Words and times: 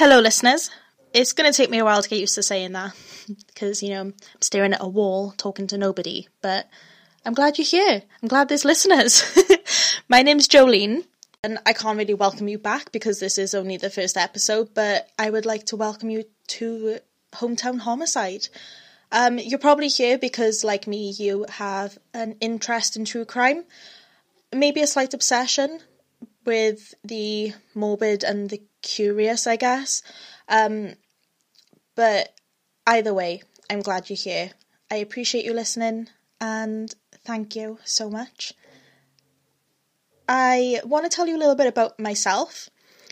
Hello, 0.00 0.18
listeners. 0.18 0.70
It's 1.12 1.34
going 1.34 1.52
to 1.52 1.54
take 1.54 1.68
me 1.68 1.76
a 1.76 1.84
while 1.84 2.02
to 2.02 2.08
get 2.08 2.20
used 2.20 2.36
to 2.36 2.42
saying 2.42 2.72
that 2.72 2.94
because, 3.48 3.82
you 3.82 3.90
know, 3.90 4.00
I'm 4.00 4.14
staring 4.40 4.72
at 4.72 4.80
a 4.80 4.88
wall 4.88 5.34
talking 5.36 5.66
to 5.66 5.76
nobody, 5.76 6.26
but 6.40 6.70
I'm 7.26 7.34
glad 7.34 7.58
you're 7.58 7.66
here. 7.66 8.02
I'm 8.22 8.28
glad 8.30 8.48
there's 8.48 8.64
listeners. 8.64 9.22
My 10.08 10.22
name's 10.22 10.48
Jolene, 10.48 11.04
and 11.44 11.58
I 11.66 11.74
can't 11.74 11.98
really 11.98 12.14
welcome 12.14 12.48
you 12.48 12.56
back 12.56 12.92
because 12.92 13.20
this 13.20 13.36
is 13.36 13.54
only 13.54 13.76
the 13.76 13.90
first 13.90 14.16
episode, 14.16 14.72
but 14.72 15.10
I 15.18 15.28
would 15.28 15.44
like 15.44 15.66
to 15.66 15.76
welcome 15.76 16.08
you 16.08 16.24
to 16.46 17.00
Hometown 17.34 17.80
Homicide. 17.80 18.48
Um, 19.12 19.38
you're 19.38 19.58
probably 19.58 19.88
here 19.88 20.16
because, 20.16 20.64
like 20.64 20.86
me, 20.86 21.10
you 21.10 21.44
have 21.50 21.98
an 22.14 22.36
interest 22.40 22.96
in 22.96 23.04
true 23.04 23.26
crime, 23.26 23.64
maybe 24.50 24.80
a 24.80 24.86
slight 24.86 25.12
obsession 25.12 25.80
with 26.46 26.94
the 27.04 27.52
morbid 27.74 28.24
and 28.24 28.48
the 28.48 28.62
curious, 28.82 29.46
I 29.46 29.56
guess. 29.56 30.02
Um, 30.48 30.94
but 31.94 32.34
either 32.86 33.14
way, 33.14 33.42
I'm 33.68 33.80
glad 33.80 34.10
you're 34.10 34.16
here. 34.16 34.50
I 34.90 34.96
appreciate 34.96 35.44
you 35.44 35.54
listening 35.54 36.08
and 36.40 36.92
thank 37.24 37.54
you 37.54 37.78
so 37.84 38.10
much. 38.10 38.52
I 40.28 40.80
want 40.84 41.04
to 41.04 41.14
tell 41.14 41.26
you 41.26 41.36
a 41.36 41.42
little 41.42 41.56
bit 41.56 41.66
about 41.66 41.98
myself, 41.98 42.68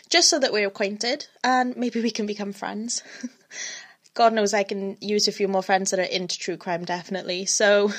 just 0.08 0.28
so 0.30 0.38
that 0.38 0.52
we're 0.52 0.68
acquainted 0.68 1.26
and 1.42 1.76
maybe 1.76 2.00
we 2.00 2.10
can 2.10 2.26
become 2.26 2.52
friends. 2.52 3.02
God 4.14 4.32
knows 4.32 4.54
I 4.54 4.62
can 4.62 4.96
use 5.00 5.28
a 5.28 5.32
few 5.32 5.48
more 5.48 5.62
friends 5.62 5.90
that 5.90 6.00
are 6.00 6.02
into 6.02 6.38
true 6.38 6.56
crime, 6.56 6.84
definitely. 6.84 7.46
So, 7.46 7.92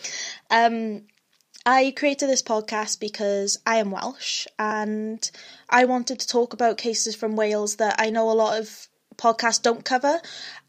um, 0.50 1.02
I 1.64 1.92
created 1.96 2.28
this 2.28 2.42
podcast 2.42 2.98
because 2.98 3.58
I 3.64 3.76
am 3.76 3.90
Welsh 3.90 4.46
and 4.58 5.30
I 5.68 5.84
wanted 5.84 6.18
to 6.20 6.26
talk 6.26 6.52
about 6.52 6.78
cases 6.78 7.14
from 7.14 7.36
Wales 7.36 7.76
that 7.76 7.96
I 7.98 8.10
know 8.10 8.30
a 8.30 8.32
lot 8.32 8.58
of 8.58 8.88
podcasts 9.16 9.62
don't 9.62 9.84
cover. 9.84 10.20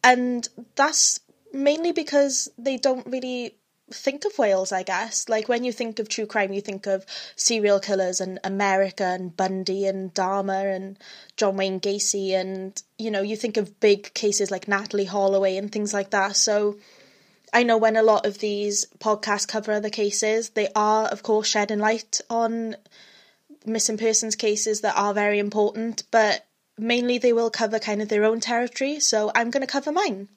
And 0.04 0.48
that's 0.76 1.20
mainly 1.52 1.92
because 1.92 2.50
they 2.58 2.78
don't 2.78 3.08
really 3.08 3.56
think 3.92 4.26
of 4.26 4.38
Wales, 4.38 4.72
I 4.72 4.84
guess. 4.84 5.30
Like 5.30 5.50
when 5.50 5.64
you 5.64 5.72
think 5.72 6.00
of 6.00 6.10
true 6.10 6.26
crime, 6.26 6.54
you 6.54 6.62
think 6.62 6.86
of 6.86 7.06
serial 7.36 7.80
killers 7.80 8.22
and 8.22 8.40
America 8.44 9.04
and 9.04 9.36
Bundy 9.36 9.86
and 9.86 10.14
Dahmer 10.14 10.76
and 10.76 10.98
John 11.38 11.58
Wayne 11.58 11.80
Gacy, 11.80 12.32
and 12.32 12.82
you 12.98 13.12
know, 13.12 13.22
you 13.22 13.36
think 13.36 13.58
of 13.58 13.80
big 13.80 14.14
cases 14.14 14.52
like 14.52 14.66
Natalee 14.66 15.08
Holloway 15.08 15.58
and 15.58 15.72
things 15.72 15.94
like 15.94 16.12
that. 16.12 16.36
So 16.36 16.78
I 17.54 17.62
know 17.62 17.78
when 17.78 17.96
a 17.96 18.04
lot 18.04 18.26
of 18.26 18.40
these 18.40 18.88
podcasts 18.98 19.48
cover 19.48 19.72
other 19.72 19.92
cases, 19.92 20.50
they 20.50 20.70
are, 20.76 21.06
of 21.06 21.22
course, 21.22 21.48
shedding 21.48 21.78
light 21.78 22.20
on 22.28 22.76
missing 23.64 23.98
persons 23.98 24.36
cases 24.36 24.82
that 24.82 24.98
are 24.98 25.14
very 25.14 25.38
important, 25.38 26.04
but 26.10 26.46
mainly 26.78 27.20
they 27.20 27.32
will 27.32 27.52
cover 27.52 27.78
kind 27.78 28.02
of 28.02 28.10
their 28.10 28.26
own 28.26 28.40
territory. 28.40 29.00
So 29.00 29.32
I'm 29.36 29.52
going 29.52 29.62
to 29.62 29.72
cover 29.72 29.92
mine. 29.92 30.30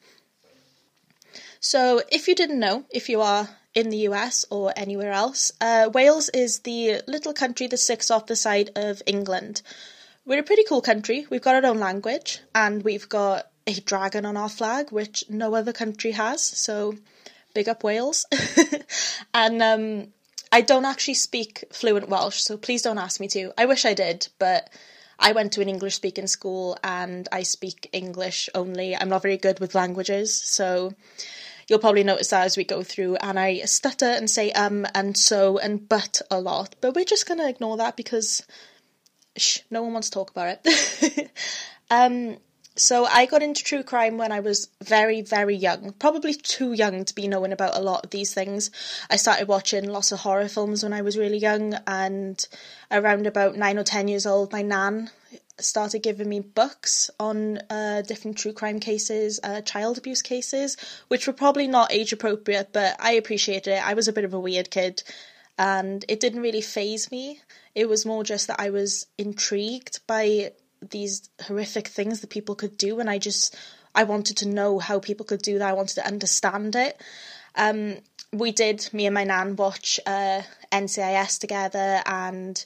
So, 1.59 2.03
if 2.13 2.29
you 2.29 2.35
didn't 2.35 2.61
know, 2.61 2.85
if 2.91 3.09
you 3.09 3.23
are 3.23 3.49
in 3.75 3.89
the 3.89 4.09
US 4.09 4.45
or 4.51 4.73
anywhere 4.77 5.13
else, 5.13 5.53
uh, 5.61 5.89
Wales 5.93 6.29
is 6.29 6.61
the 6.61 7.01
little 7.07 7.33
country 7.33 7.67
that 7.69 7.79
sits 7.79 8.11
off 8.11 8.27
the 8.27 8.37
side 8.37 8.71
of 8.77 9.03
England. 9.07 9.63
We're 10.27 10.41
a 10.41 10.45
pretty 10.45 10.65
cool 10.65 10.83
country. 10.83 11.27
We've 11.31 11.43
got 11.43 11.55
our 11.55 11.71
own 11.71 11.79
language 11.79 12.41
and 12.55 12.85
we've 12.85 13.09
got 13.09 13.51
a 13.67 13.81
dragon 13.81 14.25
on 14.25 14.37
our 14.37 14.49
flag, 14.49 14.93
which 14.93 15.25
no 15.29 15.55
other 15.55 15.73
country 15.73 16.13
has. 16.13 16.43
So 16.43 16.95
big 17.55 17.69
up 17.69 17.83
Wales. 17.83 18.27
and 19.35 19.63
um, 19.63 20.09
I 20.53 20.61
don't 20.61 20.85
actually 20.85 21.15
speak 21.15 21.65
fluent 21.73 22.09
Welsh, 22.09 22.41
so 22.41 22.57
please 22.57 22.83
don't 22.83 22.99
ask 22.99 23.19
me 23.21 23.29
to. 23.29 23.53
I 23.59 23.67
wish 23.67 23.85
I 23.85 23.95
did, 23.95 24.29
but 24.39 24.71
I 25.19 25.33
went 25.33 25.53
to 25.53 25.63
an 25.63 25.69
English 25.69 25.95
speaking 25.95 26.27
school 26.27 26.79
and 26.85 27.29
I 27.33 27.43
speak 27.43 27.89
English 27.93 28.49
only. 28.55 28.95
I'm 28.95 29.09
not 29.09 29.23
very 29.23 29.39
good 29.39 29.59
with 29.59 29.75
languages, 29.75 30.35
so 30.35 30.95
you'll 31.69 31.79
probably 31.79 32.05
notice 32.05 32.29
that 32.29 32.45
as 32.45 32.57
we 32.57 32.65
go 32.65 32.83
through 32.83 33.17
and 33.17 33.39
I 33.39 33.61
stutter 33.61 34.07
and 34.07 34.31
say 34.31 34.53
um 34.53 34.87
and 34.95 35.17
so 35.17 35.59
and 35.59 35.89
but 35.89 36.21
a 36.31 36.41
lot. 36.41 36.77
But 36.81 36.95
we're 36.95 37.05
just 37.05 37.27
gonna 37.27 37.49
ignore 37.49 37.79
that 37.79 37.97
because 37.97 38.43
shh, 39.37 39.61
no 39.71 39.83
one 39.83 39.95
wants 39.95 40.11
to 40.11 40.15
talk 40.15 40.31
about 40.31 40.59
it. 40.65 41.31
um 41.91 42.37
so 42.77 43.07
I 43.07 43.27
got 43.27 43.43
into 43.43 43.65
true 43.65 43.83
crime 43.83 44.19
when 44.19 44.33
I 44.33 44.41
was 44.41 44.69
very, 44.85 45.23
very 45.23 45.57
young, 45.57 45.93
probably 45.99 46.35
too 46.35 46.73
young 46.73 47.05
to 47.05 47.15
be 47.15 47.27
knowing 47.27 47.53
about 47.53 47.77
a 47.77 47.81
lot 47.81 48.05
of 48.05 48.11
these 48.11 48.35
things. 48.35 48.71
I 49.11 49.17
started 49.17 49.49
watching 49.49 49.89
lots 49.89 50.13
of 50.13 50.21
horror 50.21 50.49
films 50.49 50.83
when 50.83 50.93
I 50.93 51.03
was 51.03 51.17
really 51.17 51.39
young, 51.39 51.75
and 51.87 52.47
around 52.91 53.27
about 53.27 53.57
nine 53.57 53.79
or 53.79 53.85
ten 53.85 54.09
years 54.09 54.27
old, 54.27 54.53
my 54.53 54.63
nan 54.63 55.11
started 55.59 56.01
giving 56.01 56.29
me 56.29 56.41
books 56.41 57.11
on 57.19 57.59
uh, 57.71 58.03
different 58.03 58.37
true 58.37 58.53
crime 58.53 58.79
cases, 58.79 59.41
uh, 59.43 59.63
child 59.63 59.97
abuse 59.97 60.21
cases, 60.21 60.77
which 61.09 61.27
were 61.27 61.33
probably 61.33 61.67
not 61.67 61.93
age 61.93 62.13
appropriate, 62.13 62.71
but 62.73 62.95
I 63.01 63.13
appreciated 63.13 63.73
it. 63.73 63.87
I 63.87 63.95
was 63.95 64.07
a 64.07 64.13
bit 64.13 64.25
of 64.25 64.35
a 64.35 64.41
weird 64.41 64.71
kid, 64.71 65.03
and 65.59 66.05
it 66.09 66.21
didn't 66.21 66.43
really 66.43 66.61
phase 66.61 67.11
me. 67.11 67.41
It 67.75 67.89
was 67.89 68.05
more 68.05 68.23
just 68.23 68.49
that 68.49 68.61
I 68.61 68.71
was 68.71 69.07
intrigued 69.17 70.01
by 70.07 70.53
these 70.81 71.29
horrific 71.43 71.89
things 71.89 72.21
that 72.21 72.31
people 72.31 72.55
could 72.55 72.77
do 72.77 73.01
and 73.01 73.09
I 73.09 73.19
just 73.19 73.57
I 73.95 74.05
wanted 74.05 74.37
to 74.39 74.49
know 74.49 74.79
how 74.79 75.01
people 75.01 75.25
could 75.25 75.41
do 75.41 75.59
that. 75.59 75.71
I 75.71 75.73
wanted 75.73 75.95
to 75.95 76.07
understand 76.07 76.77
it. 76.77 77.01
Um, 77.55 77.97
we 78.33 78.53
did 78.53 78.89
me 78.93 79.07
and 79.07 79.15
my 79.15 79.25
nan 79.25 79.57
watch 79.57 79.99
uh, 80.07 80.43
NCIS 80.71 81.39
together 81.39 82.03
and 82.05 82.63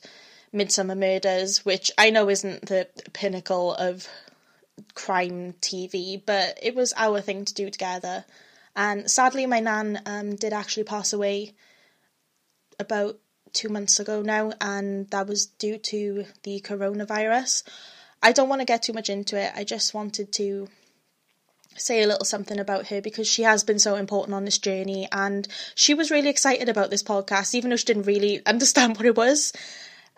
Midsomer 0.53 0.99
Murders, 0.99 1.65
which 1.65 1.93
I 1.97 2.11
know 2.11 2.29
isn't 2.29 2.67
the 2.67 2.89
pinnacle 3.13 3.75
of 3.75 4.09
crime 4.95 5.55
TV, 5.61 6.21
but 6.25 6.59
it 6.61 6.75
was 6.75 6.93
our 6.97 7.21
thing 7.21 7.45
to 7.45 7.55
do 7.55 7.71
together. 7.71 8.25
And 8.75 9.09
sadly, 9.09 9.47
my 9.47 9.61
nan 9.61 10.01
um, 10.07 10.35
did 10.35 10.53
actually 10.53 10.85
pass 10.85 11.13
away 11.13 11.55
about 12.81 13.19
two 13.53 13.69
months 13.69 14.01
ago 14.01 14.23
now, 14.23 14.53
and 14.61 15.09
that 15.11 15.29
was 15.29 15.47
due 15.47 15.79
to 15.79 16.25
the 16.43 16.61
coronavirus. 16.61 17.63
I 18.23 18.33
don't 18.33 18.49
want 18.49 18.61
to 18.61 18.67
get 18.67 18.83
too 18.83 18.93
much 18.93 19.09
into 19.09 19.41
it. 19.41 19.53
I 19.55 19.65
just 19.65 19.95
wanted 19.95 20.33
to 20.35 20.69
say 21.77 22.03
a 22.03 22.07
little 22.07 22.25
something 22.25 22.59
about 22.59 22.89
her 22.89 23.01
because 23.01 23.29
she 23.29 23.43
has 23.43 23.65
been 23.65 23.79
so 23.79 23.95
important 23.95 24.35
on 24.35 24.45
this 24.45 24.59
journey 24.59 25.09
and 25.13 25.47
she 25.75 25.95
was 25.95 26.11
really 26.11 26.29
excited 26.29 26.69
about 26.69 26.91
this 26.91 27.03
podcast 27.03 27.55
even 27.55 27.71
though 27.71 27.77
she 27.77 27.85
didn't 27.85 28.07
really 28.07 28.45
understand 28.47 28.97
what 28.97 29.07
it 29.07 29.17
was 29.17 29.53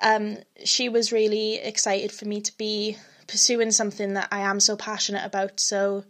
um, 0.02 0.38
she 0.64 0.88
was 0.88 1.12
really 1.12 1.56
excited 1.56 2.10
for 2.10 2.24
me 2.24 2.40
to 2.40 2.56
be 2.56 2.96
pursuing 3.28 3.70
something 3.70 4.14
that 4.14 4.28
I 4.32 4.40
am 4.40 4.60
so 4.60 4.76
passionate 4.76 5.24
about 5.24 5.60
so 5.60 6.04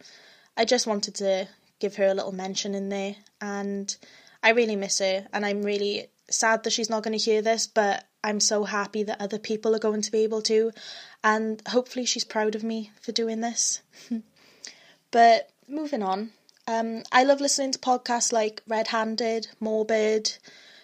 I 0.57 0.65
just 0.65 0.87
wanted 0.87 1.17
to 1.17 1.49
give 1.79 1.97
her 1.97 2.07
a 2.07 2.15
little 2.15 2.33
mention 2.33 2.75
in 2.75 2.89
there 2.89 3.17
and 3.41 3.95
I 4.43 4.51
really 4.51 4.77
miss 4.77 5.01
her 5.01 5.27
and 5.33 5.45
I'm 5.45 5.63
really 5.63 6.07
sad 6.31 6.63
that 6.63 6.73
she's 6.73 6.89
not 6.89 7.03
going 7.03 7.19
to 7.19 7.23
hear 7.23 7.43
this 7.43 7.67
but 7.67 8.05
I'm 8.25 8.41
so 8.41 8.65
happy 8.65 9.03
that 9.03 9.21
other 9.21 9.38
people 9.38 9.75
are 9.75 9.81
going 9.81 10.03
to 10.03 10.12
be 10.12 10.25
able 10.25 10.43
to 10.43 10.72
and 11.25 11.62
hopefully 11.69 12.05
she's 12.05 12.25
proud 12.25 12.55
of 12.55 12.62
me 12.62 12.91
for 13.00 13.12
doing 13.12 13.41
this. 13.41 13.83
but 15.10 15.50
moving 15.69 16.03
on, 16.03 16.31
um, 16.66 17.03
I 17.11 17.25
love 17.25 17.41
listening 17.41 17.72
to 17.72 17.78
podcasts 17.78 18.32
like 18.32 18.62
Red 18.69 18.88
Handed, 18.88 19.49
Morbid, 19.61 20.38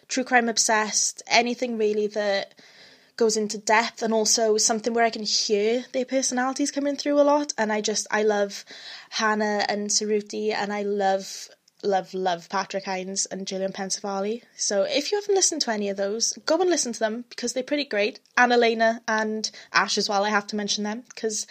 True 0.09 0.25
Crime 0.25 0.49
Obsessed, 0.49 1.23
anything 1.27 1.79
really 1.79 2.07
that 2.09 2.55
goes 3.17 3.37
into 3.37 3.59
depth 3.59 4.03
and 4.03 4.15
also 4.15 4.57
something 4.57 4.95
where 4.95 5.05
I 5.05 5.11
can 5.11 5.25
hear 5.25 5.85
their 5.93 6.05
personalities 6.05 6.71
coming 6.71 6.97
through 6.97 7.21
a 7.21 7.23
lot. 7.23 7.53
And 7.59 7.73
I 7.73 7.81
just, 7.81 8.07
I 8.11 8.23
love 8.23 8.65
Hannah 9.11 9.67
and 9.69 9.89
Suruthi 9.91 10.53
and 10.53 10.73
I 10.73 10.83
love 10.83 11.49
love, 11.83 12.15
love 12.15 12.49
Patrick 12.49 12.85
Hinds 12.85 13.27
and 13.27 13.47
Julian 13.47 13.73
Pensavalle. 13.73 14.43
So 14.57 14.83
if 14.83 15.11
you 15.11 15.19
haven't 15.19 15.35
listened 15.35 15.63
to 15.63 15.71
any 15.71 15.89
of 15.89 15.97
those, 15.97 16.33
go 16.47 16.61
and 16.61 16.71
listen 16.71 16.93
to 16.93 16.99
them 16.99 17.25
because 17.29 17.53
they're 17.53 17.63
pretty 17.63 17.85
great. 17.85 18.21
And 18.37 18.53
Alaina 18.53 19.03
and 19.07 19.51
Ash 19.73 19.99
as 19.99 20.09
well, 20.09 20.25
I 20.25 20.31
have 20.31 20.47
to 20.49 20.57
mention 20.57 20.85
them 20.85 21.05
because 21.09 21.47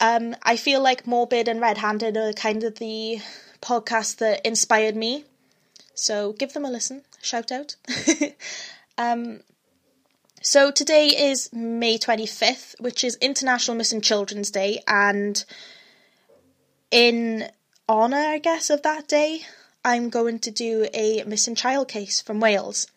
um, 0.00 0.36
I 0.42 0.56
feel 0.56 0.80
like 0.80 1.06
Morbid 1.06 1.48
and 1.48 1.60
Red 1.60 1.78
Handed 1.78 2.16
are 2.16 2.32
kind 2.32 2.62
of 2.64 2.76
the 2.76 3.20
podcast 3.60 4.16
that 4.18 4.46
inspired 4.46 4.96
me. 4.96 5.24
So 5.94 6.32
give 6.32 6.52
them 6.52 6.64
a 6.64 6.70
listen. 6.70 7.02
Shout 7.22 7.50
out. 7.50 7.76
um, 8.98 9.40
so 10.42 10.70
today 10.70 11.08
is 11.08 11.52
May 11.52 11.98
25th, 11.98 12.80
which 12.80 13.02
is 13.02 13.16
International 13.16 13.76
Missing 13.76 14.02
Children's 14.02 14.50
Day, 14.50 14.80
and 14.86 15.44
in 16.90 17.48
honour, 17.88 18.16
I 18.16 18.38
guess, 18.38 18.68
of 18.68 18.82
that 18.82 19.06
day, 19.06 19.42
I'm 19.84 20.08
going 20.08 20.40
to 20.40 20.50
do 20.50 20.88
a 20.92 21.22
missing 21.24 21.54
child 21.54 21.86
case 21.86 22.20
from 22.20 22.40
Wales. 22.40 22.88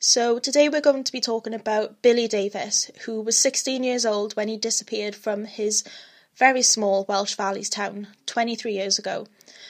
So, 0.00 0.38
today 0.38 0.70
we're 0.70 0.80
going 0.80 1.04
to 1.04 1.12
be 1.12 1.20
talking 1.20 1.52
about 1.52 2.00
Billy 2.00 2.26
Davies, 2.28 2.90
who 3.04 3.20
was 3.20 3.36
16 3.36 3.84
years 3.84 4.06
old 4.06 4.34
when 4.34 4.48
he 4.48 4.56
disappeared 4.56 5.14
from 5.14 5.44
his 5.44 5.84
very 6.34 6.62
small 6.62 7.04
Welsh 7.08 7.34
Valleys 7.34 7.68
town 7.68 8.08
23 8.24 8.72
years 8.72 8.98
ago. 8.98 9.26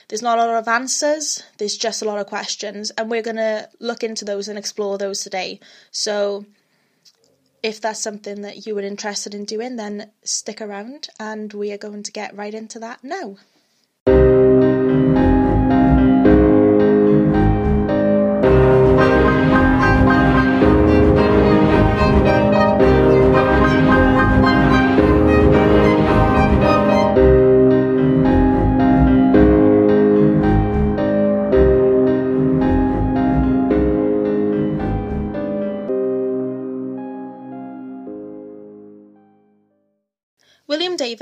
There's 0.06 0.23
not 0.23 0.38
a 0.38 0.47
lot 0.47 0.59
of 0.59 0.69
answers, 0.69 1.43
there's 1.59 1.76
just 1.76 2.00
a 2.00 2.05
lot 2.05 2.20
of 2.20 2.26
questions, 2.26 2.91
and 2.93 3.11
we're 3.11 3.23
going 3.23 3.37
to 3.37 3.69
look 3.81 4.05
into 4.05 4.25
those 4.25 4.47
and 4.47 4.56
explore 4.56 4.97
those 4.97 5.23
today. 5.23 5.59
So, 5.91 6.47
if 7.64 7.81
that's 7.81 8.00
something 8.00 8.43
that 8.43 8.64
you 8.64 8.76
were 8.76 8.82
interested 8.82 9.35
in 9.35 9.44
doing, 9.44 9.75
then 9.75 10.12
stick 10.23 10.61
around 10.61 11.09
and 11.19 11.53
we 11.53 11.73
are 11.73 11.79
going 11.79 12.05
to 12.05 12.12
get 12.12 12.37
right 12.37 12.55
into 12.55 12.79
that 12.79 13.03
now. 13.03 13.37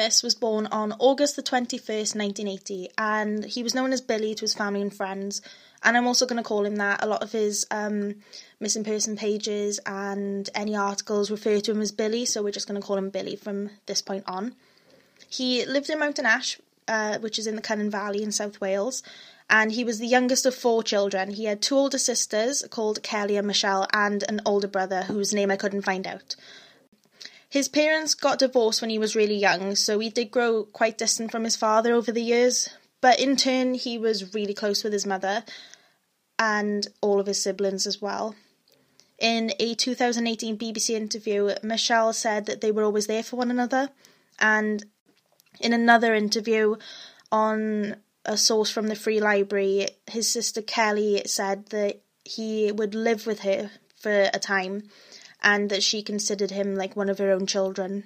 Davies 0.00 0.22
was 0.22 0.34
born 0.34 0.66
on 0.68 0.94
August 0.98 1.36
the 1.36 1.42
21st, 1.42 2.16
1980, 2.16 2.88
and 2.96 3.44
he 3.44 3.62
was 3.62 3.74
known 3.74 3.92
as 3.92 4.00
Billy 4.00 4.34
to 4.34 4.40
his 4.40 4.54
family 4.54 4.80
and 4.80 4.94
friends. 4.94 5.42
And 5.82 5.94
I'm 5.94 6.06
also 6.06 6.24
going 6.24 6.42
to 6.42 6.48
call 6.48 6.64
him 6.64 6.76
that. 6.76 7.04
A 7.04 7.06
lot 7.06 7.22
of 7.22 7.32
his 7.32 7.66
um, 7.70 8.14
missing 8.60 8.82
person 8.82 9.14
pages 9.14 9.78
and 9.84 10.48
any 10.54 10.74
articles 10.74 11.30
refer 11.30 11.60
to 11.60 11.72
him 11.72 11.82
as 11.82 11.92
Billy, 11.92 12.24
so 12.24 12.42
we're 12.42 12.50
just 12.50 12.66
going 12.66 12.80
to 12.80 12.86
call 12.86 12.96
him 12.96 13.10
Billy 13.10 13.36
from 13.36 13.68
this 13.84 14.00
point 14.00 14.24
on. 14.26 14.54
He 15.28 15.66
lived 15.66 15.90
in 15.90 15.98
Mountain 15.98 16.24
Ash, 16.24 16.58
uh, 16.88 17.18
which 17.18 17.38
is 17.38 17.46
in 17.46 17.56
the 17.56 17.62
Cynon 17.62 17.90
Valley 17.90 18.22
in 18.22 18.32
South 18.32 18.58
Wales, 18.58 19.02
and 19.50 19.70
he 19.70 19.84
was 19.84 19.98
the 19.98 20.06
youngest 20.06 20.46
of 20.46 20.54
four 20.54 20.82
children. 20.82 21.32
He 21.32 21.44
had 21.44 21.60
two 21.60 21.76
older 21.76 21.98
sisters 21.98 22.64
called 22.70 23.02
Kelly 23.02 23.36
and 23.36 23.46
Michelle, 23.46 23.86
and 23.92 24.24
an 24.30 24.40
older 24.46 24.68
brother 24.68 25.02
whose 25.02 25.34
name 25.34 25.50
I 25.50 25.56
couldn't 25.56 25.82
find 25.82 26.06
out. 26.06 26.36
His 27.50 27.68
parents 27.68 28.14
got 28.14 28.38
divorced 28.38 28.80
when 28.80 28.90
he 28.90 28.98
was 28.98 29.16
really 29.16 29.34
young, 29.34 29.74
so 29.74 29.98
he 29.98 30.08
did 30.08 30.30
grow 30.30 30.62
quite 30.64 30.96
distant 30.96 31.32
from 31.32 31.42
his 31.42 31.56
father 31.56 31.92
over 31.92 32.12
the 32.12 32.22
years. 32.22 32.68
But 33.00 33.18
in 33.18 33.34
turn, 33.34 33.74
he 33.74 33.98
was 33.98 34.34
really 34.34 34.54
close 34.54 34.84
with 34.84 34.92
his 34.92 35.04
mother 35.04 35.42
and 36.38 36.86
all 37.00 37.18
of 37.18 37.26
his 37.26 37.42
siblings 37.42 37.88
as 37.88 38.00
well. 38.00 38.36
In 39.18 39.52
a 39.58 39.74
2018 39.74 40.56
BBC 40.56 40.90
interview, 40.90 41.52
Michelle 41.62 42.12
said 42.12 42.46
that 42.46 42.60
they 42.60 42.70
were 42.70 42.84
always 42.84 43.08
there 43.08 43.24
for 43.24 43.36
one 43.36 43.50
another. 43.50 43.90
And 44.38 44.84
in 45.60 45.72
another 45.72 46.14
interview 46.14 46.76
on 47.32 47.96
a 48.24 48.36
source 48.36 48.70
from 48.70 48.86
the 48.86 48.94
Free 48.94 49.20
Library, 49.20 49.88
his 50.08 50.30
sister 50.30 50.62
Kelly 50.62 51.22
said 51.26 51.66
that 51.70 52.00
he 52.24 52.70
would 52.70 52.94
live 52.94 53.26
with 53.26 53.40
her 53.40 53.70
for 53.96 54.30
a 54.32 54.38
time 54.38 54.84
and 55.42 55.70
that 55.70 55.82
she 55.82 56.02
considered 56.02 56.50
him 56.50 56.74
like 56.74 56.96
one 56.96 57.08
of 57.08 57.18
her 57.18 57.30
own 57.30 57.46
children. 57.46 58.04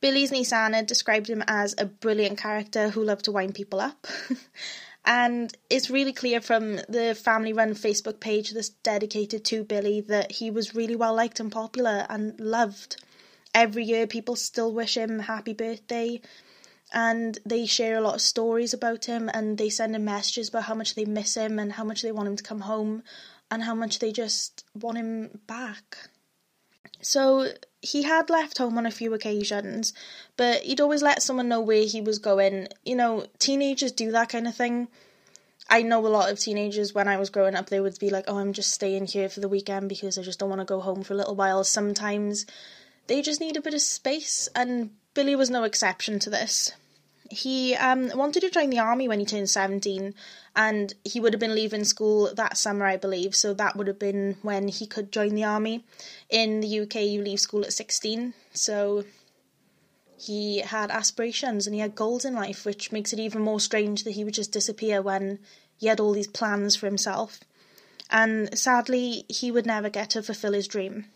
Billy's 0.00 0.30
niece 0.30 0.52
Anna 0.52 0.82
described 0.82 1.28
him 1.28 1.42
as 1.46 1.74
a 1.78 1.86
brilliant 1.86 2.38
character 2.38 2.90
who 2.90 3.02
loved 3.02 3.24
to 3.24 3.32
wind 3.32 3.54
people 3.54 3.80
up. 3.80 4.06
and 5.04 5.52
it's 5.70 5.90
really 5.90 6.12
clear 6.12 6.40
from 6.40 6.76
the 6.88 7.18
family 7.20 7.52
run 7.52 7.74
Facebook 7.74 8.20
page 8.20 8.52
that's 8.52 8.68
dedicated 8.68 9.44
to 9.46 9.64
Billy 9.64 10.00
that 10.02 10.32
he 10.32 10.50
was 10.50 10.74
really 10.74 10.96
well 10.96 11.14
liked 11.14 11.40
and 11.40 11.50
popular 11.50 12.06
and 12.10 12.38
loved. 12.38 13.02
Every 13.54 13.84
year, 13.84 14.06
people 14.06 14.36
still 14.36 14.72
wish 14.72 14.96
him 14.96 15.20
happy 15.20 15.54
birthday 15.54 16.20
and 16.92 17.38
they 17.44 17.66
share 17.66 17.96
a 17.96 18.00
lot 18.00 18.14
of 18.14 18.20
stories 18.20 18.72
about 18.72 19.06
him 19.06 19.30
and 19.32 19.58
they 19.58 19.68
send 19.68 19.96
him 19.96 20.04
messages 20.04 20.48
about 20.50 20.64
how 20.64 20.74
much 20.74 20.94
they 20.94 21.04
miss 21.04 21.34
him 21.36 21.58
and 21.58 21.72
how 21.72 21.84
much 21.84 22.02
they 22.02 22.12
want 22.12 22.28
him 22.28 22.36
to 22.36 22.42
come 22.42 22.60
home 22.60 23.02
and 23.50 23.62
how 23.62 23.74
much 23.74 23.98
they 23.98 24.12
just 24.12 24.64
want 24.74 24.98
him 24.98 25.40
back. 25.46 26.08
So 27.00 27.52
he 27.82 28.02
had 28.02 28.30
left 28.30 28.58
home 28.58 28.78
on 28.78 28.86
a 28.86 28.90
few 28.90 29.14
occasions, 29.14 29.92
but 30.36 30.62
he'd 30.62 30.80
always 30.80 31.02
let 31.02 31.22
someone 31.22 31.48
know 31.48 31.60
where 31.60 31.84
he 31.84 32.00
was 32.00 32.18
going. 32.18 32.68
You 32.84 32.96
know, 32.96 33.26
teenagers 33.38 33.92
do 33.92 34.10
that 34.12 34.28
kind 34.28 34.48
of 34.48 34.54
thing. 34.54 34.88
I 35.68 35.82
know 35.82 36.04
a 36.06 36.08
lot 36.08 36.30
of 36.30 36.38
teenagers 36.38 36.94
when 36.94 37.08
I 37.08 37.16
was 37.16 37.30
growing 37.30 37.54
up, 37.54 37.68
they 37.68 37.80
would 37.80 37.98
be 37.98 38.10
like, 38.10 38.24
oh, 38.28 38.38
I'm 38.38 38.52
just 38.52 38.72
staying 38.72 39.06
here 39.06 39.28
for 39.28 39.40
the 39.40 39.48
weekend 39.48 39.88
because 39.88 40.16
I 40.16 40.22
just 40.22 40.38
don't 40.38 40.48
want 40.48 40.60
to 40.60 40.64
go 40.64 40.80
home 40.80 41.02
for 41.02 41.14
a 41.14 41.16
little 41.16 41.34
while. 41.34 41.64
Sometimes 41.64 42.46
they 43.08 43.20
just 43.20 43.40
need 43.40 43.56
a 43.56 43.60
bit 43.60 43.74
of 43.74 43.80
space, 43.80 44.48
and 44.54 44.90
Billy 45.14 45.34
was 45.34 45.50
no 45.50 45.64
exception 45.64 46.18
to 46.20 46.30
this. 46.30 46.72
He 47.30 47.74
um, 47.74 48.10
wanted 48.14 48.40
to 48.40 48.50
join 48.50 48.70
the 48.70 48.78
army 48.78 49.08
when 49.08 49.20
he 49.20 49.26
turned 49.26 49.50
17, 49.50 50.14
and 50.54 50.94
he 51.04 51.20
would 51.20 51.32
have 51.32 51.40
been 51.40 51.54
leaving 51.54 51.84
school 51.84 52.32
that 52.34 52.56
summer, 52.56 52.86
I 52.86 52.96
believe, 52.96 53.34
so 53.34 53.52
that 53.54 53.76
would 53.76 53.86
have 53.86 53.98
been 53.98 54.36
when 54.42 54.68
he 54.68 54.86
could 54.86 55.12
join 55.12 55.34
the 55.34 55.44
army. 55.44 55.84
In 56.30 56.60
the 56.60 56.80
UK, 56.80 56.96
you 56.96 57.22
leave 57.22 57.40
school 57.40 57.64
at 57.64 57.72
16, 57.72 58.34
so 58.52 59.04
he 60.18 60.58
had 60.58 60.90
aspirations 60.90 61.66
and 61.66 61.74
he 61.74 61.80
had 61.80 61.94
goals 61.94 62.24
in 62.24 62.34
life, 62.34 62.64
which 62.64 62.92
makes 62.92 63.12
it 63.12 63.18
even 63.18 63.42
more 63.42 63.60
strange 63.60 64.04
that 64.04 64.12
he 64.12 64.24
would 64.24 64.34
just 64.34 64.52
disappear 64.52 65.02
when 65.02 65.38
he 65.76 65.88
had 65.88 66.00
all 66.00 66.12
these 66.12 66.26
plans 66.26 66.74
for 66.74 66.86
himself. 66.86 67.40
And 68.10 68.56
sadly, 68.56 69.24
he 69.28 69.50
would 69.50 69.66
never 69.66 69.90
get 69.90 70.10
to 70.10 70.22
fulfill 70.22 70.52
his 70.52 70.68
dream. 70.68 71.06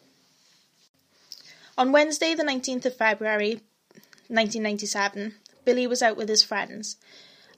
On 1.79 1.93
Wednesday, 1.93 2.35
the 2.35 2.43
19th 2.43 2.85
of 2.85 2.97
February 2.97 3.63
1997, 4.29 5.35
Billy 5.65 5.87
was 5.87 6.03
out 6.03 6.17
with 6.17 6.29
his 6.29 6.43
friends. 6.43 6.97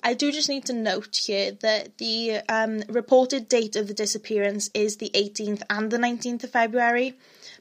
I 0.04 0.14
do 0.14 0.32
just 0.32 0.48
need 0.48 0.64
to 0.66 0.72
note 0.72 1.16
here 1.26 1.52
that 1.60 1.98
the 1.98 2.40
um, 2.48 2.82
reported 2.88 3.48
date 3.48 3.76
of 3.76 3.86
the 3.86 3.94
disappearance 3.94 4.68
is 4.74 4.96
the 4.96 5.10
18th 5.14 5.62
and 5.70 5.92
the 5.92 5.96
19th 5.96 6.42
of 6.42 6.50
February, 6.50 7.14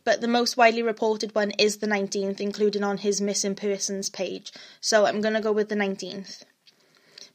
but 0.03 0.21
the 0.21 0.27
most 0.27 0.57
widely 0.57 0.81
reported 0.81 1.35
one 1.35 1.51
is 1.51 1.77
the 1.77 1.87
19th, 1.87 2.39
included 2.39 2.81
on 2.81 2.97
his 2.97 3.21
missing 3.21 3.53
persons 3.53 4.09
page. 4.09 4.51
So 4.79 5.05
I'm 5.05 5.21
going 5.21 5.35
to 5.35 5.41
go 5.41 5.51
with 5.51 5.69
the 5.69 5.75
19th. 5.75 6.43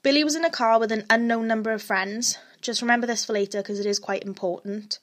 Billy 0.02 0.24
was 0.24 0.34
in 0.34 0.44
a 0.44 0.50
car 0.50 0.80
with 0.80 0.90
an 0.90 1.04
unknown 1.08 1.46
number 1.46 1.70
of 1.70 1.82
friends. 1.82 2.38
Just 2.60 2.82
remember 2.82 3.06
this 3.06 3.24
for 3.24 3.32
later 3.32 3.62
because 3.62 3.78
it 3.78 3.86
is 3.86 4.00
quite 4.00 4.24
important. 4.24 4.98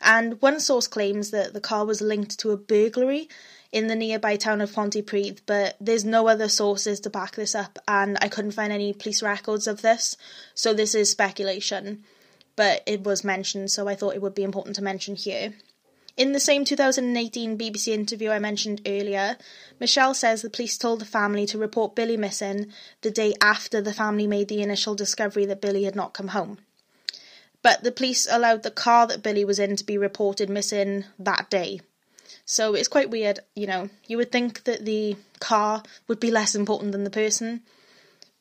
And 0.00 0.40
one 0.42 0.60
source 0.60 0.86
claims 0.86 1.30
that 1.30 1.54
the 1.54 1.60
car 1.60 1.86
was 1.86 2.00
linked 2.02 2.38
to 2.40 2.50
a 2.50 2.56
burglary 2.56 3.28
in 3.70 3.86
the 3.86 3.96
nearby 3.96 4.36
town 4.36 4.60
of 4.60 4.72
Pontypridd, 4.72 5.40
but 5.46 5.76
there's 5.80 6.04
no 6.04 6.28
other 6.28 6.48
sources 6.48 7.00
to 7.00 7.10
back 7.10 7.34
this 7.34 7.54
up, 7.54 7.78
and 7.86 8.16
I 8.20 8.28
couldn't 8.28 8.52
find 8.52 8.72
any 8.72 8.92
police 8.92 9.22
records 9.22 9.66
of 9.66 9.82
this, 9.82 10.16
so 10.54 10.72
this 10.72 10.94
is 10.94 11.10
speculation. 11.10 12.04
But 12.56 12.82
it 12.86 13.04
was 13.04 13.22
mentioned, 13.22 13.70
so 13.70 13.86
I 13.86 13.94
thought 13.94 14.14
it 14.14 14.22
would 14.22 14.34
be 14.34 14.42
important 14.42 14.76
to 14.76 14.82
mention 14.82 15.16
here. 15.16 15.54
In 16.16 16.32
the 16.32 16.40
same 16.40 16.64
2018 16.64 17.56
BBC 17.56 17.88
interview 17.88 18.30
I 18.30 18.40
mentioned 18.40 18.80
earlier, 18.84 19.36
Michelle 19.78 20.14
says 20.14 20.42
the 20.42 20.50
police 20.50 20.76
told 20.76 21.00
the 21.00 21.04
family 21.04 21.46
to 21.46 21.58
report 21.58 21.94
Billy 21.94 22.16
missing 22.16 22.72
the 23.02 23.10
day 23.12 23.34
after 23.40 23.80
the 23.80 23.92
family 23.92 24.26
made 24.26 24.48
the 24.48 24.60
initial 24.60 24.96
discovery 24.96 25.46
that 25.46 25.60
Billy 25.60 25.84
had 25.84 25.94
not 25.94 26.14
come 26.14 26.28
home. 26.28 26.58
But 27.62 27.84
the 27.84 27.92
police 27.92 28.26
allowed 28.28 28.64
the 28.64 28.72
car 28.72 29.06
that 29.06 29.22
Billy 29.22 29.44
was 29.44 29.60
in 29.60 29.76
to 29.76 29.84
be 29.84 29.96
reported 29.96 30.50
missing 30.50 31.04
that 31.20 31.48
day. 31.50 31.82
So 32.44 32.74
it's 32.74 32.88
quite 32.88 33.10
weird, 33.10 33.40
you 33.54 33.66
know. 33.66 33.90
You 34.06 34.16
would 34.16 34.32
think 34.32 34.64
that 34.64 34.84
the 34.84 35.16
car 35.40 35.82
would 36.06 36.20
be 36.20 36.30
less 36.30 36.54
important 36.54 36.92
than 36.92 37.04
the 37.04 37.10
person, 37.10 37.62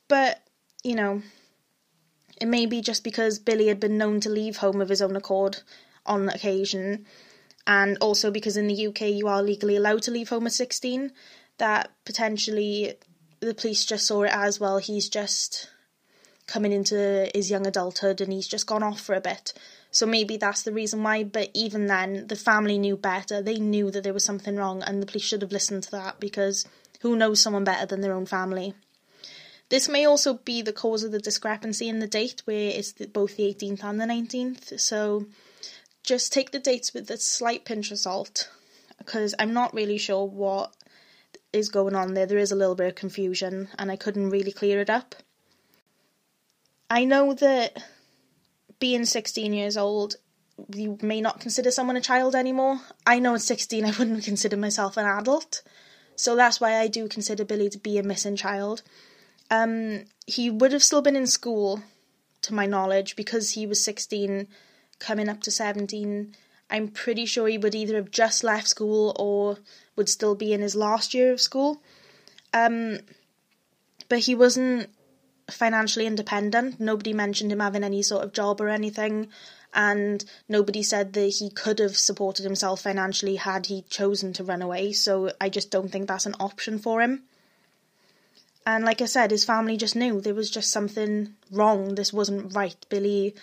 but, 0.08 0.42
you 0.84 0.96
know, 0.96 1.22
it 2.40 2.48
may 2.48 2.66
be 2.66 2.82
just 2.82 3.04
because 3.04 3.40
Billy 3.40 3.68
had 3.68 3.80
been 3.80 3.98
known 3.98 4.20
to 4.22 4.30
leave 4.30 4.58
home 4.58 4.82
of 4.82 4.90
his 4.90 5.02
own 5.02 5.16
accord 5.16 5.60
on 6.06 6.30
occasion, 6.30 7.06
and 7.66 7.98
also 8.00 8.32
because 8.32 8.56
in 8.56 8.68
the 8.68 8.88
UK 8.88 9.02
you 9.02 9.28
are 9.28 9.42
legally 9.42 9.76
allowed 9.76 10.04
to 10.04 10.12
leave 10.12 10.30
home 10.30 10.46
at 10.48 10.54
16, 10.54 11.12
that 11.58 11.92
potentially 12.06 12.96
the 13.40 13.54
police 13.54 13.86
just 13.86 14.08
saw 14.08 14.24
it 14.24 14.32
as 14.34 14.60
well, 14.60 14.78
he's 14.78 15.10
just 15.10 15.70
coming 16.48 16.72
into 16.72 17.30
his 17.36 17.52
young 17.52 17.68
adulthood 17.68 18.22
and 18.22 18.32
he's 18.32 18.48
just 18.48 18.66
gone 18.66 18.84
off 18.84 19.02
for 19.02 19.16
a 19.16 19.22
bit. 19.22 19.54
So 19.90 20.06
maybe 20.06 20.38
that's 20.38 20.64
the 20.64 20.72
reason 20.72 21.02
why, 21.02 21.24
but 21.24 21.50
even 21.54 21.88
then, 21.88 22.28
the 22.28 22.36
family 22.36 22.78
knew 22.78 22.98
better. 22.98 23.42
They 23.42 23.58
knew 23.58 23.90
that 23.92 24.04
there 24.04 24.14
was 24.14 24.26
something 24.26 24.56
wrong, 24.56 24.84
and 24.84 25.02
the 25.02 25.06
police 25.06 25.24
should 25.24 25.42
have 25.42 25.52
listened 25.52 25.84
to 25.84 25.92
that 25.92 26.20
because 26.20 26.68
who 27.02 27.16
knows 27.16 27.42
someone 27.42 27.64
better 27.64 27.86
than 27.86 28.02
their 28.02 28.14
own 28.14 28.26
family? 28.26 28.74
This 29.70 29.90
may 29.90 30.06
also 30.06 30.36
be 30.36 30.62
the 30.62 30.74
cause 30.74 31.04
of 31.04 31.12
the 31.12 31.20
discrepancy 31.20 31.90
in 31.90 32.00
the 32.00 32.08
date, 32.08 32.42
where 32.46 32.70
it's 32.70 32.92
both 32.92 33.38
the 33.38 33.54
18th 33.54 33.84
and 33.84 34.00
the 34.00 34.06
19th. 34.06 34.80
So 34.80 35.26
just 36.04 36.32
take 36.32 36.52
the 36.52 36.60
dates 36.60 36.94
with 36.94 37.10
a 37.10 37.18
slight 37.18 37.66
pinch 37.66 37.92
of 37.92 38.00
salt, 38.00 38.50
because 38.98 39.36
I'm 39.40 39.54
not 39.54 39.74
really 39.74 39.98
sure 39.98 40.26
what 40.26 40.74
is 41.54 41.70
going 41.70 41.96
on 41.96 42.14
there. 42.14 42.26
There 42.26 42.38
is 42.38 42.52
a 42.52 42.56
little 42.56 42.76
bit 42.76 42.88
of 42.88 42.96
confusion, 42.96 43.70
and 43.80 43.90
I 43.90 43.96
couldn't 43.96 44.30
really 44.30 44.52
clear 44.52 44.80
it 44.80 44.90
up. 44.90 45.16
I 46.90 47.04
know 47.04 47.34
that 47.34 47.84
being 48.80 49.06
16 49.06 49.54
years 49.54 49.78
old, 49.78 50.16
you 50.74 50.98
may 51.02 51.22
not 51.22 51.40
consider 51.40 51.72
someone 51.72 51.98
a 51.98 52.02
child 52.02 52.36
anymore. 52.36 52.80
I 53.06 53.20
know 53.20 53.36
at 53.36 53.42
16 53.42 53.86
I 53.86 53.92
wouldn't 53.92 54.24
consider 54.24 54.58
myself 54.58 54.98
an 54.98 55.06
adult. 55.06 55.62
So 56.16 56.36
that's 56.36 56.60
why 56.60 56.78
I 56.78 56.88
do 56.88 57.08
consider 57.08 57.46
Billy 57.46 57.70
to 57.70 57.78
be 57.78 57.98
a 57.98 58.04
missing 58.04 58.36
child. 58.36 58.82
Um, 59.52 60.06
he 60.26 60.50
would 60.50 60.74
have 60.74 60.84
still 60.84 61.02
been 61.02 61.16
in 61.16 61.28
school, 61.28 61.84
to 62.42 62.54
my 62.54 62.66
knowledge, 62.66 63.16
because 63.16 63.52
he 63.52 63.68
was 63.68 63.84
16, 63.84 64.48
coming 65.00 65.30
up 65.30 65.42
to 65.42 65.52
17, 65.52 66.36
I'm 66.70 66.90
pretty 66.90 67.26
sure 67.26 67.48
he 67.48 67.58
would 67.58 67.76
either 67.76 67.96
have 67.96 68.12
just 68.12 68.44
left 68.44 68.68
school 68.68 69.16
or 69.18 69.60
would 69.96 70.10
still 70.10 70.36
be 70.36 70.54
in 70.54 70.62
his 70.62 70.76
last 70.76 71.14
year 71.14 71.32
of 71.32 71.40
school. 71.40 71.82
Um, 72.54 73.00
but 74.10 74.20
he 74.20 74.36
wasn't 74.36 74.90
financially 75.50 76.06
independent. 76.06 76.80
Nobody 76.80 77.14
mentioned 77.14 77.52
him 77.52 77.60
having 77.60 77.84
any 77.84 78.02
sort 78.02 78.24
of 78.24 78.34
job 78.34 78.60
or 78.62 78.70
anything, 78.70 79.30
and 79.74 80.24
nobody 80.50 80.84
said 80.84 81.14
that 81.14 81.28
he 81.28 81.50
could 81.50 81.80
have 81.80 81.98
supported 81.98 82.44
himself 82.44 82.82
financially 82.82 83.36
had 83.36 83.68
he 83.68 83.84
chosen 83.84 84.34
to 84.34 84.44
run 84.44 84.62
away. 84.62 84.92
So 84.92 85.32
I 85.40 85.50
just 85.50 85.72
don't 85.72 85.90
think 85.92 86.08
that's 86.08 86.26
an 86.26 86.36
option 86.40 86.80
for 86.80 87.02
him. 87.02 87.24
And 88.66 88.84
like 88.84 89.02
I 89.02 89.06
said, 89.06 89.32
his 89.32 89.46
family 89.46 89.78
just 89.78 89.96
knew 89.96 90.20
there 90.20 90.34
was 90.34 90.52
just 90.52 90.72
something 90.72 91.36
wrong. 91.52 91.96
This 91.96 92.12
wasn't 92.12 92.54
right. 92.54 92.76
Billy 92.90 93.34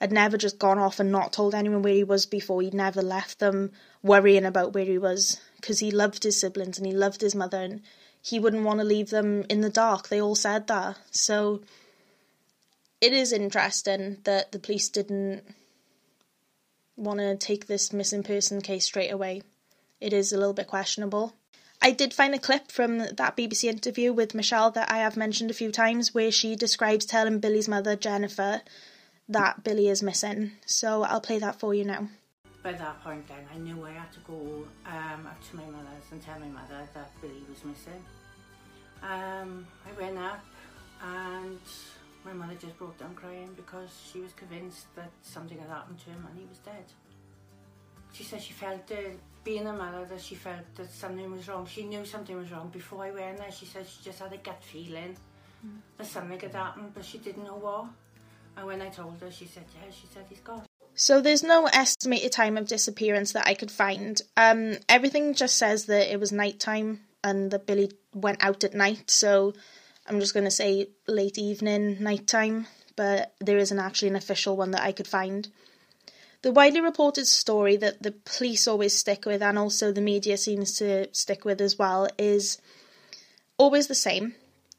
had 0.00 0.12
never 0.12 0.36
just 0.36 0.58
gone 0.58 0.78
off 0.78 1.00
and 1.00 1.10
not 1.10 1.32
told 1.32 1.54
anyone 1.54 1.80
where 1.80 1.94
he 1.94 2.04
was 2.04 2.26
before. 2.26 2.60
He'd 2.60 2.74
never 2.74 3.00
left 3.00 3.38
them 3.38 3.72
worrying 4.02 4.44
about 4.44 4.74
where 4.74 4.84
he 4.84 4.98
was 4.98 5.40
because 5.56 5.78
he 5.78 5.90
loved 5.90 6.24
his 6.24 6.38
siblings 6.38 6.76
and 6.76 6.86
he 6.86 6.92
loved 6.92 7.22
his 7.22 7.34
mother 7.34 7.58
and 7.62 7.80
he 8.24 8.40
wouldn't 8.40 8.64
want 8.64 8.80
to 8.80 8.84
leave 8.84 9.10
them 9.10 9.44
in 9.50 9.60
the 9.60 9.68
dark. 9.68 10.08
They 10.08 10.20
all 10.20 10.34
said 10.34 10.66
that. 10.68 10.96
So 11.10 11.60
it 13.00 13.12
is 13.12 13.32
interesting 13.32 14.16
that 14.24 14.50
the 14.50 14.58
police 14.58 14.88
didn't 14.88 15.42
want 16.96 17.18
to 17.18 17.36
take 17.36 17.66
this 17.66 17.92
missing 17.92 18.22
person 18.22 18.62
case 18.62 18.86
straight 18.86 19.10
away. 19.10 19.42
It 20.00 20.14
is 20.14 20.32
a 20.32 20.38
little 20.38 20.54
bit 20.54 20.68
questionable. 20.68 21.34
I 21.82 21.90
did 21.90 22.14
find 22.14 22.34
a 22.34 22.38
clip 22.38 22.72
from 22.72 22.98
that 22.98 23.36
BBC 23.36 23.64
interview 23.64 24.10
with 24.10 24.34
Michelle 24.34 24.70
that 24.70 24.90
I 24.90 24.98
have 24.98 25.18
mentioned 25.18 25.50
a 25.50 25.54
few 25.54 25.70
times 25.70 26.14
where 26.14 26.32
she 26.32 26.56
describes 26.56 27.04
telling 27.04 27.40
Billy's 27.40 27.68
mother, 27.68 27.94
Jennifer, 27.94 28.62
that 29.28 29.62
Billy 29.64 29.88
is 29.88 30.02
missing. 30.02 30.52
So 30.64 31.02
I'll 31.02 31.20
play 31.20 31.38
that 31.40 31.60
for 31.60 31.74
you 31.74 31.84
now. 31.84 32.08
By 32.64 32.72
that 32.72 33.04
point 33.04 33.28
then, 33.28 33.44
I 33.54 33.58
knew 33.58 33.84
I 33.84 33.90
had 33.90 34.10
to 34.12 34.20
go 34.20 34.66
um, 34.86 35.26
up 35.26 35.38
to 35.50 35.56
my 35.56 35.66
mother's 35.66 36.08
and 36.10 36.22
tell 36.22 36.40
my 36.40 36.48
mother 36.48 36.88
that 36.94 37.10
Billy 37.20 37.44
was 37.46 37.62
missing. 37.62 38.02
Um, 39.02 39.66
I 39.86 40.00
went 40.00 40.16
up 40.16 40.42
and 41.02 41.60
my 42.24 42.32
mother 42.32 42.54
just 42.54 42.78
broke 42.78 42.96
down 42.98 43.14
crying 43.14 43.50
because 43.54 43.90
she 44.10 44.20
was 44.20 44.32
convinced 44.32 44.86
that 44.96 45.10
something 45.20 45.58
had 45.58 45.68
happened 45.68 45.98
to 45.98 46.06
him 46.06 46.26
and 46.26 46.38
he 46.38 46.46
was 46.46 46.56
dead. 46.56 46.86
She 48.14 48.24
said 48.24 48.40
she 48.40 48.54
felt 48.54 48.90
it, 48.90 49.20
being 49.44 49.66
a 49.66 49.72
mother, 49.74 50.06
that 50.06 50.22
she 50.22 50.34
felt 50.34 50.64
that 50.76 50.90
something 50.90 51.30
was 51.30 51.46
wrong. 51.46 51.66
She 51.66 51.82
knew 51.82 52.06
something 52.06 52.34
was 52.34 52.50
wrong 52.50 52.70
before 52.72 53.04
I 53.04 53.10
went 53.10 53.36
there. 53.36 53.52
She 53.52 53.66
said 53.66 53.86
she 53.86 54.02
just 54.02 54.20
had 54.20 54.32
a 54.32 54.38
gut 54.38 54.64
feeling 54.64 55.14
mm. 55.66 55.80
that 55.98 56.06
something 56.06 56.40
had 56.40 56.54
happened, 56.54 56.92
but 56.94 57.04
she 57.04 57.18
didn't 57.18 57.44
know 57.44 57.56
what. 57.56 57.88
And 58.56 58.66
when 58.66 58.80
I 58.80 58.88
told 58.88 59.20
her, 59.20 59.30
she 59.30 59.44
said, 59.44 59.64
yeah, 59.74 59.90
she 59.90 60.06
said 60.06 60.24
he's 60.30 60.40
gone. 60.40 60.62
So 60.96 61.20
there's 61.20 61.42
no 61.42 61.66
estimated 61.66 62.32
time 62.32 62.56
of 62.56 62.68
disappearance 62.68 63.32
that 63.32 63.46
I 63.46 63.54
could 63.54 63.70
find. 63.70 64.20
Um, 64.36 64.76
everything 64.88 65.34
just 65.34 65.56
says 65.56 65.86
that 65.86 66.12
it 66.12 66.20
was 66.20 66.30
nighttime 66.30 67.00
and 67.24 67.50
that 67.50 67.66
Billy 67.66 67.90
went 68.14 68.42
out 68.44 68.62
at 68.62 68.74
night. 68.74 69.10
So 69.10 69.54
I'm 70.06 70.20
just 70.20 70.34
going 70.34 70.44
to 70.44 70.50
say 70.50 70.88
late 71.08 71.38
evening, 71.38 72.02
nighttime. 72.02 72.66
But 72.96 73.34
there 73.40 73.58
isn't 73.58 73.78
actually 73.78 74.08
an 74.08 74.16
official 74.16 74.56
one 74.56 74.70
that 74.70 74.82
I 74.82 74.92
could 74.92 75.08
find. 75.08 75.48
The 76.42 76.52
widely 76.52 76.80
reported 76.80 77.26
story 77.26 77.76
that 77.78 78.02
the 78.02 78.12
police 78.12 78.68
always 78.68 78.96
stick 78.96 79.24
with, 79.24 79.42
and 79.42 79.58
also 79.58 79.90
the 79.90 80.00
media 80.00 80.36
seems 80.36 80.76
to 80.78 81.08
stick 81.12 81.44
with 81.44 81.60
as 81.60 81.78
well, 81.78 82.06
is 82.18 82.58
always 83.56 83.86
the 83.88 83.94
same, 83.94 84.34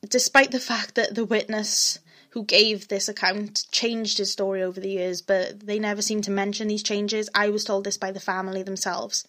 despite 0.07 0.51
the 0.51 0.59
fact 0.71 0.95
that 0.95 1.15
the 1.15 1.25
witness 1.25 1.99
who 2.35 2.43
gave 2.43 2.89
this 2.89 3.07
account 3.07 3.65
changed 3.71 4.17
his 4.17 4.29
story 4.29 4.61
over 4.61 4.81
the 4.81 4.89
years, 4.89 5.21
but 5.21 5.61
they 5.61 5.79
never 5.79 6.01
seem 6.01 6.21
to 6.21 6.29
mention 6.29 6.67
these 6.67 6.83
changes. 6.83 7.29
I 7.33 7.47
was 7.47 7.63
told 7.63 7.85
this 7.85 7.97
by 7.97 8.11
the 8.11 8.19
family 8.19 8.61
themselves. 8.61 9.25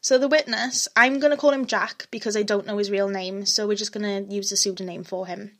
So 0.00 0.16
the 0.16 0.28
witness, 0.28 0.86
I'm 0.94 1.18
going 1.18 1.32
to 1.32 1.36
call 1.36 1.50
him 1.50 1.66
Jack 1.66 2.06
because 2.12 2.36
I 2.36 2.44
don't 2.44 2.68
know 2.68 2.78
his 2.78 2.88
real 2.88 3.08
name, 3.08 3.46
so 3.46 3.66
we're 3.66 3.74
just 3.74 3.92
going 3.92 4.26
to 4.26 4.32
use 4.32 4.52
a 4.52 4.56
pseudonym 4.56 5.02
for 5.02 5.26
him. 5.26 5.50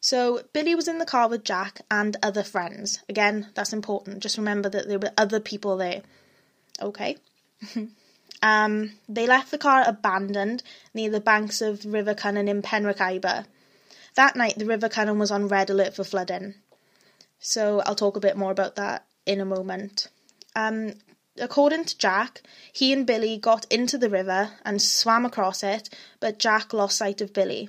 So 0.00 0.40
Billy 0.54 0.74
was 0.74 0.88
in 0.88 0.96
the 0.96 1.04
car 1.04 1.28
with 1.28 1.44
Jack 1.44 1.82
and 1.90 2.16
other 2.22 2.42
friends. 2.42 3.00
Again, 3.06 3.48
that's 3.52 3.74
important. 3.74 4.20
Just 4.20 4.38
remember 4.38 4.70
that 4.70 4.88
there 4.88 4.98
were 4.98 5.12
other 5.18 5.38
people 5.38 5.76
there. 5.76 6.00
Okay. 6.80 7.18
um, 8.42 8.92
they 9.06 9.26
left 9.26 9.50
the 9.50 9.58
car 9.58 9.84
abandoned 9.86 10.62
near 10.94 11.10
the 11.10 11.20
banks 11.20 11.60
of 11.60 11.84
River 11.84 12.14
Cynon 12.14 12.48
in 12.48 12.62
Penrhiwceiber. 12.62 13.44
That 14.14 14.36
night, 14.36 14.58
the 14.58 14.66
River 14.66 14.88
Cynon 14.88 15.18
was 15.18 15.30
on 15.30 15.48
red 15.48 15.70
alert 15.70 15.94
for 15.94 16.04
flooding. 16.04 16.54
So 17.40 17.80
I'll 17.80 17.94
talk 17.94 18.16
a 18.16 18.20
bit 18.20 18.36
more 18.36 18.52
about 18.52 18.76
that 18.76 19.04
in 19.26 19.40
a 19.40 19.44
moment. 19.44 20.08
Um, 20.54 20.94
according 21.38 21.84
to 21.86 21.98
Jack, 21.98 22.42
he 22.72 22.92
and 22.92 23.06
Billy 23.06 23.36
got 23.36 23.70
into 23.72 23.98
the 23.98 24.08
river 24.08 24.50
and 24.64 24.80
swam 24.80 25.26
across 25.26 25.62
it, 25.62 25.88
but 26.20 26.38
Jack 26.38 26.72
lost 26.72 26.96
sight 26.96 27.20
of 27.20 27.32
Billy. 27.32 27.68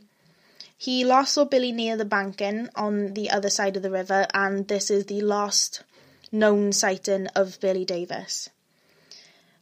He 0.77 1.03
last 1.03 1.33
saw 1.33 1.45
Billy 1.45 1.71
near 1.71 1.97
the 1.97 2.05
banking 2.05 2.69
on 2.75 3.13
the 3.13 3.29
other 3.29 3.49
side 3.49 3.75
of 3.75 3.83
the 3.83 3.91
river, 3.91 4.27
and 4.33 4.67
this 4.67 4.91
is 4.91 5.05
the 5.05 5.21
last 5.21 5.83
known 6.31 6.73
sighting 6.73 7.27
of 7.35 7.59
Billy 7.59 7.85
Davies. 7.85 8.49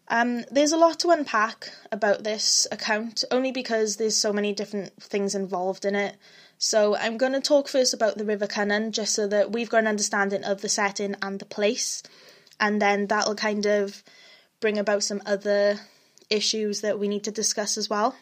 Um, 0.10 0.44
there's 0.52 0.74
a 0.74 0.78
lot 0.78 1.00
to 1.00 1.12
unpack 1.12 1.72
about 1.92 2.24
this 2.24 2.68
account, 2.72 3.24
only 3.32 3.52
because 3.52 3.96
there's 3.96 4.18
so 4.18 4.34
many 4.34 4.54
different 4.54 5.02
things 5.02 5.34
involved 5.34 5.86
in 5.86 5.96
it. 5.96 6.18
So 6.58 6.96
I'm 6.96 7.18
going 7.18 7.34
to 7.34 7.42
talk 7.42 7.68
first 7.68 7.94
about 7.94 8.18
the 8.18 8.26
River 8.26 8.48
Cynon, 8.48 8.92
just 8.92 9.14
so 9.14 9.28
that 9.28 9.52
we've 9.52 9.70
got 9.70 9.80
an 9.80 9.88
understanding 9.88 10.44
of 10.44 10.62
the 10.62 10.70
setting 10.70 11.16
and 11.22 11.40
the 11.40 11.46
place, 11.46 12.04
and 12.60 12.82
then 12.82 13.08
that'll 13.08 13.36
kind 13.36 13.66
of 13.66 14.04
bring 14.60 14.78
about 14.78 15.04
some 15.04 15.22
other 15.26 15.80
issues 16.30 16.82
that 16.82 17.00
we 17.00 17.08
need 17.08 17.24
to 17.26 17.32
discuss 17.32 17.78
as 17.78 17.90
well. 17.90 18.16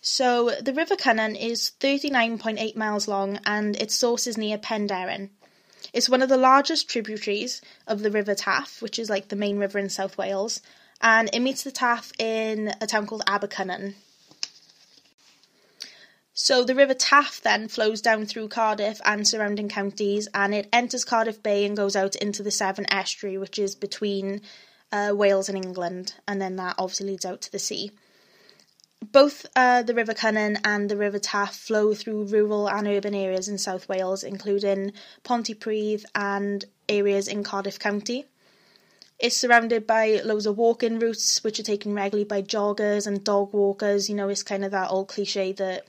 So 0.00 0.50
the 0.62 0.72
River 0.72 0.96
Cynon 0.96 1.38
is 1.38 1.72
39.8 1.80 2.74
miles 2.74 3.06
long 3.06 3.38
and 3.44 3.76
its 3.76 3.94
source 3.94 4.26
is 4.26 4.38
near 4.38 4.56
Penderyn. 4.56 5.28
It's 5.92 6.08
one 6.08 6.22
of 6.22 6.28
the 6.28 6.36
largest 6.36 6.88
tributaries 6.88 7.60
of 7.86 8.00
the 8.00 8.10
River 8.10 8.34
Taff, 8.34 8.80
which 8.80 8.98
is 8.98 9.10
like 9.10 9.28
the 9.28 9.36
main 9.36 9.58
river 9.58 9.78
in 9.78 9.90
South 9.90 10.16
Wales, 10.16 10.60
and 11.02 11.28
it 11.32 11.40
meets 11.40 11.64
the 11.64 11.70
Taff 11.70 12.12
in 12.18 12.72
a 12.80 12.86
town 12.86 13.06
called 13.06 13.24
Abercynon. 13.26 13.94
So 16.42 16.64
the 16.64 16.74
River 16.74 16.94
Taff 16.94 17.42
then 17.42 17.68
flows 17.68 18.00
down 18.00 18.24
through 18.24 18.48
Cardiff 18.48 18.98
and 19.04 19.28
surrounding 19.28 19.68
counties, 19.68 20.26
and 20.32 20.54
it 20.54 20.70
enters 20.72 21.04
Cardiff 21.04 21.42
Bay 21.42 21.66
and 21.66 21.76
goes 21.76 21.94
out 21.94 22.16
into 22.16 22.42
the 22.42 22.50
Severn 22.50 22.86
Estuary, 22.90 23.36
which 23.36 23.58
is 23.58 23.74
between 23.74 24.40
uh, 24.90 25.12
Wales 25.14 25.50
and 25.50 25.62
England, 25.62 26.14
and 26.26 26.40
then 26.40 26.56
that 26.56 26.76
obviously 26.78 27.08
leads 27.08 27.26
out 27.26 27.42
to 27.42 27.52
the 27.52 27.58
sea. 27.58 27.90
Both 29.12 29.44
uh, 29.54 29.82
the 29.82 29.92
River 29.92 30.14
Cynon 30.14 30.58
and 30.64 30.88
the 30.90 30.96
River 30.96 31.18
Taff 31.18 31.54
flow 31.54 31.92
through 31.92 32.24
rural 32.24 32.70
and 32.70 32.88
urban 32.88 33.14
areas 33.14 33.46
in 33.46 33.58
South 33.58 33.86
Wales, 33.86 34.24
including 34.24 34.94
Pontypridd 35.22 36.06
and 36.14 36.64
areas 36.88 37.28
in 37.28 37.44
Cardiff 37.44 37.78
County. 37.78 38.24
It's 39.18 39.36
surrounded 39.36 39.86
by 39.86 40.22
loads 40.24 40.46
of 40.46 40.56
walking 40.56 41.00
routes, 41.00 41.44
which 41.44 41.60
are 41.60 41.64
taken 41.64 41.92
regularly 41.92 42.24
by 42.24 42.40
joggers 42.40 43.06
and 43.06 43.22
dog 43.22 43.52
walkers. 43.52 44.08
You 44.08 44.14
know, 44.14 44.30
it's 44.30 44.42
kind 44.42 44.64
of 44.64 44.70
that 44.70 44.90
old 44.90 45.08
cliche 45.08 45.52
that 45.52 45.84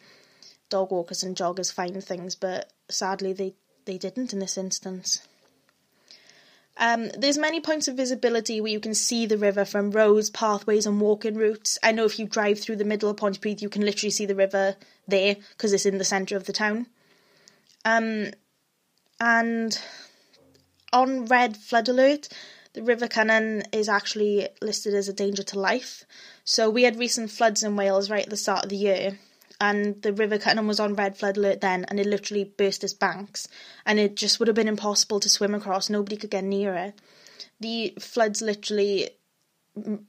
dog 0.72 0.90
walkers 0.90 1.22
and 1.22 1.38
joggers 1.38 1.72
find 1.72 2.04
things, 2.04 2.34
but 2.34 2.72
sadly 2.90 3.34
they, 3.34 3.54
they 3.86 4.00
didn't 4.00 4.34
in 4.34 4.40
this 4.40 4.58
instance. 4.58 5.22
Um, 6.78 7.10
there's 7.10 7.38
many 7.38 7.60
points 7.60 7.88
of 7.88 7.96
visibility 7.96 8.60
where 8.60 8.72
you 8.72 8.80
can 8.80 8.96
see 8.96 9.28
the 9.28 9.38
river 9.38 9.66
from 9.66 9.92
roads, 9.92 10.32
pathways, 10.32 10.88
and 10.88 11.00
walking 11.00 11.36
routes. 11.36 11.78
I 11.84 11.92
know 11.92 12.06
if 12.06 12.18
you 12.18 12.25
drive 12.25 12.60
through 12.60 12.78
the 12.78 12.86
middle 12.86 13.10
of 13.10 13.18
Pontypridd, 13.18 13.62
you 13.62 13.70
can 13.70 13.84
literally 13.84 14.10
see 14.10 14.25
the 14.25 14.34
river 14.34 14.75
there 15.08 15.36
because 15.51 15.74
it's 15.74 15.86
in 15.86 16.00
the 16.00 16.04
centre 16.04 16.36
of 16.36 16.46
the 16.46 16.54
town. 16.54 16.88
Um, 17.86 18.32
and 19.20 19.80
on 20.92 21.25
red 21.25 21.58
flood 21.58 21.88
alert, 21.90 22.30
the 22.74 22.82
River 22.82 23.08
Cynon 23.08 23.63
is 23.74 23.90
actually 23.90 24.48
listed 24.62 24.94
as 24.94 25.10
a 25.10 25.13
danger 25.13 25.44
to 25.44 25.60
life. 25.60 26.06
So 26.46 26.70
we 26.70 26.84
had 26.84 26.98
recent 26.98 27.30
floods 27.30 27.63
in 27.63 27.75
Wales 27.75 28.10
right 28.10 28.24
at 28.24 28.30
the 28.30 28.38
start 28.38 28.63
of 28.63 28.70
the 28.70 28.78
year, 28.78 29.20
and 29.62 30.01
the 30.01 30.12
River 30.12 30.39
Cynon 30.39 30.68
was 30.68 30.80
on 30.80 30.96
red 30.96 31.15
flood 31.15 31.38
alert 31.38 31.62
then, 31.62 31.86
and 31.88 32.00
it 32.00 32.08
literally 32.08 32.44
burst 32.44 32.84
its 32.84 32.94
banks, 32.94 33.48
and 33.86 34.00
it 34.00 34.15
just 34.15 34.39
would 34.39 34.48
have 34.48 34.56
been 34.56 34.68
impossible 34.68 35.20
to 35.20 35.30
swim 35.30 35.53
across. 35.53 35.88
Nobody 35.88 36.18
could 36.18 36.32
get 36.32 36.44
near 36.44 36.74
it. 36.74 37.00
The 37.60 37.94
floods 38.00 38.41
literally 38.41 39.12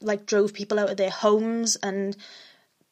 like 0.00 0.25
drove 0.25 0.54
people 0.54 0.78
out 0.78 0.88
of 0.88 0.97
their 0.97 1.11
homes, 1.11 1.76
and 1.76 2.16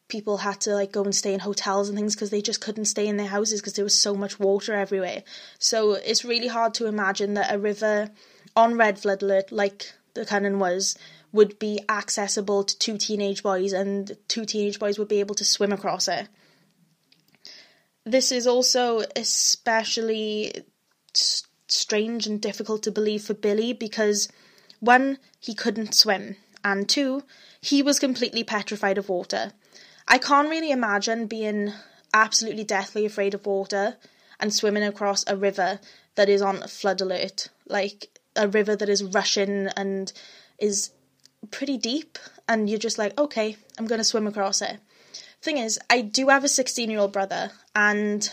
people 0.07 0.37
had 0.37 0.61
to 0.61 0.75
like 0.75 0.91
go 0.91 1.03
and 1.03 1.15
stay 1.15 1.33
in 1.33 1.39
hotels 1.39 1.89
and 1.89 1.97
things 1.97 2.15
because 2.15 2.29
they 2.29 2.43
just 2.43 2.61
couldn't 2.61 2.85
stay 2.85 3.07
in 3.07 3.17
their 3.17 3.27
houses 3.27 3.59
because 3.59 3.73
there 3.73 3.83
was 3.83 3.97
so 3.97 4.13
much 4.13 4.39
water 4.39 4.75
everywhere. 4.75 5.23
So 5.57 5.93
it's 5.93 6.23
really 6.23 6.47
hard 6.47 6.75
to 6.75 6.85
imagine 6.85 7.33
that 7.33 7.51
a 7.51 7.57
river 7.57 8.11
on 8.55 8.77
red 8.77 8.99
flood 8.99 9.23
alert, 9.23 9.51
like 9.51 9.91
the 10.13 10.25
Cynon 10.25 10.59
was, 10.59 10.95
would 11.31 11.57
be 11.57 11.79
accessible 11.89 12.65
to 12.65 12.77
two 12.77 12.99
teenage 12.99 13.41
boys, 13.41 13.73
and 13.73 14.15
two 14.27 14.45
teenage 14.45 14.77
boys 14.77 14.99
would 14.99 15.07
be 15.07 15.21
able 15.21 15.35
to 15.35 15.45
swim 15.45 15.71
across 15.71 16.07
it. 16.07 16.27
This 18.03 18.31
is 18.31 18.47
also 18.47 19.03
especially 19.15 20.63
strange 21.67 22.27
and 22.27 22.41
difficult 22.41 22.83
to 22.83 22.91
believe 22.91 23.23
for 23.23 23.33
Billy 23.33 23.73
because 23.73 24.27
one, 24.79 25.19
he 25.39 25.53
couldn't 25.53 25.93
swim, 25.93 26.35
and 26.63 26.89
two, 26.89 27.23
he 27.61 27.83
was 27.83 27.99
completely 27.99 28.43
petrified 28.43 28.97
of 28.97 29.09
water. 29.09 29.53
I 30.07 30.17
can't 30.17 30.49
really 30.49 30.71
imagine 30.71 31.27
being 31.27 31.71
absolutely 32.13 32.63
deathly 32.63 33.05
afraid 33.05 33.33
of 33.33 33.45
water 33.45 33.97
and 34.39 34.53
swimming 34.53 34.83
across 34.83 35.23
a 35.27 35.37
river 35.37 35.79
that 36.15 36.27
is 36.27 36.41
on 36.41 36.67
flood 36.67 36.99
alert, 36.99 37.49
like 37.67 38.19
a 38.35 38.47
river 38.47 38.75
that 38.75 38.89
is 38.89 39.03
rushing 39.03 39.67
and 39.77 40.11
is 40.57 40.91
pretty 41.51 41.77
deep, 41.77 42.17
and 42.49 42.69
you're 42.69 42.79
just 42.79 42.97
like, 42.97 43.17
okay, 43.19 43.55
I'm 43.77 43.85
gonna 43.85 44.03
swim 44.03 44.25
across 44.27 44.61
it. 44.61 44.79
Thing 45.41 45.57
is, 45.57 45.79
I 45.89 46.01
do 46.01 46.27
have 46.29 46.43
a 46.43 46.47
16 46.47 46.89
year 46.89 46.99
old 46.99 47.13
brother, 47.13 47.51
and 47.75 48.31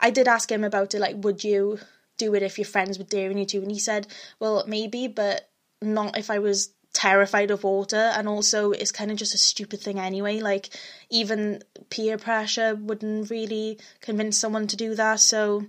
I 0.00 0.10
did 0.10 0.28
ask 0.28 0.50
him 0.50 0.64
about 0.64 0.94
it, 0.94 1.00
like, 1.00 1.16
would 1.18 1.42
you 1.42 1.80
do 2.16 2.34
it 2.34 2.42
if 2.42 2.58
your 2.58 2.64
friends 2.66 2.98
were 2.98 3.04
daring 3.04 3.38
you 3.38 3.44
to? 3.46 3.58
And 3.58 3.70
he 3.70 3.78
said, 3.78 4.06
well, 4.38 4.64
maybe, 4.66 5.08
but 5.08 5.48
not 5.82 6.16
if 6.16 6.30
I 6.30 6.38
was 6.38 6.70
terrified 6.96 7.50
of 7.50 7.62
water 7.62 8.10
and 8.16 8.26
also 8.26 8.70
it's 8.70 8.90
kind 8.90 9.10
of 9.10 9.18
just 9.18 9.34
a 9.34 9.38
stupid 9.38 9.78
thing 9.78 9.98
anyway 9.98 10.40
like 10.40 10.70
even 11.10 11.62
peer 11.90 12.16
pressure 12.16 12.74
wouldn't 12.74 13.28
really 13.28 13.78
convince 14.00 14.38
someone 14.38 14.66
to 14.66 14.76
do 14.76 14.94
that 14.94 15.20
so 15.20 15.62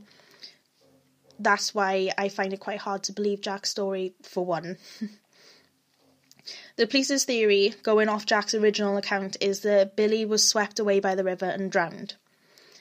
that's 1.37 1.75
why 1.75 2.09
I 2.17 2.29
find 2.29 2.53
it 2.53 2.61
quite 2.61 2.79
hard 2.79 3.03
to 3.03 3.11
believe 3.11 3.41
Jack's 3.41 3.69
story 3.69 4.13
for 4.23 4.45
one 4.45 4.77
the 6.75 6.87
police's 6.87 7.25
theory 7.25 7.73
going 7.83 8.09
off 8.09 8.25
Jack's 8.25 8.53
original 8.53 8.97
account 8.97 9.37
is 9.41 9.61
that 9.61 9.95
Billy 9.95 10.25
was 10.25 10.47
swept 10.47 10.79
away 10.79 10.99
by 10.99 11.15
the 11.15 11.23
river 11.23 11.45
and 11.45 11.71
drowned 11.71 12.15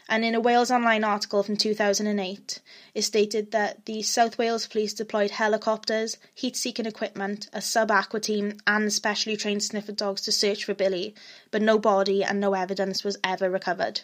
and 0.08 0.25
in 0.25 0.35
a 0.35 0.40
Wales 0.40 0.70
Online 0.70 1.02
article 1.02 1.42
from 1.42 1.56
2008, 1.56 2.61
it 2.94 3.02
stated 3.02 3.50
that 3.50 3.87
the 3.87 4.02
South 4.02 4.38
Wales 4.38 4.66
Police 4.66 4.94
deployed 4.94 5.32
helicopters, 5.32 6.16
heat 6.35 6.56
seeking 6.56 6.87
equipment, 6.87 7.49
a 7.52 7.61
sub 7.61 7.90
aqua 7.90 8.20
team, 8.20 8.56
and 8.66 8.92
specially 8.92 9.37
trained 9.37 9.64
sniffer 9.64 9.92
dogs 9.92 10.23
to 10.23 10.32
search 10.32 10.64
for 10.64 10.75
Billy, 10.75 11.14
but 11.50 11.62
no 11.62 11.78
body 11.78 12.23
and 12.23 12.38
no 12.38 12.54
evidence 12.54 13.02
was 13.02 13.18
ever 13.25 13.50
recovered. 13.50 14.02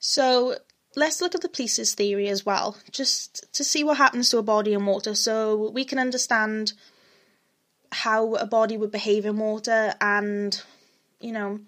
So 0.00 0.56
let's 0.96 1.20
look 1.20 1.34
at 1.34 1.40
the 1.40 1.48
police's 1.48 1.94
theory 1.94 2.28
as 2.28 2.44
well, 2.44 2.76
just 2.90 3.52
to 3.54 3.64
see 3.64 3.84
what 3.84 3.96
happens 3.96 4.30
to 4.30 4.38
a 4.38 4.42
body 4.42 4.72
in 4.72 4.86
water 4.86 5.14
so 5.14 5.70
we 5.70 5.84
can 5.84 5.98
understand 5.98 6.72
how 7.92 8.34
a 8.34 8.46
body 8.46 8.76
would 8.76 8.92
behave 8.92 9.26
in 9.26 9.36
water 9.38 9.94
and 10.00 10.62
you 11.20 11.32
know, 11.32 11.60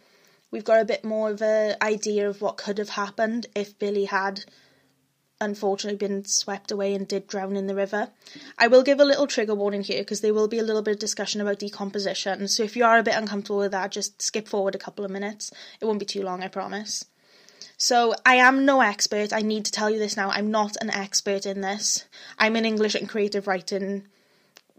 we've 0.50 0.64
got 0.64 0.80
a 0.80 0.84
bit 0.84 1.04
more 1.04 1.30
of 1.30 1.42
an 1.42 1.76
idea 1.82 2.28
of 2.28 2.40
what 2.40 2.56
could 2.56 2.78
have 2.78 2.90
happened 2.90 3.46
if 3.54 3.78
Billy 3.78 4.06
had 4.06 4.44
unfortunately 5.40 5.98
been 5.98 6.24
swept 6.24 6.70
away 6.70 6.94
and 6.94 7.08
did 7.08 7.26
drown 7.26 7.56
in 7.56 7.66
the 7.66 7.74
river. 7.74 8.08
I 8.58 8.68
will 8.68 8.82
give 8.82 9.00
a 9.00 9.04
little 9.04 9.26
trigger 9.26 9.54
warning 9.54 9.82
here 9.82 10.00
because 10.00 10.20
there 10.20 10.32
will 10.32 10.48
be 10.48 10.58
a 10.58 10.62
little 10.62 10.82
bit 10.82 10.94
of 10.94 11.00
discussion 11.00 11.40
about 11.40 11.58
decomposition. 11.58 12.46
So 12.48 12.62
if 12.62 12.76
you 12.76 12.84
are 12.84 12.98
a 12.98 13.02
bit 13.02 13.16
uncomfortable 13.16 13.58
with 13.58 13.72
that, 13.72 13.90
just 13.90 14.22
skip 14.22 14.46
forward 14.46 14.74
a 14.74 14.78
couple 14.78 15.04
of 15.04 15.10
minutes. 15.10 15.50
It 15.80 15.84
won't 15.84 15.98
be 15.98 16.06
too 16.06 16.22
long, 16.22 16.42
I 16.42 16.48
promise. 16.48 17.04
So 17.82 18.14
I 18.24 18.36
am 18.36 18.64
no 18.64 18.80
expert. 18.80 19.32
I 19.32 19.40
need 19.40 19.64
to 19.64 19.72
tell 19.72 19.90
you 19.90 19.98
this 19.98 20.16
now. 20.16 20.30
I'm 20.30 20.52
not 20.52 20.76
an 20.80 20.88
expert 20.88 21.46
in 21.46 21.62
this. 21.62 22.04
I'm 22.38 22.54
an 22.54 22.64
English 22.64 22.94
and 22.94 23.08
creative 23.08 23.48
writing 23.48 24.06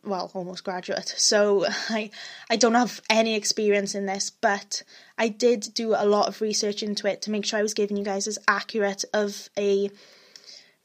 well, 0.05 0.31
almost 0.33 0.63
graduate. 0.63 1.13
So 1.17 1.65
I 1.89 2.11
I 2.49 2.55
don't 2.55 2.75
have 2.75 3.01
any 3.09 3.35
experience 3.35 3.93
in 3.93 4.05
this, 4.05 4.29
but 4.29 4.83
I 5.17 5.27
did 5.27 5.73
do 5.73 5.89
a 5.93 6.05
lot 6.05 6.29
of 6.29 6.39
research 6.39 6.81
into 6.81 7.05
it 7.05 7.21
to 7.23 7.31
make 7.31 7.43
sure 7.45 7.59
I 7.59 7.61
was 7.61 7.73
giving 7.73 7.97
you 7.97 8.05
guys 8.05 8.25
as 8.25 8.39
accurate 8.47 9.03
of 9.13 9.49
a 9.57 9.89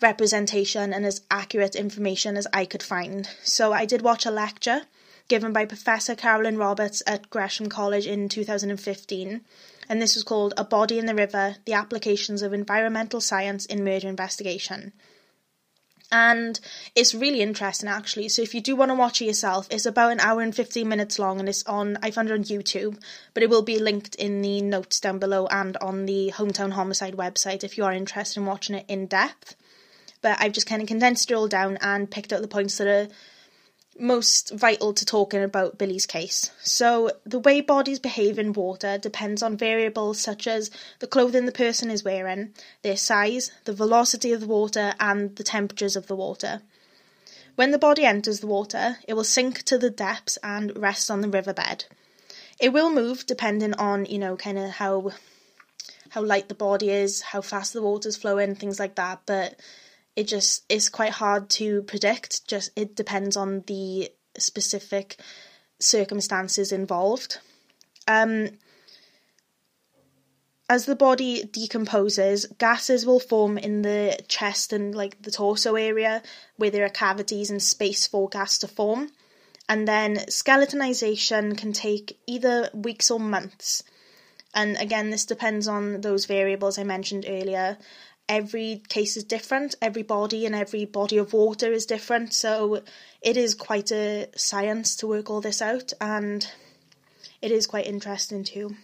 representation 0.03 0.93
and 0.93 1.07
as 1.07 1.21
accurate 1.31 1.77
information 1.77 2.37
as 2.37 2.49
I 2.53 2.65
could 2.65 2.83
find. 2.83 3.29
So 3.45 3.73
I 3.73 3.85
did 3.85 4.03
watch 4.03 4.27
a 4.27 4.33
lecture 4.33 4.81
given 5.29 5.53
by 5.53 5.67
Professor 5.67 6.17
Carolyn 6.17 6.59
Roberts 6.59 7.01
at 7.07 7.31
Gresham 7.31 7.69
College 7.69 8.09
in 8.09 8.29
2015, 8.29 9.43
and 9.89 10.01
this 10.01 10.15
was 10.15 10.25
called 10.25 10.55
A 10.57 10.65
Body 10.65 10.99
in 10.99 11.07
the 11.07 11.15
River: 11.15 11.57
The 11.65 11.73
Applications 11.73 12.43
of 12.43 12.53
Environmental 12.53 13.21
Science 13.21 13.67
in 13.67 13.85
Murder 13.85 14.09
Investigation 14.09 14.93
and 16.11 16.59
it's 16.95 17.15
really 17.15 17.41
interesting 17.41 17.89
actually. 17.89 18.29
So 18.29 18.43
if 18.43 18.55
you 18.55 18.61
do 18.61 18.77
want 18.77 18.91
to 18.91 18.95
watch 18.95 19.21
it 19.21 19.27
yourself, 19.27 19.69
it's 19.71 19.87
about 19.87 20.13
an 20.13 20.21
hour 20.21 20.41
and 20.41 20.55
15 20.55 20.89
minutes 20.89 21.19
long 21.19 21.39
and 21.39 21.49
it's 21.49 21.65
on 21.67 21.99
I 22.03 22.11
found 22.11 22.31
it 22.31 22.35
on 22.35 22.45
YouTube, 22.45 23.01
but 23.35 23.43
it 23.43 23.51
will 23.51 23.63
be 23.63 23.79
linked 23.79 24.15
in 24.15 24.43
the 24.43 24.63
notes 24.63 25.01
down 25.01 25.19
below 25.19 25.47
and 25.47 25.77
on 25.79 26.07
the 26.07 26.33
Hometown 26.35 26.73
Homicide 26.73 27.15
website 27.15 27.65
if 27.65 27.77
you 27.77 27.85
are 27.85 27.93
interested 27.93 28.41
in 28.41 28.47
watching 28.47 28.77
it 28.77 28.87
in 28.89 29.07
depth. 29.07 29.55
But 30.23 30.39
I've 30.41 30.53
just 30.53 30.67
kind 30.67 30.83
of 30.83 30.89
condensed 30.89 31.31
it 31.31 31.35
all 31.35 31.49
down 31.49 31.79
and 31.81 32.11
picked 32.11 32.33
out 32.33 32.43
the 32.43 32.49
points 32.49 32.79
that 32.79 32.89
are 32.89 33.09
most 33.99 34.51
vital 34.51 34.93
to 34.95 35.05
talking 35.05 35.43
about 35.43 35.79
Billy's 35.79 36.07
case. 36.07 36.51
So, 36.63 37.11
the 37.25 37.39
way 37.39 37.61
bodies 37.61 37.99
behave 37.99 38.39
in 38.39 38.53
water 38.53 38.99
depends 38.99 39.43
on 39.43 39.57
variables 39.57 40.21
such 40.21 40.47
as 40.47 40.71
the 40.99 41.07
clothing 41.07 41.47
the 41.47 41.53
person 41.53 41.91
is 41.91 42.05
wearing, 42.05 42.55
their 42.83 42.97
size, 42.97 43.51
the 43.65 43.73
velocity 43.73 44.33
of 44.33 44.41
the 44.41 44.47
water, 44.47 44.95
and 45.01 45.37
the 45.37 45.45
temperatures 45.45 45.97
of 45.97 46.07
the 46.07 46.17
water. 46.17 46.63
When 47.57 47.73
the 47.73 47.79
body 47.79 48.05
enters 48.05 48.41
the 48.41 48.47
water, 48.47 48.99
it 49.09 49.15
will 49.15 49.25
sink 49.25 49.65
to 49.65 49.79
the 49.79 49.91
depths 49.91 50.39
and 50.45 50.77
rest 50.77 51.11
on 51.11 51.21
the 51.21 51.29
riverbed. 51.29 51.87
It 52.61 52.73
will 52.73 52.91
move 52.91 53.27
depending 53.27 53.75
on, 53.75 54.05
you 54.07 54.19
know, 54.19 54.37
kind 54.37 54.59
of 54.59 54.71
how 54.71 55.11
how 56.11 56.23
light 56.23 56.49
the 56.49 56.55
body 56.55 56.91
is, 56.91 57.21
how 57.21 57.41
fast 57.41 57.73
the 57.73 57.83
water's 57.83 58.17
flowing, 58.17 58.55
things 58.55 58.79
like 58.79 58.95
that, 58.95 59.21
but 59.27 59.59
it 60.19 60.27
just 60.27 60.65
is 60.69 60.89
quite 60.89 61.13
hard 61.13 61.49
to 61.49 61.83
predict. 61.83 62.45
Just 62.49 62.73
it 62.75 62.97
depends 62.97 63.37
on 63.37 63.63
the 63.69 64.11
specific 64.37 65.21
circumstances 65.79 66.73
involved. 66.73 67.39
Um, 68.09 68.49
as 70.69 70.87
the 70.87 70.97
body 70.97 71.45
decomposes, 71.45 72.47
gases 72.59 73.07
will 73.07 73.21
form 73.21 73.59
in 73.59 73.83
the 73.83 74.19
chest 74.27 74.73
and 74.73 74.93
like 74.93 75.23
the 75.23 75.31
torso 75.31 75.77
area 75.77 76.21
where 76.57 76.71
there 76.73 76.85
are 76.85 77.03
cavities 77.05 77.49
and 77.49 77.63
space 77.63 78.09
for 78.09 78.29
gas 78.29 78.59
to 78.59 78.67
form. 78.67 79.13
And 79.69 79.87
then 79.87 80.17
skeletonization 80.17 81.57
can 81.57 81.73
take 81.73 82.19
either 82.27 82.71
weeks 82.75 83.09
or 83.09 83.21
months. 83.21 83.85
And 84.53 84.77
again, 84.79 85.11
this 85.11 85.27
depends 85.27 85.69
on 85.69 86.01
those 86.01 86.25
variables 86.25 86.77
I 86.77 86.83
mentioned 86.83 87.25
earlier 87.29 87.79
every 88.29 88.83
case 88.89 89.17
is 89.17 89.25
different, 89.25 89.75
every 89.81 90.03
body 90.03 90.45
and 90.47 90.55
every 90.55 90.85
body 90.85 91.17
of 91.17 91.33
water 91.33 91.73
is 91.73 91.87
different, 91.87 92.33
so 92.35 92.83
it 93.23 93.37
is 93.37 93.55
quite 93.55 93.91
a 93.91 94.29
science 94.37 94.97
to 94.97 95.07
work 95.07 95.31
all 95.31 95.41
this 95.41 95.63
out, 95.63 95.93
and 96.01 96.47
it 97.41 97.51
is 97.51 97.67
quite 97.67 97.87
interesting 97.87 98.45
too. 98.45 98.77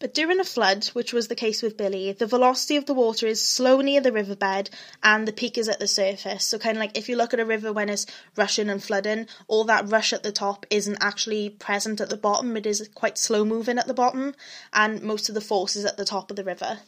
But 0.00 0.14
during 0.14 0.40
a 0.40 0.44
flood, 0.44 0.86
which 0.94 1.12
was 1.12 1.28
the 1.28 1.34
case 1.34 1.62
with 1.62 1.76
Billy, 1.76 2.10
the 2.12 2.26
velocity 2.26 2.76
of 2.76 2.86
the 2.86 2.94
water 2.94 3.26
is 3.26 3.46
slow 3.46 3.82
near 3.82 4.00
the 4.00 4.10
riverbed 4.10 4.70
and 5.02 5.28
the 5.28 5.32
peak 5.32 5.58
is 5.58 5.68
at 5.68 5.78
the 5.78 5.86
surface. 5.86 6.44
So, 6.44 6.58
kind 6.58 6.76
of 6.76 6.80
like 6.80 6.96
if 6.96 7.08
you 7.08 7.16
look 7.16 7.34
at 7.34 7.40
a 7.40 7.44
river 7.44 7.70
when 7.70 7.90
it's 7.90 8.06
rushing 8.34 8.70
and 8.70 8.82
flooding, 8.82 9.26
all 9.46 9.64
that 9.64 9.90
rush 9.90 10.14
at 10.14 10.22
the 10.22 10.32
top 10.32 10.64
isn't 10.70 10.98
actually 11.02 11.50
present 11.50 12.00
at 12.00 12.08
the 12.08 12.16
bottom, 12.16 12.56
it 12.56 12.66
is 12.66 12.88
quite 12.94 13.18
slow 13.18 13.44
moving 13.44 13.78
at 13.78 13.86
the 13.86 13.94
bottom, 13.94 14.34
and 14.72 15.02
most 15.02 15.28
of 15.28 15.34
the 15.34 15.40
force 15.40 15.76
is 15.76 15.84
at 15.84 15.98
the 15.98 16.06
top 16.06 16.30
of 16.30 16.36
the 16.36 16.44
river 16.44 16.80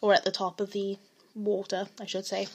or 0.00 0.14
at 0.14 0.24
the 0.24 0.30
top 0.30 0.60
of 0.60 0.72
the 0.72 0.98
water, 1.34 1.88
I 2.00 2.06
should 2.06 2.26
say. 2.26 2.48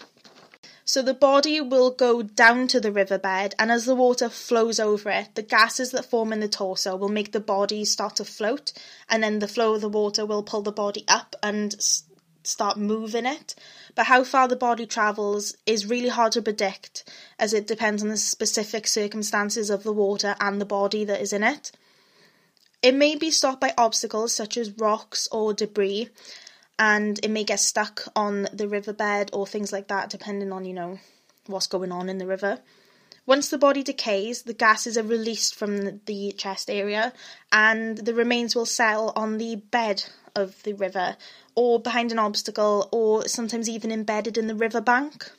So 0.86 1.02
the 1.02 1.14
body 1.14 1.62
will 1.62 1.92
go 1.92 2.22
down 2.22 2.68
to 2.68 2.82
the 2.82 2.92
riverbed, 2.92 3.56
and 3.58 3.72
as 3.72 3.86
the 3.86 3.96
water 3.96 4.28
flows 4.28 4.80
over 4.80 5.10
it, 5.10 5.36
the 5.36 5.42
gases 5.42 5.92
that 5.92 6.10
form 6.10 6.34
in 6.34 6.42
the 6.42 6.50
torso 6.50 6.96
will 6.96 7.10
make 7.10 7.32
the 7.32 7.40
body 7.40 7.86
start 7.86 8.18
to 8.18 8.26
float, 8.26 8.74
and 9.10 9.24
then 9.24 9.40
the 9.40 9.48
flow 9.48 9.76
of 9.76 9.82
the 9.82 9.90
water 9.90 10.26
will 10.26 10.44
pull 10.44 10.62
the 10.62 10.74
body 10.74 11.06
up 11.08 11.38
and 11.42 11.76
start 12.44 12.78
moving 12.78 13.26
it. 13.26 13.56
But 13.96 14.08
how 14.08 14.26
far 14.26 14.50
the 14.50 14.58
body 14.58 14.86
travels 14.86 15.56
is 15.66 15.86
really 15.86 16.10
hard 16.10 16.34
to 16.34 16.42
predict, 16.42 17.10
as 17.40 17.54
it 17.54 17.66
depends 17.66 18.04
on 18.04 18.10
the 18.10 18.18
specific 18.18 18.86
circumstances 18.86 19.70
of 19.70 19.84
the 19.84 19.94
water 19.94 20.36
and 20.42 20.60
the 20.60 20.66
body 20.66 21.06
that 21.06 21.22
is 21.22 21.32
in 21.32 21.44
it. 21.44 21.72
It 22.82 22.94
may 22.94 23.16
be 23.16 23.32
stopped 23.32 23.62
by 23.62 23.74
obstacles 23.78 24.36
such 24.36 24.58
as 24.58 24.78
rocks 24.78 25.30
or 25.32 25.54
debris, 25.54 26.10
and 26.80 27.20
it 27.24 27.30
may 27.30 27.44
get 27.44 27.60
stuck 27.60 28.04
on 28.16 28.48
the 28.54 28.68
riverbed 28.68 29.30
or 29.34 29.46
things 29.46 29.72
like 29.72 29.88
that, 29.88 30.10
depending 30.10 30.52
on, 30.52 30.66
you 30.66 30.74
know, 30.74 31.00
what's 31.48 31.68
going 31.68 31.92
on 31.92 32.10
in 32.10 32.18
the 32.18 32.28
river. 32.28 32.60
Once 33.26 33.48
the 33.50 33.58
body 33.58 33.84
decays, 33.84 34.42
the 34.42 34.54
gases 34.54 34.98
are 34.98 35.04
released 35.04 35.56
from 35.56 36.02
the 36.06 36.34
chest 36.34 36.70
area 36.70 37.14
and 37.52 38.00
the 38.00 38.14
remains 38.14 38.54
will 38.54 38.66
settle 38.66 39.14
on 39.16 39.38
the 39.38 39.56
bed 39.56 40.04
of 40.36 40.62
the 40.64 40.74
river 40.74 41.16
or 41.56 41.80
behind 41.80 42.12
an 42.12 42.20
obstacle 42.20 42.90
or 42.92 43.26
sometimes 43.28 43.70
even 43.70 43.92
embedded 43.92 44.38
in 44.38 44.48
the 44.48 44.56
riverbank. 44.56 45.32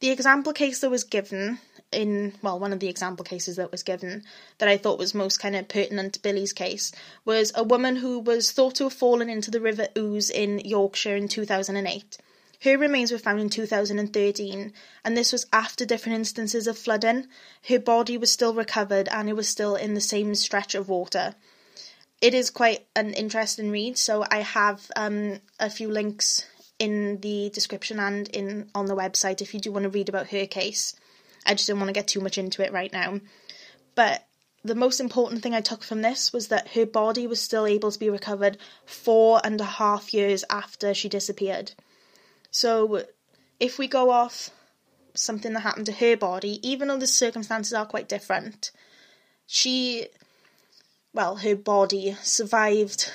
The 0.00 0.10
example 0.10 0.52
case 0.52 0.80
that 0.80 0.90
was 0.90 1.04
given 1.04 1.60
in 1.92 2.32
well 2.42 2.58
one 2.58 2.72
of 2.72 2.80
the 2.80 2.88
example 2.88 3.24
cases 3.24 3.56
that 3.56 3.70
was 3.70 3.82
given 3.82 4.22
that 4.58 4.68
I 4.68 4.76
thought 4.76 4.98
was 4.98 5.14
most 5.14 5.38
kind 5.38 5.54
of 5.56 5.68
pertinent 5.68 6.14
to 6.14 6.22
Billy's 6.22 6.52
case 6.52 6.92
was 7.24 7.52
a 7.54 7.62
woman 7.62 7.96
who 7.96 8.18
was 8.18 8.52
thought 8.52 8.74
to 8.76 8.84
have 8.84 8.92
fallen 8.92 9.28
into 9.28 9.50
the 9.50 9.60
River 9.60 9.88
Ouse 9.96 10.30
in 10.30 10.60
Yorkshire 10.60 11.16
in 11.16 11.28
2008 11.28 12.18
Her 12.62 12.78
remains 12.78 13.10
were 13.10 13.18
found 13.18 13.40
in 13.40 13.50
2013, 13.50 14.72
and 15.04 15.16
this 15.16 15.32
was 15.32 15.46
after 15.52 15.84
different 15.84 16.18
instances 16.18 16.68
of 16.68 16.78
flooding. 16.78 17.26
Her 17.68 17.80
body 17.80 18.16
was 18.16 18.30
still 18.30 18.54
recovered 18.54 19.08
and 19.08 19.28
it 19.28 19.32
was 19.32 19.48
still 19.48 19.74
in 19.74 19.94
the 19.94 20.00
same 20.00 20.36
stretch 20.36 20.76
of 20.76 20.88
water. 20.88 21.34
It 22.20 22.34
is 22.34 22.50
quite 22.50 22.86
an 22.94 23.14
interesting 23.14 23.72
read, 23.72 23.98
so 23.98 24.24
I 24.30 24.42
have 24.42 24.92
um, 24.94 25.40
a 25.58 25.68
few 25.68 25.90
links 25.90 26.46
in 26.78 27.20
the 27.20 27.50
description 27.52 27.98
and 27.98 28.28
in 28.28 28.70
on 28.76 28.86
the 28.86 28.94
website 28.96 29.40
if 29.40 29.54
you 29.54 29.60
do 29.60 29.72
want 29.72 29.82
to 29.82 29.88
read 29.88 30.08
about 30.08 30.28
her 30.28 30.46
case. 30.46 30.94
I 31.46 31.54
just 31.54 31.68
don't 31.68 31.78
want 31.78 31.88
to 31.88 31.94
get 31.94 32.08
too 32.08 32.20
much 32.20 32.38
into 32.38 32.64
it 32.64 32.72
right 32.72 32.92
now. 32.92 33.20
But 33.94 34.26
the 34.64 34.74
most 34.74 35.00
important 35.00 35.42
thing 35.42 35.54
I 35.54 35.60
took 35.60 35.82
from 35.82 36.02
this 36.02 36.32
was 36.32 36.48
that 36.48 36.68
her 36.68 36.86
body 36.86 37.26
was 37.26 37.40
still 37.40 37.66
able 37.66 37.90
to 37.90 37.98
be 37.98 38.10
recovered 38.10 38.58
four 38.84 39.40
and 39.42 39.60
a 39.60 39.64
half 39.64 40.14
years 40.14 40.44
after 40.48 40.94
she 40.94 41.08
disappeared. 41.08 41.72
So, 42.50 43.04
if 43.58 43.78
we 43.78 43.88
go 43.88 44.10
off 44.10 44.50
something 45.14 45.52
that 45.52 45.60
happened 45.60 45.86
to 45.86 45.92
her 45.92 46.16
body, 46.16 46.60
even 46.68 46.88
though 46.88 46.98
the 46.98 47.06
circumstances 47.06 47.72
are 47.72 47.86
quite 47.86 48.08
different, 48.08 48.70
she, 49.46 50.06
well, 51.12 51.36
her 51.36 51.56
body 51.56 52.16
survived 52.22 53.12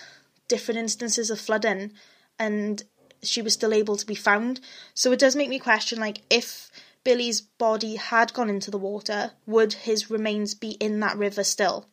different 0.48 0.80
instances 0.80 1.30
of 1.30 1.40
flooding 1.40 1.94
and 2.40 2.84
she 3.24 3.42
was 3.42 3.54
still 3.54 3.74
able 3.74 3.96
to 3.98 4.06
be 4.06 4.16
found. 4.16 4.60
So, 4.94 5.12
it 5.12 5.20
does 5.20 5.36
make 5.36 5.50
me 5.50 5.60
question 5.60 6.00
like, 6.00 6.22
if 6.30 6.67
Billy's 7.08 7.40
body 7.40 7.96
had 7.96 8.34
gone 8.34 8.50
into 8.50 8.70
the 8.70 8.78
water, 8.78 9.32
would 9.46 9.72
his 9.72 10.12
remains 10.12 10.54
be 10.54 10.72
in 10.72 11.00
that 11.00 11.16
river 11.16 11.42
still? 11.42 11.86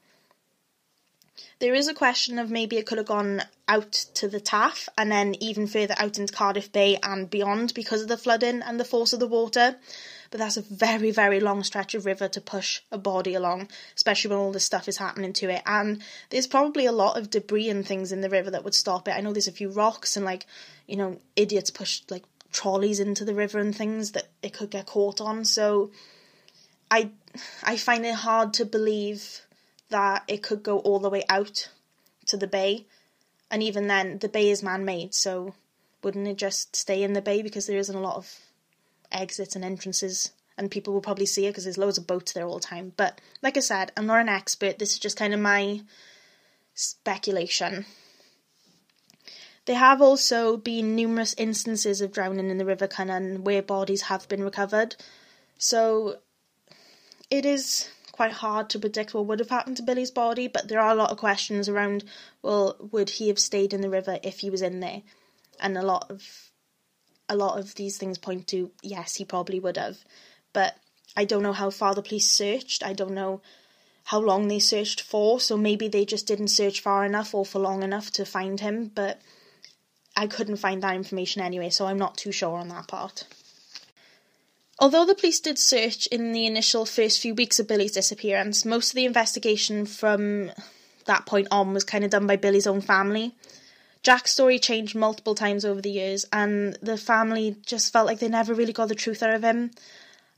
There 1.61 1.73
is 1.73 1.87
a 1.87 1.95
question 1.95 2.37
of 2.41 2.51
maybe 2.51 2.79
it 2.79 2.87
could 2.87 2.99
have 2.99 3.07
gone 3.07 3.43
out 3.69 3.93
to 3.93 4.27
the 4.27 4.41
Taff 4.41 4.89
and 4.99 5.13
then 5.13 5.37
even 5.39 5.69
further 5.69 5.95
out 5.99 6.19
into 6.19 6.33
Cardiff 6.33 6.73
Bay 6.73 6.99
and 7.01 7.31
beyond 7.31 7.75
because 7.75 8.03
of 8.03 8.09
the 8.09 8.17
flooding 8.17 8.61
and 8.61 8.81
the 8.81 8.85
force 8.85 9.13
of 9.13 9.21
the 9.21 9.29
water. 9.29 9.77
But 10.33 10.41
that's 10.41 10.57
a 10.57 10.63
very, 10.63 11.13
very 11.13 11.39
long 11.39 11.63
stretch 11.63 11.95
of 11.95 12.07
river 12.07 12.27
to 12.27 12.41
push 12.41 12.81
a 12.91 12.99
body 12.99 13.35
along, 13.35 13.69
especially 13.95 14.31
when 14.31 14.41
all 14.41 14.51
this 14.51 14.65
stuff 14.65 14.89
is 14.89 14.97
happening 14.97 15.33
to 15.35 15.49
it. 15.49 15.63
And 15.65 16.03
there's 16.31 16.49
probably 16.49 16.87
a 16.87 16.93
lot 16.93 17.17
of 17.17 17.31
debris 17.31 17.71
and 17.71 17.87
things 17.87 18.11
in 18.11 18.21
the 18.21 18.31
river 18.31 18.51
that 18.51 18.65
would 18.65 18.75
stop 18.75 19.07
it. 19.07 19.13
I 19.13 19.21
know 19.21 19.33
there's 19.33 19.47
a 19.47 19.53
few 19.53 19.71
rocks 19.71 20.17
and 20.17 20.27
like, 20.27 20.45
you 20.89 20.97
know, 20.97 21.21
idiots 21.37 21.71
push 21.71 22.03
like 22.11 22.25
trolleys 22.55 23.01
into 23.01 23.25
the 23.25 23.35
river 23.35 23.59
and 23.59 23.77
things 23.77 24.13
that 24.13 24.29
it 24.43 24.55
could 24.55 24.71
get 24.71 24.87
caught 24.87 25.21
on. 25.21 25.45
So 25.45 25.91
I 26.91 27.11
I 27.63 27.77
find 27.77 28.07
it 28.07 28.15
hard 28.15 28.55
to 28.55 28.65
believe 28.65 29.41
that 29.91 30.23
it 30.29 30.43
could 30.43 30.63
go 30.63 30.79
all 30.79 31.01
the 31.01 31.11
way 31.11 31.25
out 31.29 31.69
to 32.27 32.39
the 32.39 32.47
bay. 32.47 32.87
And 33.51 33.63
even 33.63 33.89
then 33.89 34.19
the 34.19 34.29
bay 34.29 34.51
is 34.51 34.63
man 34.63 34.85
made, 34.85 35.15
so 35.15 35.55
wouldn't 36.03 36.29
it 36.29 36.39
just 36.39 36.75
stay 36.75 37.03
in 37.03 37.13
the 37.13 37.23
bay 37.23 37.43
because 37.43 37.67
there 37.67 37.79
isn't 37.79 37.95
a 37.95 38.01
lot 38.01 38.17
of 38.17 38.39
exits 39.13 39.55
and 39.55 39.65
entrances 39.65 40.33
and 40.57 40.71
people 40.71 40.95
will 40.95 41.01
probably 41.01 41.27
see 41.27 41.47
it 41.47 41.51
because 41.51 41.65
there's 41.65 41.79
loads 41.79 41.99
of 41.99 42.07
boats 42.07 42.33
there 42.33 42.47
all 42.47 42.59
the 42.59 42.61
time. 42.61 42.93
But 42.97 43.21
like 43.43 43.57
I 43.57 43.61
said, 43.61 43.93
I'm 43.97 44.07
not 44.07 44.21
an 44.21 44.29
expert. 44.29 44.79
This 44.79 44.93
is 44.93 44.99
just 44.99 45.19
kind 45.19 45.35
of 45.35 45.41
my 45.41 45.81
speculation. 46.75 47.87
There 49.67 49.77
have 49.77 50.03
also 50.03 50.57
been 50.57 50.95
numerous 50.95 51.35
instances 51.39 52.01
of 52.01 52.13
drowning 52.13 52.51
in 52.51 52.59
the 52.59 52.67
River 52.67 52.87
Cynon 52.87 53.41
where 53.41 53.63
bodies 53.63 54.03
have 54.03 54.29
been 54.29 54.43
recovered. 54.43 54.97
So 55.59 56.19
it 57.31 57.47
is 57.47 57.89
quite 58.13 58.33
hard 58.33 58.69
to 58.71 58.79
predict 58.79 59.15
what 59.15 59.27
would 59.27 59.39
have 59.39 59.51
happened 59.51 59.79
to 59.79 59.83
Billy's 59.83 60.11
body, 60.11 60.49
but 60.49 60.69
there 60.69 60.81
are 60.81 60.91
a 60.91 60.95
lot 60.95 61.11
of 61.11 61.19
questions 61.19 61.69
around 61.69 62.05
well, 62.43 62.77
would 62.93 63.11
he 63.11 63.29
have 63.29 63.39
stayed 63.39 63.73
in 63.73 63.81
the 63.81 63.91
river 63.91 64.19
if 64.23 64.41
he 64.41 64.51
was 64.51 64.63
in 64.63 64.81
there? 64.81 65.03
And 65.59 65.79
a 65.79 65.83
lot 65.83 66.11
of 66.11 66.51
a 67.29 67.37
lot 67.37 67.59
of 67.59 67.75
these 67.75 67.97
things 67.97 68.19
point 68.19 68.47
to 68.49 68.71
yes, 68.83 69.17
he 69.17 69.25
probably 69.25 69.59
would 69.59 69.79
have. 69.79 69.97
But 70.53 70.77
I 71.17 71.25
don't 71.25 71.43
know 71.43 71.53
how 71.55 71.71
far 71.71 71.95
the 71.95 72.03
police 72.03 72.29
searched. 72.29 72.85
I 72.85 72.93
don't 72.93 73.15
know 73.15 73.41
how 74.05 74.21
long 74.21 74.49
they 74.49 74.59
searched 74.59 75.01
for, 75.01 75.41
so 75.41 75.57
maybe 75.57 75.89
they 75.89 76.05
just 76.05 76.27
didn't 76.27 76.49
search 76.49 76.81
far 76.81 77.05
enough 77.05 77.35
or 77.35 77.47
for 77.47 77.59
long 77.59 77.83
enough 77.83 78.11
to 78.13 78.27
find 78.27 78.61
him, 78.61 78.91
but 78.95 79.21
I 80.17 80.27
couldn't 80.27 80.57
find 80.57 80.83
that 80.83 80.95
information 80.95 81.43
anyway, 81.43 81.71
so 81.71 81.87
I'm 81.87 81.99
not 81.99 82.17
too 82.17 82.33
sure 82.33 82.57
on 82.57 82.69
that 82.69 82.87
part. 82.87 83.25
Although 84.79 85.05
the 85.05 85.15
police 85.15 85.41
did 85.41 85.59
search 85.59 86.07
in 86.09 86.33
the 86.33 86.47
initial 86.47 86.85
first 86.85 87.21
few 87.21 87.35
weeks 87.35 87.59
of 87.59 87.69
Billy's 87.69 87.93
disappearance, 87.93 88.65
most 88.65 88.91
of 88.91 88.97
the 88.97 89.05
investigation 89.05 89.87
from 89.87 90.51
that 91.07 91.27
point 91.27 91.49
on 91.51 91.73
was 91.73 91.85
kind 91.85 92.05
of 92.05 92.11
done 92.11 92.27
by 92.27 92.37
Billy's 92.37 92.67
own 92.67 92.81
family. 92.81 93.35
Jack's 94.03 94.33
story 94.33 94.59
changed 94.59 94.95
multiple 94.95 95.35
times 95.35 95.65
over 95.65 95.81
the 95.81 95.91
years, 95.91 96.27
and 96.33 96.77
the 96.83 96.97
family 96.97 97.57
just 97.65 97.93
felt 97.93 98.07
like 98.07 98.19
they 98.19 98.29
never 98.29 98.53
really 98.53 98.73
got 98.73 98.89
the 98.89 98.95
truth 98.95 99.23
out 99.23 99.35
of 99.35 99.43
him. 99.43 99.71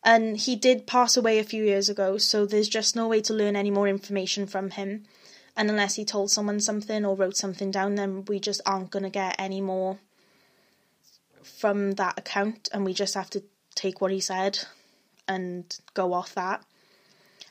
And 0.05 0.37
he 0.37 0.55
did 0.55 0.87
pass 0.87 1.17
away 1.17 1.39
a 1.39 1.45
few 1.45 1.65
years 1.65 1.89
ago, 1.89 2.17
so 2.19 2.47
there's 2.47 2.69
just 2.69 2.95
no 2.95 3.09
way 3.09 3.21
to 3.23 3.35
learn 3.35 3.57
any 3.57 3.71
more 3.71 3.89
information 3.89 4.47
from 4.47 4.71
him 4.71 5.07
and 5.57 5.71
unless 5.71 5.95
he 5.95 6.05
told 6.05 6.31
someone 6.31 6.61
something 6.61 7.05
or 7.05 7.17
wrote 7.17 7.37
something 7.37 7.71
down, 7.71 7.95
then 7.95 8.25
we 8.27 8.39
just 8.39 8.61
aren't 8.67 8.91
going 8.91 9.03
to 9.05 9.11
get 9.11 9.35
any 9.39 9.61
more 9.61 9.99
from 11.43 11.93
that 11.93 12.19
account, 12.19 12.69
and 12.73 12.85
we 12.85 12.93
just 12.93 13.15
have 13.15 13.31
to 13.31 13.43
take 13.75 14.01
what 14.01 14.11
he 14.11 14.21
said 14.21 14.59
and 15.29 15.79
go 15.95 16.13
off 16.13 16.35
that. 16.35 16.63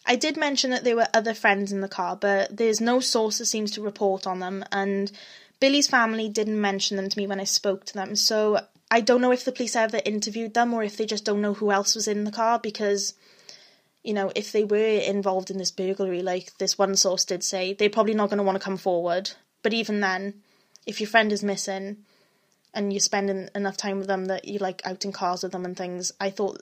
I 0.06 0.16
did 0.16 0.38
mention 0.38 0.70
that 0.70 0.84
there 0.84 0.96
were 0.96 1.08
other 1.14 1.34
friends 1.34 1.72
in 1.72 1.82
the 1.82 1.88
car, 1.88 2.16
but 2.16 2.56
there's 2.56 2.80
no 2.80 3.00
source 3.00 3.40
that 3.40 3.46
seems 3.46 3.72
to 3.72 3.82
report 3.82 4.28
on 4.28 4.40
them, 4.40 4.64
and 4.72 5.12
Billy's 5.60 5.88
family 5.88 6.30
didn't 6.30 6.60
mention 6.60 6.98
them 6.98 7.10
to 7.10 7.18
me 7.18 7.26
when 7.26 7.40
I 7.40 7.46
spoke 7.46 7.86
to 7.86 7.94
them, 7.94 8.16
so 8.16 8.60
I 8.92 9.02
don't 9.02 9.22
know 9.22 9.32
if 9.32 9.46
the 9.46 9.52
police 9.52 9.76
ever 9.76 10.00
interviewed 10.06 10.54
them 10.54 10.74
or 10.74 10.84
if 10.84 10.96
they 10.96 11.06
just 11.06 11.26
don't 11.26 11.42
know 11.42 11.56
who 11.56 11.72
else 11.72 11.96
was 11.96 12.08
in 12.08 12.24
the 12.24 12.32
car 12.32 12.60
because 12.60 13.14
you 14.06 14.14
know, 14.14 14.32
if 14.36 14.52
they 14.52 14.64
were 14.64 14.78
involved 14.78 15.50
in 15.50 15.58
this 15.58 15.72
burglary, 15.72 16.22
like 16.22 16.56
this 16.60 16.78
one 16.78 16.96
source 16.96 17.26
did 17.26 17.44
say, 17.44 17.74
they're 17.74 17.90
probably 17.90 18.14
not 18.14 18.30
going 18.30 18.38
to 18.38 18.44
want 18.44 18.56
to 18.56 18.64
come 18.64 18.78
forward. 18.78 19.32
But 19.64 19.74
even 19.74 20.00
then, 20.00 20.44
if 20.86 21.02
your 21.02 21.10
friend 21.10 21.32
is 21.32 21.44
missing 21.44 21.98
and 22.72 22.94
you're 22.94 23.00
spending 23.00 23.50
enough 23.56 23.78
time 23.78 23.98
with 23.98 24.08
them 24.08 24.26
that 24.26 24.48
you're 24.48 24.60
like 24.60 24.86
out 24.86 25.06
in 25.06 25.12
cars 25.12 25.42
with 25.42 25.54
them 25.54 25.66
and 25.66 25.76
things, 25.76 26.12
I 26.22 26.30
thought 26.30 26.62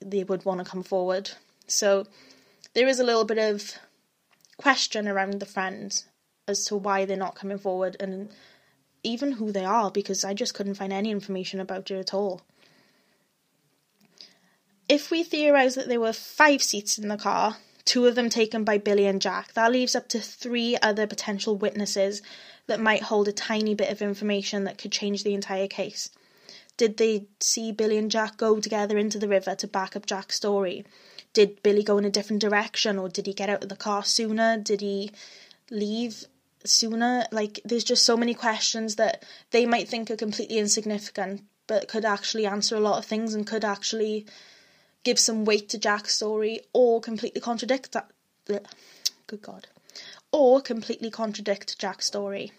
they 0.00 0.22
would 0.22 0.44
want 0.44 0.60
to 0.60 0.70
come 0.70 0.84
forward. 0.84 1.32
So 1.66 2.06
there 2.74 2.86
is 2.86 3.00
a 3.00 3.04
little 3.04 3.24
bit 3.24 3.38
of 3.38 3.74
question 4.56 5.08
around 5.08 5.40
the 5.40 5.46
friends 5.46 6.04
as 6.46 6.64
to 6.66 6.76
why 6.76 7.04
they're 7.04 7.16
not 7.16 7.34
coming 7.34 7.58
forward 7.58 7.96
and 7.98 8.28
even 9.02 9.32
who 9.32 9.50
they 9.50 9.64
are 9.64 9.90
because 9.90 10.24
I 10.24 10.34
just 10.34 10.54
couldn't 10.54 10.74
find 10.76 10.92
any 10.92 11.10
information 11.10 11.58
about 11.58 11.90
it 11.90 11.98
at 11.98 12.14
all 12.14 12.42
if 14.88 15.10
we 15.10 15.22
theorise 15.22 15.74
that 15.74 15.88
there 15.88 16.00
were 16.00 16.12
five 16.12 16.62
seats 16.62 16.98
in 16.98 17.08
the 17.08 17.16
car, 17.16 17.56
two 17.84 18.06
of 18.06 18.14
them 18.14 18.30
taken 18.30 18.64
by 18.64 18.78
Billy 18.78 19.06
and 19.06 19.20
Jack, 19.20 19.52
that 19.54 19.72
leaves 19.72 19.96
up 19.96 20.08
to 20.08 20.20
three 20.20 20.76
other 20.82 21.06
potential 21.06 21.56
witnesses 21.56 22.22
that 22.66 22.80
might 22.80 23.02
hold 23.02 23.28
a 23.28 23.32
tiny 23.32 23.74
bit 23.74 23.90
of 23.90 24.02
information 24.02 24.64
that 24.64 24.78
could 24.78 24.92
change 24.92 25.22
the 25.22 25.34
entire 25.34 25.68
case. 25.68 26.10
Did 26.76 26.98
they 26.98 27.26
see 27.40 27.72
Billy 27.72 27.96
and 27.96 28.10
Jack 28.10 28.36
go 28.36 28.60
together 28.60 28.98
into 28.98 29.18
the 29.18 29.28
river 29.28 29.54
to 29.54 29.66
back 29.66 29.96
up 29.96 30.04
Jack's 30.04 30.36
story? 30.36 30.84
Did 31.32 31.62
Billy 31.62 31.82
go 31.82 31.98
in 31.98 32.04
a 32.04 32.10
different 32.10 32.42
direction 32.42 32.98
or 32.98 33.08
did 33.08 33.26
he 33.26 33.32
get 33.32 33.48
out 33.48 33.62
of 33.62 33.68
the 33.68 33.76
car 33.76 34.04
sooner? 34.04 34.58
Did 34.58 34.82
he 34.82 35.10
leave 35.70 36.24
sooner? 36.64 37.24
Like, 37.32 37.60
there's 37.64 37.84
just 37.84 38.04
so 38.04 38.16
many 38.16 38.34
questions 38.34 38.96
that 38.96 39.24
they 39.50 39.64
might 39.64 39.88
think 39.88 40.10
are 40.10 40.16
completely 40.16 40.58
insignificant, 40.58 41.44
but 41.66 41.88
could 41.88 42.04
actually 42.04 42.46
answer 42.46 42.76
a 42.76 42.80
lot 42.80 42.98
of 42.98 43.06
things 43.06 43.34
and 43.34 43.46
could 43.46 43.64
actually 43.64 44.26
give 45.06 45.18
some 45.20 45.44
weight 45.44 45.68
to 45.68 45.78
Jack's 45.78 46.16
story 46.16 46.60
or 46.72 47.00
completely 47.00 47.40
contradict 47.40 47.92
that. 47.92 48.10
Good 49.28 49.40
God. 49.40 49.68
Or 50.32 50.60
completely 50.60 51.10
contradict 51.10 51.78
Jack's 51.78 52.06
story. 52.06 52.50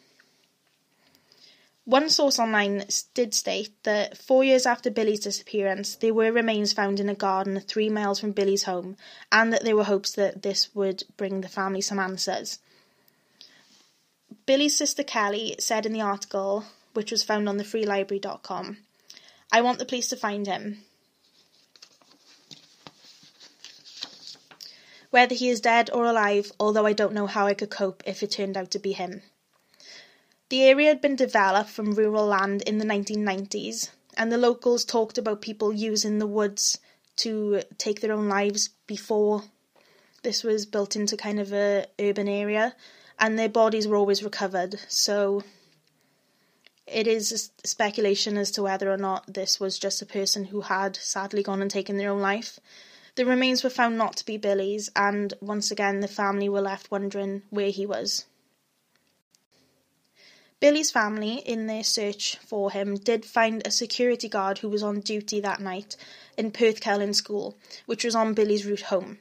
One 1.83 2.10
source 2.10 2.39
online 2.39 2.86
did 3.13 3.33
state 3.33 3.71
that 3.83 4.17
four 4.17 4.45
years 4.45 4.65
after 4.65 4.89
Billy's 4.89 5.19
disappearance, 5.19 5.95
there 5.95 6.13
were 6.13 6.31
remains 6.31 6.71
found 6.71 7.01
in 7.01 7.10
a 7.10 7.15
garden 7.15 7.60
three 7.60 7.89
miles 7.89 8.19
from 8.19 8.31
Billy's 8.31 8.63
home, 8.63 8.95
and 9.29 9.51
that 9.51 9.63
there 9.65 9.75
were 9.75 9.86
hopes 9.86 10.13
that 10.13 10.41
this 10.41 10.73
would 10.73 11.03
bring 11.17 11.41
the 11.41 11.49
family 11.49 11.81
some 11.81 11.99
answers. 11.99 12.60
Billy's 14.45 14.77
sister 14.77 15.03
Kelly 15.03 15.55
said 15.60 15.86
in 15.86 15.93
the 15.93 16.01
article, 16.01 16.65
which 16.93 17.12
was 17.12 17.23
found 17.23 17.47
on 17.47 17.57
the 17.57 17.65
freelibrary.com, 17.65 18.77
I 19.51 19.62
want 19.62 19.79
the 19.79 19.86
police 19.86 20.10
to 20.10 20.17
find 20.17 20.47
him. 20.47 20.83
Whether 25.10 25.36
he 25.36 25.50
is 25.50 25.62
dead 25.62 25.89
or 25.91 26.06
alive, 26.06 26.52
although 26.60 26.86
I 26.86 26.93
don't 26.93 27.13
know 27.13 27.28
how 27.28 27.48
I 27.48 27.54
could 27.54 27.70
cope 27.70 28.04
if 28.06 28.22
it 28.24 28.32
turned 28.32 28.58
out 28.58 28.72
to 28.72 28.80
be 28.80 28.93
him. 28.93 29.22
The 30.50 30.63
area 30.63 30.89
had 30.89 31.02
been 31.02 31.15
developed 31.15 31.70
from 31.70 31.93
rural 31.93 32.26
land 32.26 32.62
in 32.62 32.78
the 32.78 32.86
1990s, 32.86 33.89
and 34.15 34.32
the 34.32 34.38
locals 34.38 34.86
talked 34.86 35.17
about 35.17 35.41
people 35.41 35.74
using 35.74 36.20
the 36.20 36.28
woods 36.28 36.80
to 37.17 37.62
take 37.78 38.02
their 38.02 38.13
own 38.13 38.28
lives 38.30 38.70
before 38.86 39.43
this 40.24 40.43
was 40.43 40.65
built 40.65 40.96
into 40.96 41.15
kind 41.15 41.39
of 41.39 41.54
a 41.54 41.86
urban 42.00 42.28
area, 42.28 42.76
and 43.20 43.38
their 43.38 43.50
bodies 43.50 43.88
were 43.88 43.96
always 43.96 44.24
recovered. 44.24 44.80
So 44.88 45.43
it 46.86 47.08
is 47.08 47.52
speculation 47.63 48.38
as 48.38 48.52
to 48.52 48.63
whether 48.63 48.91
or 48.91 48.98
not 48.98 49.34
this 49.34 49.60
was 49.60 49.78
just 49.80 50.02
a 50.02 50.06
person 50.06 50.46
who 50.46 50.62
had 50.62 50.96
sadly 50.96 51.43
gone 51.43 51.62
and 51.62 51.70
taken 51.70 51.98
their 51.98 52.10
own 52.10 52.22
life. 52.22 52.60
The 53.17 53.25
remains 53.25 53.63
were 53.63 53.71
found 53.71 53.97
not 53.97 54.15
to 54.17 54.25
be 54.25 54.38
Billy's, 54.38 54.91
and 54.95 55.34
once 55.41 55.71
again 55.71 56.01
the 56.01 56.08
family 56.08 56.47
were 56.47 56.62
left 56.62 56.91
wondering 56.91 57.41
where 57.49 57.71
he 57.71 57.84
was. 57.84 58.25
Billy's 60.60 60.91
family, 60.91 61.39
in 61.39 61.65
their 61.65 61.84
search 61.84 62.36
for 62.38 62.69
him, 62.69 62.93
did 62.93 63.25
find 63.25 63.65
a 63.65 63.71
security 63.71 64.30
guard 64.30 64.60
who 64.60 64.69
was 64.69 64.84
on 64.84 64.99
duty 64.99 65.39
that 65.39 65.60
night 65.60 65.95
in 66.38 66.51
Perth 66.51 66.80
Celyn 66.80 67.15
School, 67.15 67.58
which 67.88 68.06
was 68.06 68.13
on 68.13 68.36
Billy's 68.36 68.67
route 68.67 68.82
home. 68.82 69.17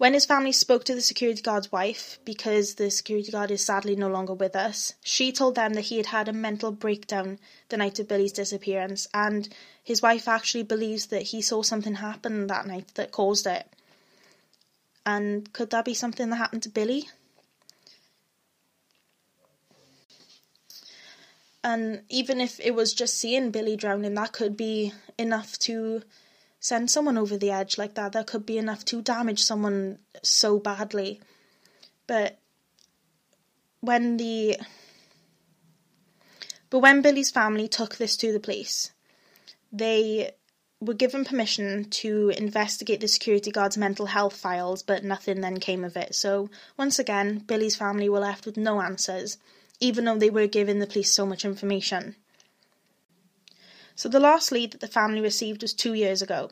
When 0.00 0.14
his 0.14 0.24
family 0.24 0.52
spoke 0.52 0.84
to 0.84 0.94
the 0.94 1.02
security 1.02 1.42
guard's 1.42 1.70
wife, 1.70 2.20
because 2.24 2.76
the 2.76 2.90
security 2.90 3.30
guard 3.30 3.50
is 3.50 3.62
sadly 3.62 3.94
no 3.96 4.08
longer 4.08 4.32
with 4.32 4.56
us, 4.56 4.94
she 5.04 5.30
told 5.30 5.56
them 5.56 5.74
that 5.74 5.82
he 5.82 5.98
had 5.98 6.06
had 6.06 6.26
a 6.26 6.32
mental 6.32 6.72
breakdown 6.72 7.38
the 7.68 7.76
night 7.76 7.98
of 7.98 8.08
Billy's 8.08 8.32
disappearance, 8.32 9.08
and 9.12 9.50
his 9.84 10.00
wife 10.00 10.26
actually 10.26 10.62
believes 10.62 11.08
that 11.08 11.24
he 11.24 11.42
saw 11.42 11.60
something 11.60 11.96
happen 11.96 12.46
that 12.46 12.66
night 12.66 12.94
that 12.94 13.12
caused 13.12 13.46
it. 13.46 13.66
And 15.04 15.52
could 15.52 15.68
that 15.68 15.84
be 15.84 15.92
something 15.92 16.30
that 16.30 16.36
happened 16.36 16.62
to 16.62 16.70
Billy? 16.70 17.10
And 21.62 22.04
even 22.08 22.40
if 22.40 22.58
it 22.60 22.74
was 22.74 22.94
just 22.94 23.18
seeing 23.18 23.50
Billy 23.50 23.76
drowning, 23.76 24.14
that 24.14 24.32
could 24.32 24.56
be 24.56 24.94
enough 25.18 25.58
to 25.58 26.04
send 26.60 26.90
someone 26.90 27.18
over 27.18 27.36
the 27.36 27.50
edge 27.50 27.78
like 27.78 27.94
that. 27.94 28.12
That 28.12 28.26
could 28.26 28.46
be 28.46 28.58
enough 28.58 28.84
to 28.86 29.02
damage 29.02 29.42
someone 29.42 29.98
so 30.22 30.58
badly. 30.58 31.20
But 32.06 32.38
when 33.80 34.18
the 34.18 34.58
but 36.68 36.78
when 36.78 37.02
Billy's 37.02 37.30
family 37.30 37.66
took 37.66 37.96
this 37.96 38.16
to 38.18 38.32
the 38.32 38.38
police, 38.38 38.92
they 39.72 40.32
were 40.80 40.94
given 40.94 41.24
permission 41.24 41.84
to 41.90 42.32
investigate 42.36 43.00
the 43.00 43.08
security 43.08 43.50
guard's 43.50 43.76
mental 43.76 44.06
health 44.06 44.36
files, 44.36 44.82
but 44.82 45.04
nothing 45.04 45.40
then 45.40 45.58
came 45.58 45.84
of 45.84 45.96
it. 45.96 46.14
So 46.14 46.48
once 46.76 46.98
again, 46.98 47.38
Billy's 47.38 47.76
family 47.76 48.08
were 48.08 48.20
left 48.20 48.46
with 48.46 48.56
no 48.56 48.80
answers, 48.80 49.36
even 49.80 50.04
though 50.04 50.16
they 50.16 50.30
were 50.30 50.46
giving 50.46 50.78
the 50.78 50.86
police 50.86 51.12
so 51.12 51.26
much 51.26 51.44
information. 51.44 52.16
So 54.00 54.08
the 54.08 54.18
last 54.18 54.50
lead 54.50 54.72
that 54.72 54.80
the 54.80 54.88
family 54.88 55.20
received 55.20 55.60
was 55.60 55.74
two 55.74 55.92
years 55.92 56.22
ago. 56.22 56.48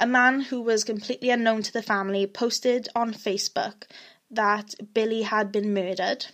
A 0.00 0.04
man 0.20 0.40
who 0.40 0.60
was 0.60 0.82
completely 0.82 1.30
unknown 1.30 1.62
to 1.62 1.72
the 1.72 1.80
family 1.80 2.26
posted 2.26 2.88
on 2.92 3.14
Facebook 3.14 3.84
that 4.32 4.74
Billy 4.94 5.22
had 5.22 5.52
been 5.52 5.72
murdered. 5.72 6.26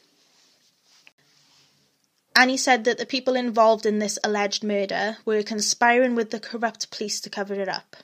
And 2.35 2.51
he 2.51 2.57
said 2.57 2.85
that 2.85 2.97
the 2.97 3.05
people 3.05 3.37
involved 3.37 3.85
in 3.85 3.99
this 3.99 4.19
alleged 4.25 4.65
murder 4.65 5.19
were 5.27 5.43
conspiring 5.43 6.15
with 6.15 6.31
the 6.31 6.41
corrupt 6.41 6.91
police 6.91 7.21
to 7.21 7.29
cover 7.29 7.53
it 7.53 7.69
up. 7.69 7.99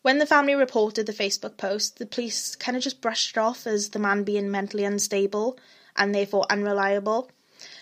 When 0.00 0.16
the 0.16 0.24
family 0.24 0.54
reported 0.54 1.04
the 1.04 1.12
Facebook 1.12 1.58
post, 1.58 1.98
the 1.98 2.06
police 2.06 2.56
kind 2.56 2.74
of 2.74 2.82
just 2.82 3.02
brushed 3.02 3.36
it 3.36 3.38
off 3.38 3.66
as 3.66 3.90
the 3.90 3.98
man 3.98 4.24
being 4.24 4.50
mentally 4.50 4.84
unstable 4.84 5.58
and 5.94 6.14
therefore 6.14 6.46
unreliable. 6.48 7.30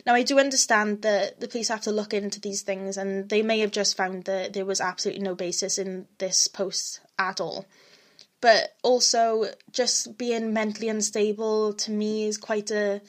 Now, 0.09 0.15
I 0.15 0.23
do 0.23 0.39
understand 0.39 1.03
that 1.03 1.39
the 1.39 1.49
police 1.49 1.69
have 1.69 1.83
to 1.83 1.93
look 1.93 2.15
into 2.15 2.41
these 2.41 2.63
things, 2.63 2.97
and 2.97 3.29
they 3.29 3.43
may 3.43 3.59
have 3.59 3.71
just 3.71 3.95
found 3.95 4.25
that 4.25 4.55
there 4.55 4.65
was 4.65 4.81
absolutely 4.81 5.23
no 5.23 5.35
basis 5.35 5.77
in 5.77 6.07
this 6.17 6.49
post 6.49 7.01
at 7.19 7.43
all. 7.43 7.67
But 8.41 8.75
also, 8.83 9.53
just 9.71 10.17
being 10.17 10.55
mentally 10.55 10.89
unstable 10.89 11.75
to 11.75 11.91
me 11.91 12.25
is 12.25 12.39
quite 12.39 12.71
a 12.71 13.03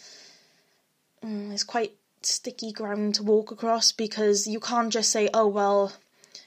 mm, 1.23 1.53
is 1.53 1.63
quite 1.63 1.95
sticky 2.21 2.73
ground 2.73 3.15
to 3.15 3.23
walk 3.23 3.51
across 3.51 3.93
because 3.93 4.45
you 4.45 4.59
can't 4.59 4.91
just 4.91 5.09
say, 5.09 5.29
"Oh 5.33 5.47
well, 5.47 5.93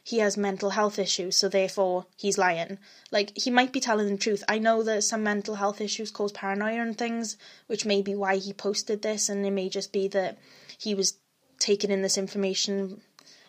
he 0.02 0.18
has 0.18 0.36
mental 0.36 0.70
health 0.70 0.98
issues, 0.98 1.36
so 1.36 1.48
therefore 1.48 2.06
he's 2.16 2.38
lying. 2.38 2.78
Like, 3.10 3.32
he 3.36 3.50
might 3.50 3.72
be 3.72 3.80
telling 3.80 4.08
the 4.08 4.16
truth. 4.16 4.42
I 4.48 4.58
know 4.58 4.82
that 4.82 5.04
some 5.04 5.22
mental 5.22 5.54
health 5.54 5.80
issues 5.80 6.10
cause 6.10 6.32
paranoia 6.32 6.82
and 6.82 6.98
things, 6.98 7.36
which 7.68 7.86
may 7.86 8.02
be 8.02 8.14
why 8.14 8.36
he 8.36 8.52
posted 8.52 9.02
this, 9.02 9.28
and 9.28 9.46
it 9.46 9.52
may 9.52 9.68
just 9.68 9.92
be 9.92 10.08
that 10.08 10.38
he 10.78 10.94
was 10.94 11.18
taking 11.58 11.90
in 11.90 12.02
this 12.02 12.18
information 12.18 13.00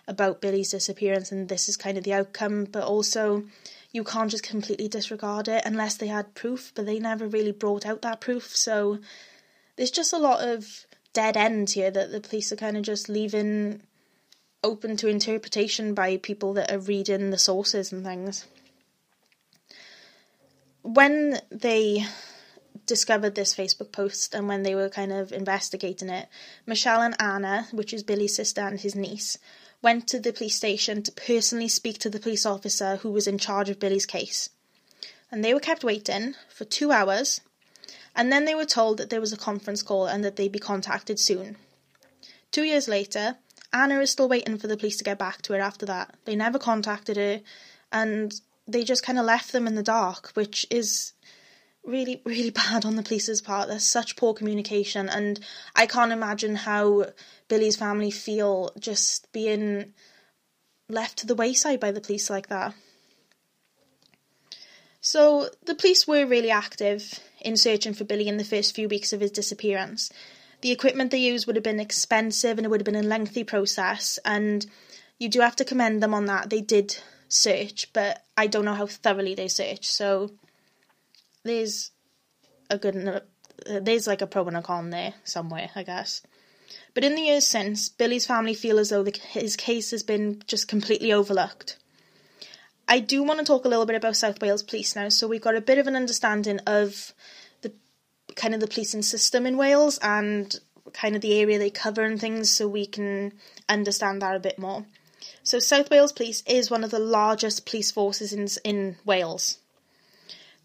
about 0.07 0.41
Billy's 0.41 0.71
disappearance 0.71 1.31
and 1.31 1.47
this 1.49 1.67
is 1.69 1.77
kind 1.77 1.97
of 1.97 2.03
the 2.03 2.13
outcome, 2.13 2.65
but 2.65 2.83
also 2.83 3.43
you 3.91 4.03
can't 4.03 4.29
just 4.29 4.43
completely 4.43 4.87
disregard 4.87 5.47
it 5.47 5.63
unless 5.65 5.95
they 5.95 6.07
had 6.07 6.35
proof, 6.35 6.71
but 6.75 6.85
they 6.85 6.99
never 6.99 7.27
really 7.27 7.51
brought 7.51 7.85
out 7.85 8.01
that 8.01 8.21
proof, 8.21 8.55
so 8.55 8.99
there's 9.75 9.91
just 9.91 10.13
a 10.13 10.19
lot 10.19 10.47
of 10.47 10.85
dead 11.13 11.37
ends 11.37 11.73
here 11.73 11.91
that 11.91 12.11
the 12.11 12.19
police 12.19 12.51
are 12.51 12.57
kind 12.57 12.75
of 12.75 12.83
just 12.83 13.07
leaving 13.09 13.81
open 14.63 14.97
to 14.97 15.07
interpretation 15.07 15.93
by 15.93 16.17
people 16.17 16.53
that 16.53 16.71
are 16.71 16.79
reading 16.79 17.29
the 17.29 17.37
sources 17.37 17.91
and 17.91 18.03
things. 18.03 18.45
When 20.81 21.39
they 21.51 22.05
discovered 22.85 23.35
this 23.35 23.55
Facebook 23.55 23.91
post 23.91 24.33
and 24.33 24.47
when 24.47 24.63
they 24.63 24.75
were 24.75 24.89
kind 24.89 25.11
of 25.11 25.31
investigating 25.31 26.09
it, 26.09 26.27
Michelle 26.65 27.01
and 27.01 27.15
Anna, 27.19 27.67
which 27.71 27.93
is 27.93 28.03
Billy's 28.03 28.35
sister 28.35 28.61
and 28.61 28.79
his 28.79 28.95
niece, 28.95 29.37
went 29.81 30.07
to 30.07 30.19
the 30.19 30.33
police 30.33 30.55
station 30.55 31.03
to 31.03 31.11
personally 31.11 31.67
speak 31.67 31.99
to 31.99 32.09
the 32.09 32.19
police 32.19 32.45
officer 32.45 32.97
who 32.97 33.11
was 33.11 33.27
in 33.27 33.37
charge 33.37 33.69
of 33.69 33.79
Billy's 33.79 34.05
case. 34.05 34.49
And 35.31 35.43
they 35.43 35.53
were 35.53 35.59
kept 35.59 35.83
waiting 35.83 36.35
for 36.49 36.65
two 36.65 36.91
hours, 36.91 37.41
and 38.15 38.31
then 38.31 38.45
they 38.45 38.55
were 38.55 38.65
told 38.65 38.97
that 38.97 39.09
there 39.09 39.21
was 39.21 39.33
a 39.33 39.37
conference 39.37 39.81
call 39.81 40.05
and 40.05 40.23
that 40.23 40.35
they'd 40.35 40.51
be 40.51 40.59
contacted 40.59 41.19
soon. 41.19 41.57
Two 42.51 42.63
years 42.63 42.87
later, 42.87 43.37
Anna 43.73 43.99
is 43.99 44.11
still 44.11 44.29
waiting 44.29 44.57
for 44.57 44.67
the 44.67 44.77
police 44.77 44.97
to 44.97 45.03
get 45.03 45.17
back 45.17 45.41
to 45.41 45.53
her 45.53 45.59
after 45.59 45.85
that. 45.87 46.15
They 46.25 46.35
never 46.35 46.59
contacted 46.59 47.17
her 47.17 47.41
and 47.91 48.39
they 48.67 48.83
just 48.83 49.03
kind 49.03 49.19
of 49.19 49.25
left 49.25 49.51
them 49.51 49.67
in 49.67 49.75
the 49.75 49.83
dark, 49.83 50.31
which 50.35 50.65
is 50.69 51.13
really, 51.83 52.21
really 52.25 52.49
bad 52.51 52.85
on 52.85 52.95
the 52.95 53.03
police's 53.03 53.41
part. 53.41 53.67
There's 53.67 53.85
such 53.85 54.15
poor 54.15 54.33
communication, 54.33 55.09
and 55.09 55.39
I 55.75 55.85
can't 55.85 56.11
imagine 56.11 56.55
how 56.55 57.07
Billy's 57.47 57.75
family 57.75 58.11
feel 58.11 58.71
just 58.79 59.31
being 59.31 59.93
left 60.89 61.17
to 61.19 61.27
the 61.27 61.35
wayside 61.35 61.79
by 61.79 61.91
the 61.91 62.01
police 62.01 62.29
like 62.29 62.47
that. 62.47 62.73
So, 65.01 65.49
the 65.65 65.75
police 65.75 66.07
were 66.07 66.25
really 66.25 66.49
active 66.49 67.19
in 67.41 67.57
searching 67.57 67.93
for 67.93 68.05
Billy 68.05 68.29
in 68.29 68.37
the 68.37 68.45
first 68.45 68.73
few 68.73 68.87
weeks 68.87 69.11
of 69.11 69.19
his 69.19 69.31
disappearance 69.31 70.09
the 70.63 70.71
equipment 70.71 71.11
they 71.11 71.17
used 71.17 71.45
would 71.45 71.57
have 71.57 71.63
been 71.63 71.81
expensive 71.81 72.57
and 72.57 72.65
it 72.65 72.69
would 72.69 72.79
have 72.79 72.85
been 72.85 72.95
a 72.95 73.03
lengthy 73.03 73.43
process. 73.43 74.17
And 74.23 74.65
you 75.19 75.27
do 75.27 75.41
have 75.41 75.57
to 75.57 75.65
commend 75.65 76.01
them 76.01 76.13
on 76.13 76.25
that. 76.27 76.49
They 76.49 76.61
did 76.61 76.97
search, 77.27 77.91
but 77.91 78.23
I 78.37 78.47
don't 78.47 78.63
know 78.63 78.73
how 78.73 78.87
thoroughly 78.87 79.35
they 79.35 79.49
searched. 79.49 79.91
So 79.91 80.31
there's 81.43 81.91
a 82.69 82.77
good, 82.77 83.21
there's 83.65 84.07
like 84.07 84.21
a 84.21 84.27
pro 84.27 84.47
and 84.47 84.55
a 84.55 84.61
con 84.61 84.89
there 84.89 85.15
somewhere, 85.25 85.69
I 85.75 85.83
guess. 85.83 86.21
But 86.93 87.03
in 87.03 87.15
the 87.15 87.23
years 87.23 87.45
since, 87.45 87.89
Billy's 87.89 88.25
family 88.25 88.53
feel 88.53 88.79
as 88.79 88.89
though 88.89 89.03
the, 89.03 89.11
his 89.31 89.57
case 89.57 89.91
has 89.91 90.01
been 90.01 90.41
just 90.47 90.69
completely 90.69 91.11
overlooked. 91.11 91.75
I 92.87 93.01
do 93.01 93.21
want 93.21 93.39
to 93.39 93.45
talk 93.45 93.65
a 93.65 93.67
little 93.67 93.85
bit 93.85 93.97
about 93.97 94.15
South 94.15 94.41
Wales 94.41 94.63
Police 94.63 94.95
now, 94.95 95.09
so 95.09 95.27
we've 95.27 95.41
got 95.41 95.57
a 95.57 95.61
bit 95.61 95.77
of 95.77 95.87
an 95.87 95.95
understanding 95.97 96.59
of 96.65 97.13
kind 98.35 98.53
of 98.53 98.59
the 98.59 98.67
policing 98.67 99.01
system 99.01 99.45
in 99.45 99.57
Wales 99.57 99.97
and 99.99 100.59
kind 100.93 101.15
of 101.15 101.21
the 101.21 101.39
area 101.39 101.57
they 101.57 101.69
cover 101.69 102.03
and 102.03 102.19
things 102.19 102.51
so 102.51 102.67
we 102.67 102.85
can 102.85 103.33
understand 103.69 104.21
that 104.21 104.35
a 104.35 104.39
bit 104.39 104.59
more. 104.59 104.85
So 105.43 105.59
South 105.59 105.89
Wales 105.89 106.11
Police 106.11 106.43
is 106.45 106.69
one 106.69 106.83
of 106.83 106.91
the 106.91 106.99
largest 106.99 107.65
police 107.65 107.91
forces 107.91 108.33
in 108.33 108.47
in 108.63 108.97
Wales. 109.05 109.59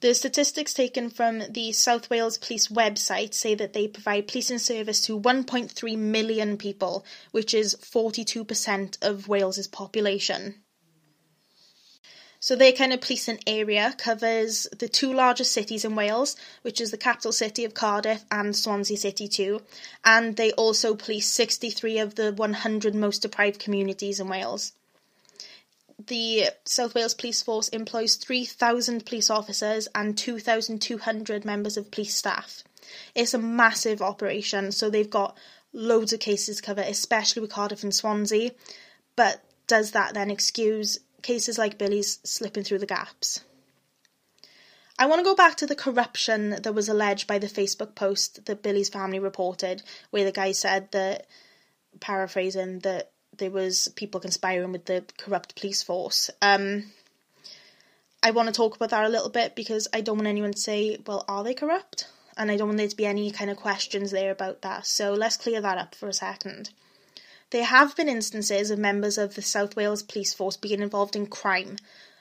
The 0.00 0.14
statistics 0.14 0.72
taken 0.72 1.11
from 1.11 1.42
the 1.50 1.72
South 1.72 2.09
Wales 2.09 2.38
Police 2.38 2.68
website 2.68 3.35
say 3.35 3.57
that 3.57 3.72
they 3.72 3.88
provide 3.88 4.28
policing 4.28 4.61
service 4.61 5.00
to 5.02 5.18
1.3 5.18 5.98
million 5.98 6.57
people, 6.57 7.04
which 7.33 7.52
is 7.52 7.74
42% 7.74 9.02
of 9.02 9.26
Wales's 9.26 9.66
population. 9.66 10.62
So 12.40 12.55
their 12.55 12.72
kind 12.72 12.92
of 12.92 13.01
policing 13.01 13.40
area 13.46 13.94
covers 13.98 14.68
the 14.79 14.88
two 14.88 15.12
largest 15.12 15.53
cities 15.53 15.85
in 15.85 15.96
Wales, 15.96 16.37
which 16.62 16.81
is 16.81 16.90
the 16.90 16.96
capital 16.96 17.33
city 17.33 17.64
of 17.64 17.74
Cardiff 17.74 18.24
and 18.31 18.55
Swansea 18.55 18.96
City 18.96 19.27
too, 19.27 19.62
and 20.05 20.37
they 20.37 20.53
also 20.53 20.94
police 20.94 21.27
63 21.27 21.98
of 21.98 22.14
the 22.14 22.33
100 22.33 22.94
most 22.94 23.22
deprived 23.22 23.59
communities 23.59 24.20
in 24.20 24.29
Wales. 24.29 24.72
The 26.07 26.51
South 26.64 26.94
Wales 26.94 27.14
Police 27.14 27.42
Force 27.42 27.68
employs 27.70 28.14
3,000 28.14 29.05
police 29.05 29.31
officers 29.31 29.88
and 29.94 30.16
2,200 30.16 31.44
members 31.44 31.77
of 31.77 31.90
police 31.90 32.14
staff. 32.14 32.62
It's 33.16 33.35
a 33.35 33.38
massive 33.38 34.01
operation, 34.01 34.70
so 34.70 34.88
they've 34.88 35.11
got 35.11 35.37
loads 35.72 36.12
of 36.12 36.20
cases 36.20 36.59
to 36.59 36.62
cover, 36.62 36.83
especially 36.83 37.42
with 37.42 37.51
Cardiff 37.51 37.83
and 37.83 37.94
Swansea. 37.94 38.53
But 39.16 39.42
does 39.66 39.90
that 39.90 40.14
then 40.14 40.31
excuse 40.31 40.98
cases 41.22 41.59
like 41.59 41.78
Billy's 41.78 42.18
slipping 42.24 42.64
through 42.64 42.78
the 42.78 42.87
gaps. 42.87 43.44
I 44.98 45.07
want 45.07 45.20
to 45.20 45.24
go 45.24 45.37
back 45.37 45.57
to 45.57 45.66
the 45.66 45.76
corruption 45.76 46.50
that 46.50 46.74
was 46.74 46.88
alleged 46.88 47.28
by 47.28 47.38
the 47.38 47.46
Facebook 47.46 47.94
post 47.94 48.46
that 48.46 48.62
Billy's 48.62 48.88
family 48.88 49.20
reported, 49.20 49.83
where 50.11 50.24
the 50.24 50.33
guy 50.33 50.52
said 50.52 50.90
that 50.90 51.26
paraphrasing 52.00 52.81
that 52.81 53.12
there 53.37 53.50
was 53.50 53.88
people 53.94 54.20
conspiring 54.20 54.72
with 54.72 54.87
the 54.87 55.04
corrupt 55.16 55.54
police 55.54 55.83
force. 55.83 56.31
Um, 56.42 56.92
I 58.22 58.33
want 58.33 58.48
to 58.48 58.52
talk 58.52 58.74
about 58.74 58.90
that 58.90 59.04
a 59.04 59.09
little 59.09 59.31
bit 59.31 59.54
because 59.54 59.87
I 59.92 60.00
don't 60.00 60.16
want 60.16 60.26
anyone 60.26 60.52
to 60.52 60.59
say, 60.59 60.98
well, 61.07 61.24
are 61.28 61.44
they 61.44 61.54
corrupt? 61.54 62.09
And 62.37 62.50
I 62.50 62.57
don't 62.57 62.68
want 62.68 62.78
there 62.78 62.88
to 62.88 62.96
be 62.96 63.07
any 63.07 63.31
kind 63.31 63.50
of 63.50 63.57
questions 63.57 64.11
there 64.11 64.33
about 64.33 64.62
that. 64.62 64.87
So 64.87 65.12
let's 65.12 65.37
clear 65.37 65.61
that 65.61 65.78
up 65.78 65.94
for 65.94 66.09
a 66.09 66.12
second. 66.12 66.70
There 67.50 67.64
have 67.64 67.96
been 67.96 68.11
instances 68.11 68.70
of 68.70 68.78
members 68.78 69.16
of 69.16 69.34
the 69.34 69.40
South 69.40 69.74
Wales 69.74 70.02
Police 70.02 70.34
Force 70.34 70.58
being 70.58 70.82
involved 70.82 71.16
in 71.16 71.26
crime. 71.26 71.78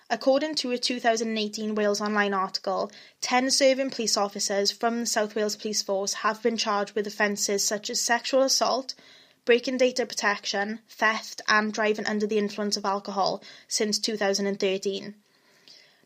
According 0.09 0.55
to 0.55 0.71
a 0.71 0.77
2018 0.77 1.75
Wales 1.75 1.99
Online 1.99 2.33
article, 2.33 2.89
10 3.19 3.51
serving 3.51 3.89
police 3.89 4.15
officers 4.15 4.71
from 4.71 5.01
the 5.01 5.05
South 5.05 5.35
Wales 5.35 5.57
Police 5.57 5.81
Force 5.81 6.13
have 6.13 6.41
been 6.41 6.55
charged 6.55 6.95
with 6.95 7.05
offences 7.05 7.61
such 7.61 7.89
as 7.89 7.99
sexual 7.99 8.41
assault, 8.41 8.95
breaking 9.43 9.75
data 9.75 10.05
protection, 10.05 10.79
theft, 10.87 11.41
and 11.49 11.73
driving 11.73 12.05
under 12.05 12.25
the 12.25 12.37
influence 12.37 12.77
of 12.77 12.85
alcohol 12.85 13.43
since 13.67 13.99
2013. 13.99 15.13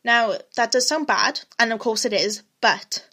Now, 0.04 0.40
that 0.56 0.72
does 0.72 0.88
sound 0.88 1.06
bad, 1.06 1.42
and 1.60 1.72
of 1.72 1.78
course 1.78 2.06
it 2.06 2.14
is, 2.14 2.42
but 2.60 3.06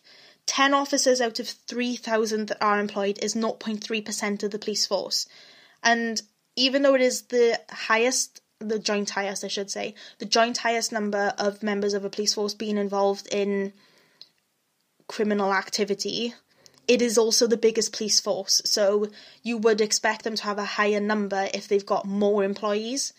10 0.46 0.72
officers 0.72 1.20
out 1.20 1.38
of 1.38 1.48
3,000 1.48 2.46
that 2.46 2.62
are 2.62 2.80
employed 2.80 3.18
is 3.22 3.34
0.3% 3.34 4.42
of 4.42 4.50
the 4.50 4.58
police 4.58 4.86
force. 4.86 5.26
And 5.82 6.20
even 6.56 6.82
though 6.82 6.94
it 6.94 7.00
is 7.00 7.22
the 7.22 7.60
highest, 7.70 8.40
the 8.58 8.78
joint 8.78 9.10
highest, 9.10 9.44
I 9.44 9.48
should 9.48 9.70
say, 9.70 9.94
the 10.18 10.26
joint 10.26 10.58
highest 10.58 10.92
number 10.92 11.32
of 11.38 11.62
members 11.62 11.94
of 11.94 12.04
a 12.04 12.10
police 12.10 12.34
force 12.34 12.54
being 12.54 12.76
involved 12.76 13.28
in 13.32 13.72
criminal 15.06 15.54
activity, 15.54 16.34
it 16.86 17.02
is 17.02 17.18
also 17.18 17.46
the 17.46 17.56
biggest 17.56 17.92
police 17.92 18.18
force. 18.18 18.62
So 18.64 19.08
you 19.42 19.58
would 19.58 19.80
expect 19.80 20.24
them 20.24 20.34
to 20.36 20.44
have 20.44 20.58
a 20.58 20.64
higher 20.64 21.00
number 21.00 21.48
if 21.54 21.68
they've 21.68 21.84
got 21.84 22.06
more 22.06 22.42
employees. 22.42 23.12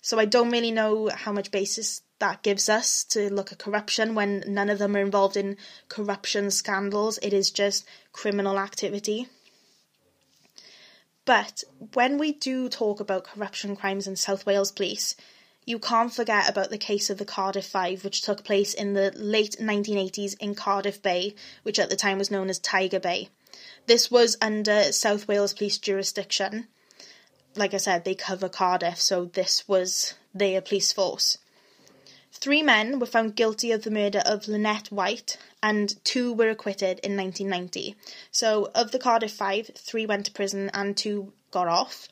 So 0.00 0.18
I 0.18 0.24
don't 0.24 0.50
really 0.50 0.70
know 0.70 1.08
how 1.08 1.32
much 1.32 1.50
basis 1.50 2.02
that 2.20 2.42
gives 2.42 2.68
us 2.68 3.04
to 3.04 3.32
look 3.32 3.52
at 3.52 3.58
corruption 3.58 4.14
when 4.14 4.42
none 4.46 4.70
of 4.70 4.78
them 4.78 4.96
are 4.96 5.00
involved 5.00 5.36
in 5.36 5.56
corruption 5.88 6.50
scandals. 6.50 7.18
It 7.22 7.32
is 7.32 7.50
just 7.50 7.86
criminal 8.12 8.58
activity. 8.58 9.28
But 11.28 11.62
when 11.92 12.16
we 12.16 12.32
do 12.32 12.70
talk 12.70 13.00
about 13.00 13.24
corruption 13.24 13.76
crimes 13.76 14.06
in 14.06 14.16
South 14.16 14.46
Wales 14.46 14.72
Police, 14.72 15.14
you 15.66 15.78
can't 15.78 16.10
forget 16.10 16.48
about 16.48 16.70
the 16.70 16.78
case 16.78 17.10
of 17.10 17.18
the 17.18 17.26
Cardiff 17.26 17.66
Five, 17.66 18.02
which 18.02 18.22
took 18.22 18.44
place 18.44 18.72
in 18.72 18.94
the 18.94 19.12
late 19.14 19.58
1980s 19.60 20.36
in 20.40 20.54
Cardiff 20.54 21.02
Bay, 21.02 21.34
which 21.64 21.78
at 21.78 21.90
the 21.90 21.96
time 21.96 22.16
was 22.16 22.30
known 22.30 22.48
as 22.48 22.58
Tiger 22.58 22.98
Bay. 22.98 23.28
This 23.84 24.10
was 24.10 24.38
under 24.40 24.90
South 24.90 25.28
Wales 25.28 25.52
Police 25.52 25.76
jurisdiction. 25.76 26.66
Like 27.54 27.74
I 27.74 27.76
said, 27.76 28.06
they 28.06 28.14
cover 28.14 28.48
Cardiff, 28.48 28.98
so 28.98 29.26
this 29.26 29.68
was 29.68 30.14
their 30.32 30.62
police 30.62 30.94
force. 30.94 31.36
Three 32.40 32.62
men 32.62 33.00
were 33.00 33.06
found 33.06 33.34
guilty 33.34 33.72
of 33.72 33.82
the 33.82 33.90
murder 33.90 34.22
of 34.24 34.46
Lynette 34.46 34.92
White, 34.92 35.38
and 35.60 35.92
two 36.04 36.32
were 36.32 36.50
acquitted 36.50 37.00
in 37.00 37.16
1990. 37.16 37.96
So, 38.30 38.70
of 38.76 38.92
the 38.92 39.00
Cardiff 39.00 39.32
Five, 39.32 39.72
three 39.74 40.06
went 40.06 40.26
to 40.26 40.32
prison 40.32 40.70
and 40.72 40.96
two 40.96 41.32
got 41.50 41.66
off. 41.66 42.08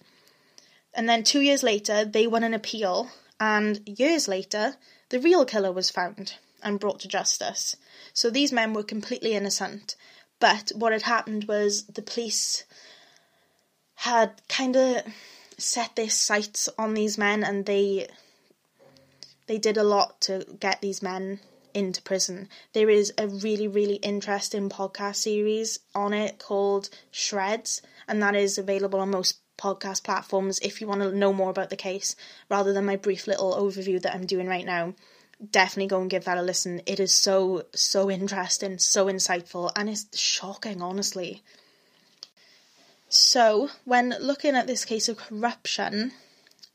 And 0.92 1.08
then 1.08 1.22
two 1.22 1.42
years 1.42 1.62
later, 1.62 2.04
they 2.04 2.26
won 2.26 2.42
an 2.42 2.54
appeal, 2.54 3.12
and 3.38 3.80
years 3.86 4.26
later, 4.26 4.74
the 5.10 5.20
real 5.20 5.44
killer 5.44 5.70
was 5.70 5.90
found 5.90 6.34
and 6.60 6.80
brought 6.80 6.98
to 7.00 7.08
justice. 7.08 7.76
So, 8.12 8.28
these 8.28 8.52
men 8.52 8.72
were 8.72 8.82
completely 8.82 9.34
innocent. 9.34 9.94
But 10.40 10.72
what 10.74 10.92
had 10.92 11.02
happened 11.02 11.44
was 11.44 11.84
the 11.84 12.02
police 12.02 12.64
had 13.94 14.42
kind 14.48 14.74
of 14.74 15.02
set 15.56 15.94
their 15.94 16.10
sights 16.10 16.68
on 16.76 16.94
these 16.94 17.16
men 17.16 17.44
and 17.44 17.64
they 17.64 18.08
they 19.46 19.58
did 19.58 19.76
a 19.76 19.84
lot 19.84 20.20
to 20.22 20.44
get 20.60 20.80
these 20.80 21.02
men 21.02 21.40
into 21.74 22.00
prison. 22.02 22.48
There 22.72 22.88
is 22.88 23.12
a 23.18 23.28
really, 23.28 23.68
really 23.68 23.96
interesting 23.96 24.70
podcast 24.70 25.16
series 25.16 25.78
on 25.94 26.14
it 26.14 26.38
called 26.38 26.88
Shreds, 27.10 27.82
and 28.08 28.22
that 28.22 28.34
is 28.34 28.56
available 28.56 29.00
on 29.00 29.10
most 29.10 29.38
podcast 29.58 30.02
platforms 30.02 30.58
if 30.60 30.80
you 30.80 30.86
want 30.86 31.02
to 31.02 31.16
know 31.16 31.32
more 31.32 31.50
about 31.50 31.70
the 31.70 31.76
case 31.76 32.14
rather 32.50 32.72
than 32.72 32.84
my 32.84 32.96
brief 32.96 33.26
little 33.26 33.54
overview 33.54 34.00
that 34.02 34.14
I'm 34.14 34.26
doing 34.26 34.46
right 34.46 34.66
now. 34.66 34.94
Definitely 35.50 35.88
go 35.88 36.00
and 36.00 36.10
give 36.10 36.24
that 36.24 36.38
a 36.38 36.42
listen. 36.42 36.80
It 36.86 36.98
is 36.98 37.12
so, 37.12 37.66
so 37.74 38.10
interesting, 38.10 38.78
so 38.78 39.06
insightful, 39.06 39.70
and 39.76 39.90
it's 39.90 40.18
shocking, 40.18 40.80
honestly. 40.80 41.42
So, 43.10 43.68
when 43.84 44.14
looking 44.18 44.56
at 44.56 44.66
this 44.66 44.86
case 44.86 45.10
of 45.10 45.18
corruption, 45.18 46.12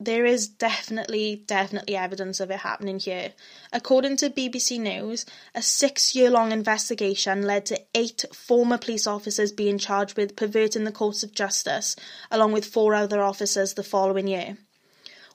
there 0.03 0.25
is 0.25 0.47
definitely, 0.47 1.43
definitely 1.45 1.95
evidence 1.95 2.39
of 2.39 2.49
it 2.49 2.59
happening 2.59 2.97
here. 2.97 3.33
According 3.71 4.17
to 4.17 4.29
BBC 4.29 4.79
News, 4.79 5.25
a 5.53 5.61
six 5.61 6.15
year 6.15 6.31
long 6.31 6.51
investigation 6.51 7.43
led 7.43 7.67
to 7.67 7.79
eight 7.93 8.25
former 8.33 8.79
police 8.79 9.05
officers 9.05 9.51
being 9.51 9.77
charged 9.77 10.17
with 10.17 10.35
perverting 10.35 10.85
the 10.85 10.91
course 10.91 11.21
of 11.21 11.33
justice, 11.33 11.95
along 12.31 12.51
with 12.51 12.65
four 12.65 12.95
other 12.95 13.21
officers 13.21 13.75
the 13.75 13.83
following 13.83 14.27
year. 14.27 14.57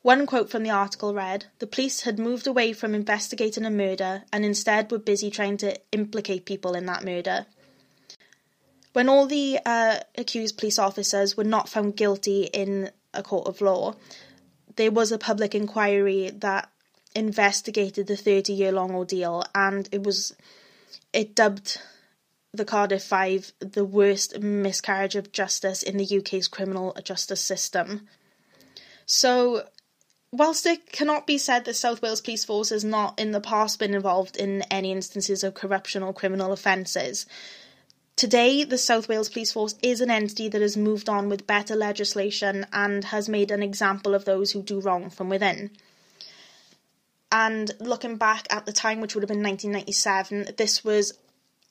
One 0.03 0.27
quote 0.27 0.51
from 0.51 0.65
the 0.65 0.71
article 0.71 1.15
read 1.15 1.47
The 1.61 1.67
police 1.67 2.03
had 2.03 2.19
moved 2.19 2.47
away 2.47 2.73
from 2.73 2.95
investigating 2.95 3.65
a 3.65 3.71
murder 3.71 4.25
and 4.33 4.45
instead 4.45 4.91
were 4.91 4.99
busy 4.99 5.31
trying 5.31 5.57
to 5.59 5.79
implicate 5.93 6.45
people 6.45 6.75
in 6.75 6.87
that 6.87 7.05
murder. 7.05 7.47
When 8.93 9.09
all 9.09 9.27
the 9.27 9.61
uh, 9.65 9.99
accused 10.17 10.59
police 10.59 10.79
officers 10.79 11.37
were 11.37 11.45
not 11.45 11.69
found 11.69 11.97
guilty 11.97 12.45
in 12.45 12.91
a 13.13 13.23
court 13.23 13.47
of 13.47 13.61
law, 13.61 13.95
there 14.77 14.91
was 14.91 15.13
a 15.13 15.19
public 15.19 15.55
inquiry 15.55 16.31
that 16.31 16.71
investigated 17.15 18.07
the 18.07 18.17
30 18.17 18.53
year 18.53 18.73
long 18.73 18.95
ordeal 18.95 19.43
and 19.55 19.89
it 19.91 20.03
was 20.03 20.35
it 21.13 21.35
dubbed 21.35 21.81
the 22.53 22.65
Cardiff 22.65 23.03
Five 23.03 23.53
the 23.59 23.85
worst 23.85 24.39
miscarriage 24.39 25.15
of 25.15 25.33
justice 25.33 25.83
in 25.83 25.97
the 25.97 26.19
UK's 26.19 26.49
criminal 26.49 26.97
justice 27.03 27.41
system. 27.41 28.09
So, 29.05 29.65
whilst 30.33 30.67
it 30.67 30.91
cannot 30.91 31.27
be 31.27 31.39
said 31.39 31.65
that 31.65 31.77
South 31.77 32.03
Wales 32.03 32.21
Police 32.21 32.45
Force 32.45 32.71
has 32.71 32.85
not 32.85 33.19
in 33.19 33.33
the 33.33 33.41
past 33.41 33.79
been 33.79 33.95
involved 33.95 34.37
in 34.37 34.63
any 34.63 34.93
instances 34.93 35.45
of 35.45 35.55
corruption 35.55 36.03
or 36.03 36.13
criminal 36.13 36.53
offences, 36.53 37.27
Today, 38.17 38.65
the 38.65 38.79
South 38.79 39.11
Wales 39.11 39.29
Police 39.29 39.53
Force 39.53 39.75
is 39.83 40.01
an 40.01 40.11
entity 40.11 40.49
that 40.49 40.63
has 40.63 40.75
moved 40.75 41.11
on 41.11 41.29
with 41.29 41.47
better 41.47 41.77
legislation 41.77 42.65
and 42.73 43.05
has 43.05 43.29
made 43.29 43.51
an 43.51 43.63
example 43.63 44.15
of 44.15 44.25
those 44.25 44.53
who 44.53 44.63
do 44.63 44.81
wrong 44.81 45.11
from 45.11 45.29
within. 45.29 45.71
And 47.31 47.71
looking 47.79 48.17
back 48.17 48.47
at 48.49 48.65
the 48.65 48.73
time, 48.73 49.03
which 49.03 49.15
would 49.15 49.23
have 49.23 49.29
been 49.29 49.43
1997, 49.43 50.55
this 50.57 50.83
was 50.83 51.13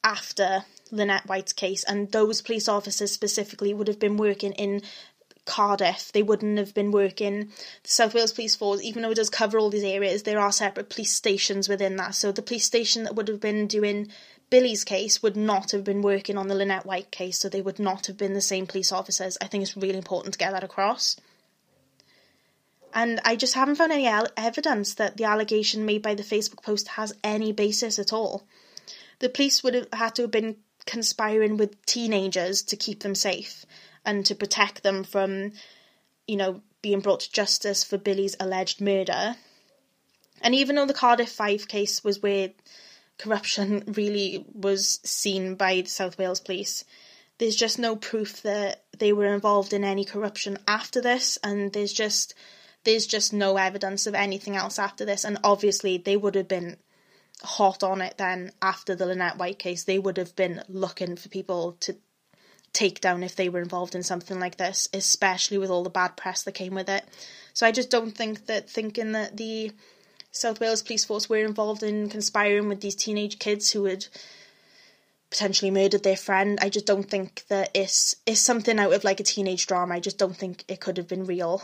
after 0.03 0.65
Lynette 0.91 1.25
White's 1.25 1.53
case, 1.53 1.84
and 1.84 2.12
those 2.12 2.43
police 2.43 2.69
officers 2.69 3.12
specifically 3.12 3.73
would 3.73 3.88
have 3.88 3.99
been 3.99 4.15
working 4.15 4.51
in 4.51 4.84
Cardiff. 5.45 6.12
They 6.12 6.21
wouldn't 6.21 6.60
have 6.60 6.75
been 6.75 6.91
working. 6.91 7.51
The 7.84 7.89
South 7.89 8.13
Wales 8.13 8.34
Police 8.34 8.55
Force, 8.55 8.84
even 8.84 9.01
though 9.01 9.12
it 9.12 9.15
does 9.15 9.31
cover 9.31 9.58
all 9.58 9.71
these 9.71 9.84
areas, 9.84 10.23
there 10.23 10.39
are 10.39 10.51
separate 10.51 10.89
police 10.89 11.13
stations 11.13 11.67
within 11.67 11.95
that. 11.95 12.13
So 12.13 12.31
the 12.31 12.43
police 12.43 12.65
station 12.65 13.03
that 13.03 13.15
would 13.15 13.27
have 13.27 13.39
been 13.39 13.65
doing 13.65 14.10
Billy's 14.49 14.84
case 14.84 15.23
would 15.23 15.36
not 15.36 15.71
have 15.71 15.84
been 15.84 16.01
working 16.01 16.38
on 16.38 16.47
the 16.47 16.55
Lynette 16.55 16.86
White 16.86 17.12
case, 17.12 17.39
so 17.39 17.49
they 17.49 17.62
would 17.62 17.79
not 17.79 18.08
have 18.08 18.17
been 18.17 18.34
the 18.34 18.41
same 18.41 18.67
police 18.67 18.91
officers. 18.91 19.38
I 19.41 19.47
think 19.47 19.63
it's 19.63 19.75
really 19.75 19.97
important 19.97 20.34
to 20.34 20.39
get 20.39 20.51
that 20.51 20.63
across. 20.63 21.17
And 22.93 23.19
I 23.25 23.36
just 23.36 23.55
haven't 23.55 23.75
found 23.75 23.91
any 23.91 24.08
evidence 24.08 24.93
that 24.93 25.17
the 25.17 25.25
allegation 25.25 25.86
made 25.86 26.01
by 26.01 26.15
the 26.15 26.23
Facebook 26.23 26.63
post 26.63 26.88
has 26.89 27.13
any 27.23 27.51
basis 27.51 27.99
at 27.99 28.13
all. 28.13 28.47
The 29.19 29.29
police 29.29 29.63
would 29.63 29.73
have 29.73 29.88
had 29.91 30.15
to 30.15 30.21
have 30.23 30.31
been 30.31 30.58
conspiring 30.86 31.58
with 31.58 31.86
teenagers 31.86 32.62
to 32.63 32.77
keep 32.77 33.01
them 33.01 33.15
safe 33.15 33.65
and 34.05 34.25
to 34.27 34.36
protect 34.36 34.84
them 34.84 35.03
from, 35.03 35.51
you 36.27 36.38
know, 36.38 36.62
being 36.81 36.99
brought 36.99 37.21
to 37.21 37.31
justice 37.31 37.84
for 37.84 37.97
Billy's 37.97 38.36
alleged 38.39 38.79
murder. 38.79 39.36
And 40.41 40.53
even 40.53 40.75
though 40.75 40.85
the 40.85 40.93
Cardiff 40.93 41.31
Five 41.31 41.67
case 41.67 42.04
was 42.04 42.21
where 42.21 42.52
corruption 43.18 43.84
really 43.88 44.46
was 44.54 45.00
seen 45.04 45.56
by 45.56 45.82
the 45.82 45.90
South 45.90 46.18
Wales 46.18 46.40
police. 46.40 46.86
There's 47.38 47.56
just 47.56 47.80
no 47.80 47.96
proof 47.96 48.42
that 48.44 48.84
they 48.98 49.12
were 49.12 49.34
involved 49.34 49.74
in 49.74 49.84
any 49.84 50.06
corruption 50.06 50.58
after 50.68 51.02
this, 51.02 51.38
and 51.44 51.74
there's 51.74 51.94
just 51.94 52.34
there's 52.84 53.08
just 53.08 53.34
no 53.34 53.58
evidence 53.58 54.08
of 54.08 54.13
anything 54.13 54.56
else 54.56 54.80
after 54.80 55.06
this. 55.06 55.24
And 55.24 55.40
obviously, 55.44 55.98
they 55.98 56.16
would 56.16 56.36
have 56.36 56.48
been 56.48 56.78
hot 57.42 57.84
on 57.84 58.02
it 58.02 58.18
then 58.18 58.52
after 58.62 58.96
the 58.96 59.06
Lynette 59.06 59.38
White 59.38 59.60
case. 59.60 59.84
They 59.84 60.00
would 60.00 60.18
have 60.18 60.36
been 60.36 60.62
looking 60.70 61.16
for 61.16 61.30
people 61.30 61.74
to 61.82 61.96
take 62.72 63.02
down 63.02 63.24
if 63.24 63.36
they 63.36 63.50
were 63.50 63.62
involved 63.62 63.96
in 63.96 64.04
something 64.04 64.40
like 64.40 64.58
this, 64.58 64.88
especially 64.94 65.58
with 65.58 65.70
all 65.70 65.84
the 65.84 65.90
bad 65.90 66.16
press 66.18 66.44
that 66.44 66.52
came 66.52 66.76
with 66.76 66.90
it. 66.90 67.04
So 67.54 67.66
I 67.66 67.72
just 67.72 67.90
don't 67.90 68.12
think 68.12 68.46
that 68.48 68.70
thinking 68.70 69.13
that 69.13 69.38
the 69.38 69.72
South 70.36 70.60
Wales 70.60 70.83
Police 70.83 71.06
Force 71.06 71.29
were 71.29 71.46
involved 71.46 71.81
in 71.81 72.10
conspiring 72.10 72.67
with 72.67 72.81
these 72.81 72.96
teenage 72.96 73.40
kids 73.40 73.71
who 73.71 73.86
had 73.86 74.06
potentially 75.29 75.71
murdered 75.71 76.04
their 76.04 76.17
friend. 76.17 76.60
I 76.62 76.67
just 76.67 76.86
don't 76.86 77.10
think 77.10 77.46
that 77.48 77.71
it's 77.73 78.17
it's 78.25 78.42
something 78.42 78.77
out 78.77 78.92
of 78.92 79.06
like 79.06 79.21
a 79.21 79.23
teenage 79.23 79.65
drama. 79.65 79.96
I 79.96 80.02
just 80.02 80.17
don't 80.17 80.36
think 80.36 80.65
it 80.67 80.81
could 80.81 80.98
have 80.98 81.08
been 81.08 81.25
real. 81.25 81.63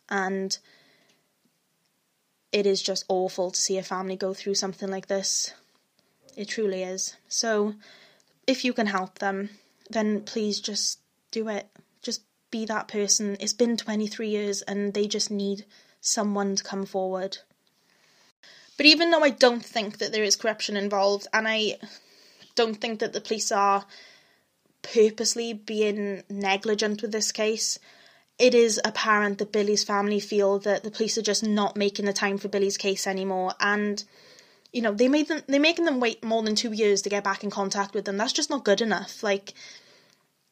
And 0.09 0.57
it 2.57 2.65
is 2.65 2.81
just 2.81 3.05
awful 3.07 3.51
to 3.51 3.61
see 3.61 3.77
a 3.77 3.83
family 3.83 4.15
go 4.15 4.33
through 4.33 4.55
something 4.55 4.89
like 4.89 5.05
this. 5.05 5.53
It 6.35 6.47
truly 6.47 6.81
is. 6.81 7.15
So, 7.29 7.75
if 8.47 8.65
you 8.65 8.73
can 8.73 8.87
help 8.87 9.19
them, 9.19 9.51
then 9.91 10.21
please 10.21 10.59
just 10.59 10.99
do 11.29 11.49
it. 11.49 11.67
Just 12.01 12.23
be 12.49 12.65
that 12.65 12.87
person. 12.87 13.37
It's 13.39 13.53
been 13.53 13.77
23 13.77 14.27
years 14.27 14.63
and 14.63 14.95
they 14.95 15.05
just 15.05 15.29
need 15.29 15.65
someone 16.01 16.55
to 16.55 16.63
come 16.63 16.87
forward. 16.87 17.37
But 18.75 18.87
even 18.87 19.11
though 19.11 19.23
I 19.23 19.29
don't 19.29 19.63
think 19.63 19.99
that 19.99 20.11
there 20.11 20.23
is 20.23 20.35
corruption 20.35 20.75
involved, 20.77 21.27
and 21.31 21.47
I 21.47 21.77
don't 22.55 22.81
think 22.81 22.99
that 22.99 23.13
the 23.13 23.21
police 23.21 23.51
are 23.51 23.85
purposely 24.81 25.53
being 25.53 26.23
negligent 26.27 27.03
with 27.03 27.11
this 27.11 27.31
case, 27.31 27.77
it 28.39 28.53
is 28.53 28.79
apparent 28.83 29.39
that 29.39 29.51
Billy's 29.51 29.83
family 29.83 30.19
feel 30.19 30.59
that 30.59 30.83
the 30.83 30.91
police 30.91 31.17
are 31.17 31.23
just 31.23 31.43
not 31.43 31.75
making 31.75 32.05
the 32.05 32.13
time 32.13 32.37
for 32.37 32.47
Billy's 32.47 32.77
case 32.77 33.07
anymore, 33.07 33.53
and 33.59 34.03
you 34.71 34.81
know 34.81 34.93
they 34.93 35.07
made 35.07 35.27
them 35.27 35.41
they're 35.47 35.59
making 35.59 35.85
them 35.85 35.99
wait 35.99 36.23
more 36.23 36.43
than 36.43 36.55
two 36.55 36.73
years 36.73 37.01
to 37.01 37.09
get 37.09 37.23
back 37.23 37.43
in 37.43 37.49
contact 37.49 37.93
with 37.93 38.05
them. 38.05 38.17
That's 38.17 38.33
just 38.33 38.49
not 38.49 38.63
good 38.63 38.81
enough. 38.81 39.23
Like 39.23 39.53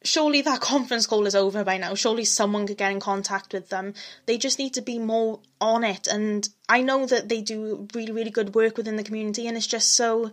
surely 0.05 0.41
that 0.41 0.61
conference 0.71 1.07
call 1.07 1.25
is 1.25 1.35
over 1.35 1.63
by 1.63 1.77
now. 1.77 1.95
Surely 1.95 2.25
someone 2.25 2.67
could 2.67 2.77
get 2.77 2.91
in 2.91 2.99
contact 2.99 3.53
with 3.53 3.69
them. 3.69 3.93
They 4.25 4.37
just 4.37 4.59
need 4.59 4.73
to 4.75 4.81
be 4.81 4.99
more 4.99 5.39
on 5.59 5.83
it. 5.83 6.07
And 6.07 6.47
I 6.69 6.81
know 6.81 7.05
that 7.05 7.29
they 7.29 7.41
do 7.41 7.87
really, 7.93 8.11
really 8.11 8.31
good 8.31 8.55
work 8.55 8.77
within 8.77 8.95
the 8.95 9.03
community, 9.03 9.47
and 9.47 9.57
it's 9.57 9.67
just 9.67 9.93
so 9.93 10.31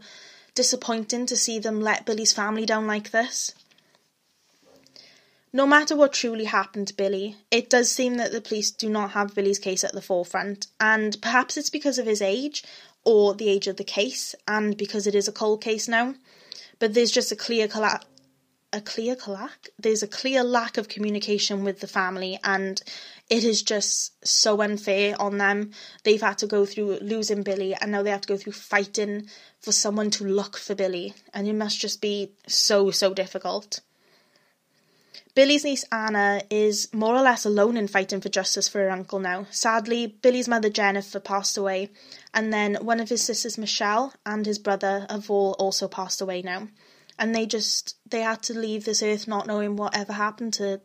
disappointing 0.54 1.26
to 1.26 1.36
see 1.36 1.58
them 1.58 1.80
let 1.80 2.06
Billy's 2.06 2.32
family 2.32 2.66
down 2.66 2.86
like 2.86 3.10
this. 3.10 3.54
No 5.54 5.66
matter 5.66 5.94
what 5.94 6.14
truly 6.14 6.44
happened 6.44 6.88
to 6.88 6.94
Billy, 6.94 7.36
it 7.50 7.68
does 7.68 7.90
seem 7.90 8.14
that 8.16 8.32
the 8.32 8.40
police 8.40 8.70
do 8.70 8.88
not 8.88 9.10
have 9.10 9.34
Billy's 9.34 9.58
case 9.58 9.84
at 9.84 9.92
the 9.92 10.00
forefront, 10.00 10.66
and 10.80 11.20
perhaps 11.20 11.58
it's 11.58 11.68
because 11.68 11.98
of 11.98 12.06
his 12.06 12.22
age 12.22 12.64
or 13.04 13.34
the 13.34 13.50
age 13.50 13.66
of 13.66 13.76
the 13.76 13.84
case, 13.84 14.34
and 14.48 14.78
because 14.78 15.06
it 15.06 15.14
is 15.14 15.28
a 15.28 15.32
cold 15.32 15.60
case 15.62 15.88
now. 15.88 16.14
But 16.78 16.94
there's 16.94 17.10
just 17.10 17.32
a 17.32 17.36
clear 17.36 17.68
colla- 17.68 18.00
a 18.72 18.80
clear 18.80 19.14
lack. 19.26 19.68
There's 19.78 20.02
a 20.02 20.08
clear 20.08 20.42
lack 20.42 20.78
of 20.78 20.88
communication 20.88 21.64
with 21.64 21.80
the 21.80 21.86
family, 21.86 22.38
and 22.42 22.80
it 23.28 23.44
is 23.44 23.62
just 23.62 24.26
so 24.26 24.62
unfair 24.62 25.20
on 25.20 25.36
them. 25.36 25.72
They've 26.04 26.22
had 26.22 26.38
to 26.38 26.46
go 26.46 26.64
through 26.64 27.00
losing 27.02 27.42
Billy, 27.42 27.74
and 27.74 27.92
now 27.92 28.02
they 28.02 28.10
have 28.10 28.22
to 28.22 28.28
go 28.28 28.38
through 28.38 28.54
fighting 28.54 29.28
for 29.60 29.72
someone 29.72 30.10
to 30.12 30.24
look 30.24 30.56
for 30.56 30.74
Billy, 30.74 31.12
and 31.34 31.46
it 31.46 31.52
must 31.52 31.78
just 31.78 32.00
be 32.00 32.32
so 32.46 32.90
so 32.90 33.12
difficult. 33.12 33.80
Billy's 35.34 35.64
niece 35.64 35.84
Anna 35.90 36.42
is 36.50 36.92
more 36.92 37.14
or 37.14 37.22
less 37.22 37.46
alone 37.46 37.78
in 37.78 37.88
fighting 37.88 38.20
for 38.20 38.28
justice 38.28 38.68
for 38.68 38.80
her 38.80 38.90
uncle 38.90 39.18
now. 39.18 39.46
Sadly, 39.50 40.06
Billy's 40.06 40.48
mother 40.48 40.68
Jennifer 40.68 41.20
passed 41.20 41.56
away, 41.56 41.90
and 42.34 42.52
then 42.52 42.74
one 42.82 43.00
of 43.00 43.08
his 43.08 43.22
sisters 43.22 43.56
Michelle 43.56 44.12
and 44.26 44.44
his 44.44 44.58
brother 44.58 45.06
have 45.08 45.30
all 45.30 45.52
also 45.58 45.88
passed 45.88 46.20
away 46.20 46.42
now. 46.42 46.68
And 47.18 47.34
they 47.34 47.46
just 47.46 47.96
they 48.08 48.20
had 48.20 48.42
to 48.44 48.58
leave 48.58 48.84
this 48.84 49.02
earth 49.02 49.26
not 49.26 49.46
knowing 49.46 49.76
what 49.76 49.96
ever 49.96 50.12
happened 50.12 50.52
to 50.54 50.80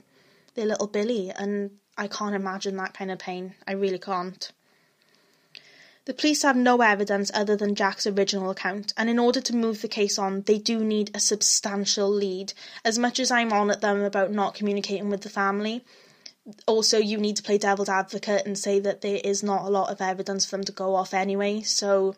their 0.55 0.65
little 0.65 0.87
Billy, 0.87 1.29
and 1.35 1.71
I 1.97 2.07
can't 2.07 2.35
imagine 2.35 2.77
that 2.77 2.93
kind 2.93 3.11
of 3.11 3.19
pain. 3.19 3.55
I 3.67 3.73
really 3.73 3.99
can't. 3.99 4.49
The 6.07 6.13
police 6.13 6.43
have 6.43 6.55
no 6.55 6.81
evidence 6.81 7.29
other 7.33 7.57
than 7.57 7.75
Jack's 7.75 8.07
original 8.07 8.49
account, 8.49 8.93
and 8.95 9.09
in 9.09 9.19
order 9.19 9.41
to 9.41 9.53
move 9.53 9.81
the 9.81 9.89
case 9.89 10.17
on, 10.17 10.43
they 10.43 10.57
do 10.57 10.81
need 10.81 11.11
a 11.13 11.19
substantial 11.19 12.09
lead. 12.09 12.53
As 12.85 12.97
much 12.97 13.19
as 13.19 13.29
I'm 13.29 13.51
on 13.51 13.69
at 13.69 13.81
them 13.81 14.01
about 14.01 14.31
not 14.31 14.53
communicating 14.53 15.09
with 15.09 15.19
the 15.19 15.29
family, 15.29 15.83
also 16.65 16.97
you 16.97 17.17
need 17.17 17.35
to 17.35 17.43
play 17.43 17.57
devil's 17.57 17.89
advocate 17.89 18.45
and 18.45 18.57
say 18.57 18.79
that 18.79 19.01
there 19.01 19.19
is 19.21 19.43
not 19.43 19.65
a 19.65 19.69
lot 19.69 19.89
of 19.89 19.99
evidence 19.99 20.45
for 20.45 20.51
them 20.51 20.63
to 20.63 20.71
go 20.71 20.95
off 20.95 21.13
anyway, 21.13 21.61
so 21.61 22.15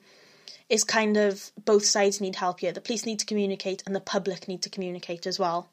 it's 0.69 0.83
kind 0.83 1.17
of 1.17 1.51
both 1.65 1.83
sides 1.83 2.21
need 2.21 2.35
help 2.35 2.59
here. 2.59 2.71
The 2.71 2.81
police 2.81 3.07
need 3.07 3.17
to 3.17 3.25
communicate 3.25 3.81
and 3.87 3.95
the 3.95 3.99
public 3.99 4.47
need 4.47 4.61
to 4.61 4.69
communicate 4.69 5.25
as 5.25 5.39
well. 5.39 5.67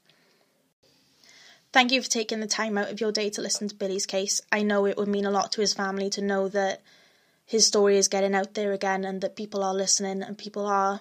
Thank 1.70 1.92
you 1.92 2.00
for 2.00 2.08
taking 2.08 2.40
the 2.40 2.46
time 2.46 2.78
out 2.78 2.90
of 2.90 2.98
your 2.98 3.12
day 3.12 3.28
to 3.28 3.42
listen 3.42 3.68
to 3.68 3.74
Billy's 3.74 4.06
case. 4.06 4.40
I 4.50 4.62
know 4.62 4.86
it 4.86 4.96
would 4.96 5.06
mean 5.06 5.26
a 5.26 5.30
lot 5.30 5.52
to 5.52 5.60
his 5.60 5.74
family 5.74 6.08
to 6.08 6.22
know 6.22 6.48
that 6.48 6.80
his 7.46 7.66
story 7.66 7.96
is 7.96 8.08
getting 8.08 8.34
out 8.34 8.54
there 8.54 8.72
again 8.72 9.04
and 9.04 9.20
that 9.20 9.36
people 9.36 9.62
are 9.62 9.74
listening 9.74 10.22
and 10.22 10.36
people 10.36 10.66
are 10.66 11.00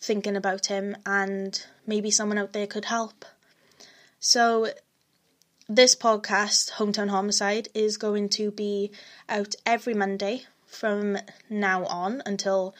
thinking 0.00 0.34
about 0.34 0.66
him 0.66 0.96
and 1.04 1.66
maybe 1.86 2.10
someone 2.10 2.38
out 2.38 2.54
there 2.54 2.66
could 2.66 2.86
help. 2.86 3.24
So 4.18 4.68
this 5.68 5.94
podcast, 5.94 6.72
Hometown 6.72 7.10
Homicide, 7.10 7.68
is 7.74 7.98
going 7.98 8.30
to 8.30 8.50
be 8.50 8.90
out 9.28 9.54
every 9.66 9.94
Monday 9.94 10.44
from 10.66 11.18
now 11.50 11.84
on 11.84 12.22
until 12.24 12.74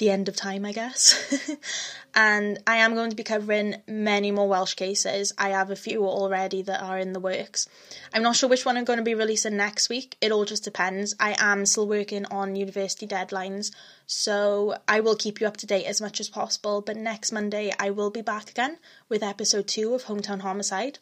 the 0.00 0.10
end 0.10 0.28
of 0.28 0.34
time, 0.34 0.64
I 0.64 0.72
guess. 0.72 1.14
and 2.14 2.58
I 2.66 2.78
am 2.78 2.94
going 2.94 3.10
to 3.10 3.16
be 3.16 3.22
covering 3.22 3.76
many 3.86 4.32
more 4.32 4.48
Welsh 4.48 4.74
cases. 4.74 5.32
I 5.38 5.50
have 5.50 5.70
a 5.70 5.76
few 5.76 6.04
already 6.04 6.62
that 6.62 6.82
are 6.82 6.98
in 6.98 7.12
the 7.12 7.20
works. 7.20 7.68
I'm 8.12 8.24
not 8.24 8.34
sure 8.34 8.48
which 8.48 8.66
one 8.66 8.76
I'm 8.76 8.84
going 8.84 8.98
to 8.98 9.04
be 9.04 9.14
releasing 9.14 9.56
next 9.56 9.88
week. 9.88 10.16
It 10.20 10.32
all 10.32 10.44
just 10.44 10.64
depends. 10.64 11.14
I 11.20 11.36
am 11.38 11.64
still 11.66 11.86
working 11.86 12.24
on 12.26 12.56
university 12.56 13.06
deadlines, 13.06 13.70
so 14.06 14.76
I 14.88 14.98
will 14.98 15.14
keep 15.14 15.40
you 15.40 15.46
up 15.46 15.58
to 15.58 15.66
date 15.66 15.86
as 15.86 16.00
much 16.00 16.18
as 16.18 16.28
possible. 16.28 16.80
But 16.80 16.96
next 16.96 17.30
Monday, 17.30 17.72
I 17.78 17.90
will 17.90 18.10
be 18.10 18.22
back 18.22 18.50
again 18.50 18.78
with 19.08 19.22
episode 19.22 19.68
two 19.68 19.94
of 19.94 20.04
Hometown 20.06 20.40
Homicide. 20.40 20.98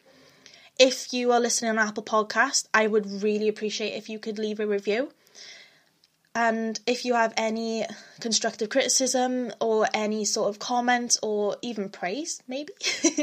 If 0.78 1.12
you 1.12 1.32
are 1.32 1.40
listening 1.40 1.70
on 1.70 1.78
Apple 1.78 2.03
Podcast, 2.03 2.68
I 2.74 2.86
would 2.86 3.22
really 3.22 3.49
appreciate 3.49 3.94
if 3.94 4.09
you 4.09 4.18
could 4.18 4.38
leave 4.38 4.61
a 4.61 4.66
review. 4.66 5.12
And 6.34 6.78
if 6.86 7.04
you 7.04 7.14
have 7.14 7.34
any 7.36 7.84
constructive 8.20 8.68
criticism 8.68 9.52
or 9.60 9.88
any 9.92 10.24
sort 10.24 10.48
of 10.48 10.58
comment 10.58 11.16
or 11.22 11.56
even 11.62 11.88
praise, 11.88 12.42
maybe, 12.46 12.72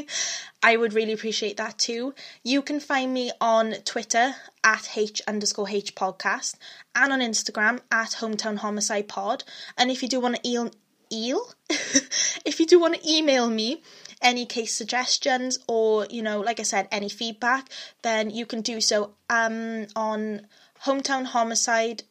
I 0.63 0.75
would 0.75 0.93
really 0.93 1.13
appreciate 1.13 1.57
that 1.57 1.77
too. 1.77 2.13
You 2.43 2.61
can 2.61 2.79
find 2.79 3.13
me 3.13 3.31
on 3.39 3.73
Twitter 3.85 4.35
at 4.63 4.97
H 4.97 5.21
underscore 5.27 5.69
H 5.69 5.95
podcast 5.95 6.55
and 6.93 7.13
on 7.13 7.21
Instagram 7.21 7.79
at 7.91 8.17
Hometown 8.19 8.57
Homicide 8.57 9.07
Pod. 9.07 9.43
And 9.77 9.91
if 9.91 10.01
you 10.03 10.09
do 10.09 10.19
want 10.19 10.35
to 10.35 10.49
eel, 10.49 10.71
eel? 11.11 11.41
if 11.69 12.59
you 12.59 12.65
do 12.65 12.79
want 12.79 12.95
to 12.95 13.09
email 13.09 13.49
me, 13.49 13.81
any 14.21 14.45
case 14.45 14.73
suggestions 14.73 15.59
or 15.67 16.07
you 16.09 16.21
know 16.23 16.39
like 16.39 16.59
i 16.59 16.63
said 16.63 16.87
any 16.91 17.09
feedback 17.09 17.69
then 18.01 18.29
you 18.29 18.45
can 18.45 18.61
do 18.61 18.79
so 18.79 19.13
um 19.29 19.85
on 19.95 20.47
hometown 20.83 21.25
homicide 21.25 22.03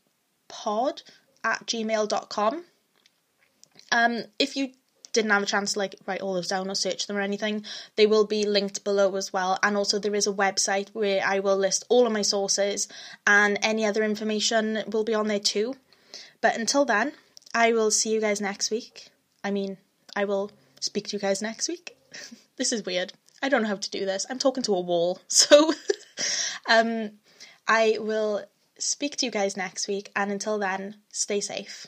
pod 0.49 1.03
at 1.43 1.67
gmail.com. 1.67 2.65
Um, 3.93 4.25
if 4.39 4.57
you 4.57 4.73
didn't 5.15 5.31
have 5.31 5.43
a 5.43 5.47
chance 5.47 5.73
to 5.73 5.79
like 5.79 5.95
write 6.07 6.21
all 6.21 6.35
those 6.35 6.49
down 6.49 6.69
or 6.69 6.75
search 6.75 7.07
them 7.07 7.17
or 7.17 7.21
anything, 7.21 7.65
they 7.97 8.07
will 8.07 8.27
be 8.27 8.45
linked 8.45 8.85
below 8.85 9.15
as 9.17 9.33
well. 9.33 9.59
And 9.63 9.77
also 9.77 9.99
there 9.99 10.15
is 10.15 10.27
a 10.27 10.33
website 10.33 10.91
where 10.93 11.23
I 11.25 11.39
will 11.39 11.57
list 11.57 11.85
all 11.89 12.07
of 12.07 12.13
my 12.13 12.23
sources 12.23 12.89
and 13.27 13.59
any 13.63 13.87
other 13.87 14.03
information 14.03 14.83
will 14.89 15.05
be 15.05 15.15
on 15.15 15.29
there 15.29 15.41
too. 15.41 15.77
But 16.41 16.57
until 16.57 16.85
then, 16.85 17.13
I 17.55 17.73
will 17.73 17.91
see 17.91 18.13
you 18.13 18.21
guys 18.21 18.41
next 18.41 18.71
week. 18.71 19.09
I 19.43 19.51
mean, 19.51 19.79
I 20.17 20.25
will 20.25 20.51
speak 20.81 21.09
to 21.09 21.17
you 21.17 21.21
guys 21.21 21.41
next 21.41 21.69
week. 21.69 21.97
this 22.57 22.73
is 22.73 22.85
weird. 22.85 23.13
I 23.43 23.49
don't 23.49 23.63
know 23.63 23.69
how 23.69 23.77
to 23.77 23.91
do 23.91 24.05
this. 24.05 24.27
I'm 24.29 24.39
talking 24.39 24.63
to 24.65 24.75
a 24.75 24.81
wall. 24.81 25.21
So 25.29 25.73
um 26.69 27.13
I 27.67 27.99
will 28.01 28.45
speak 28.79 29.17
to 29.17 29.27
you 29.27 29.33
guys 29.33 29.57
next 29.57 29.89
week, 29.89 30.11
and 30.17 30.31
until 30.31 30.59
then, 30.59 30.97
stay 31.13 31.41
safe. 31.41 31.87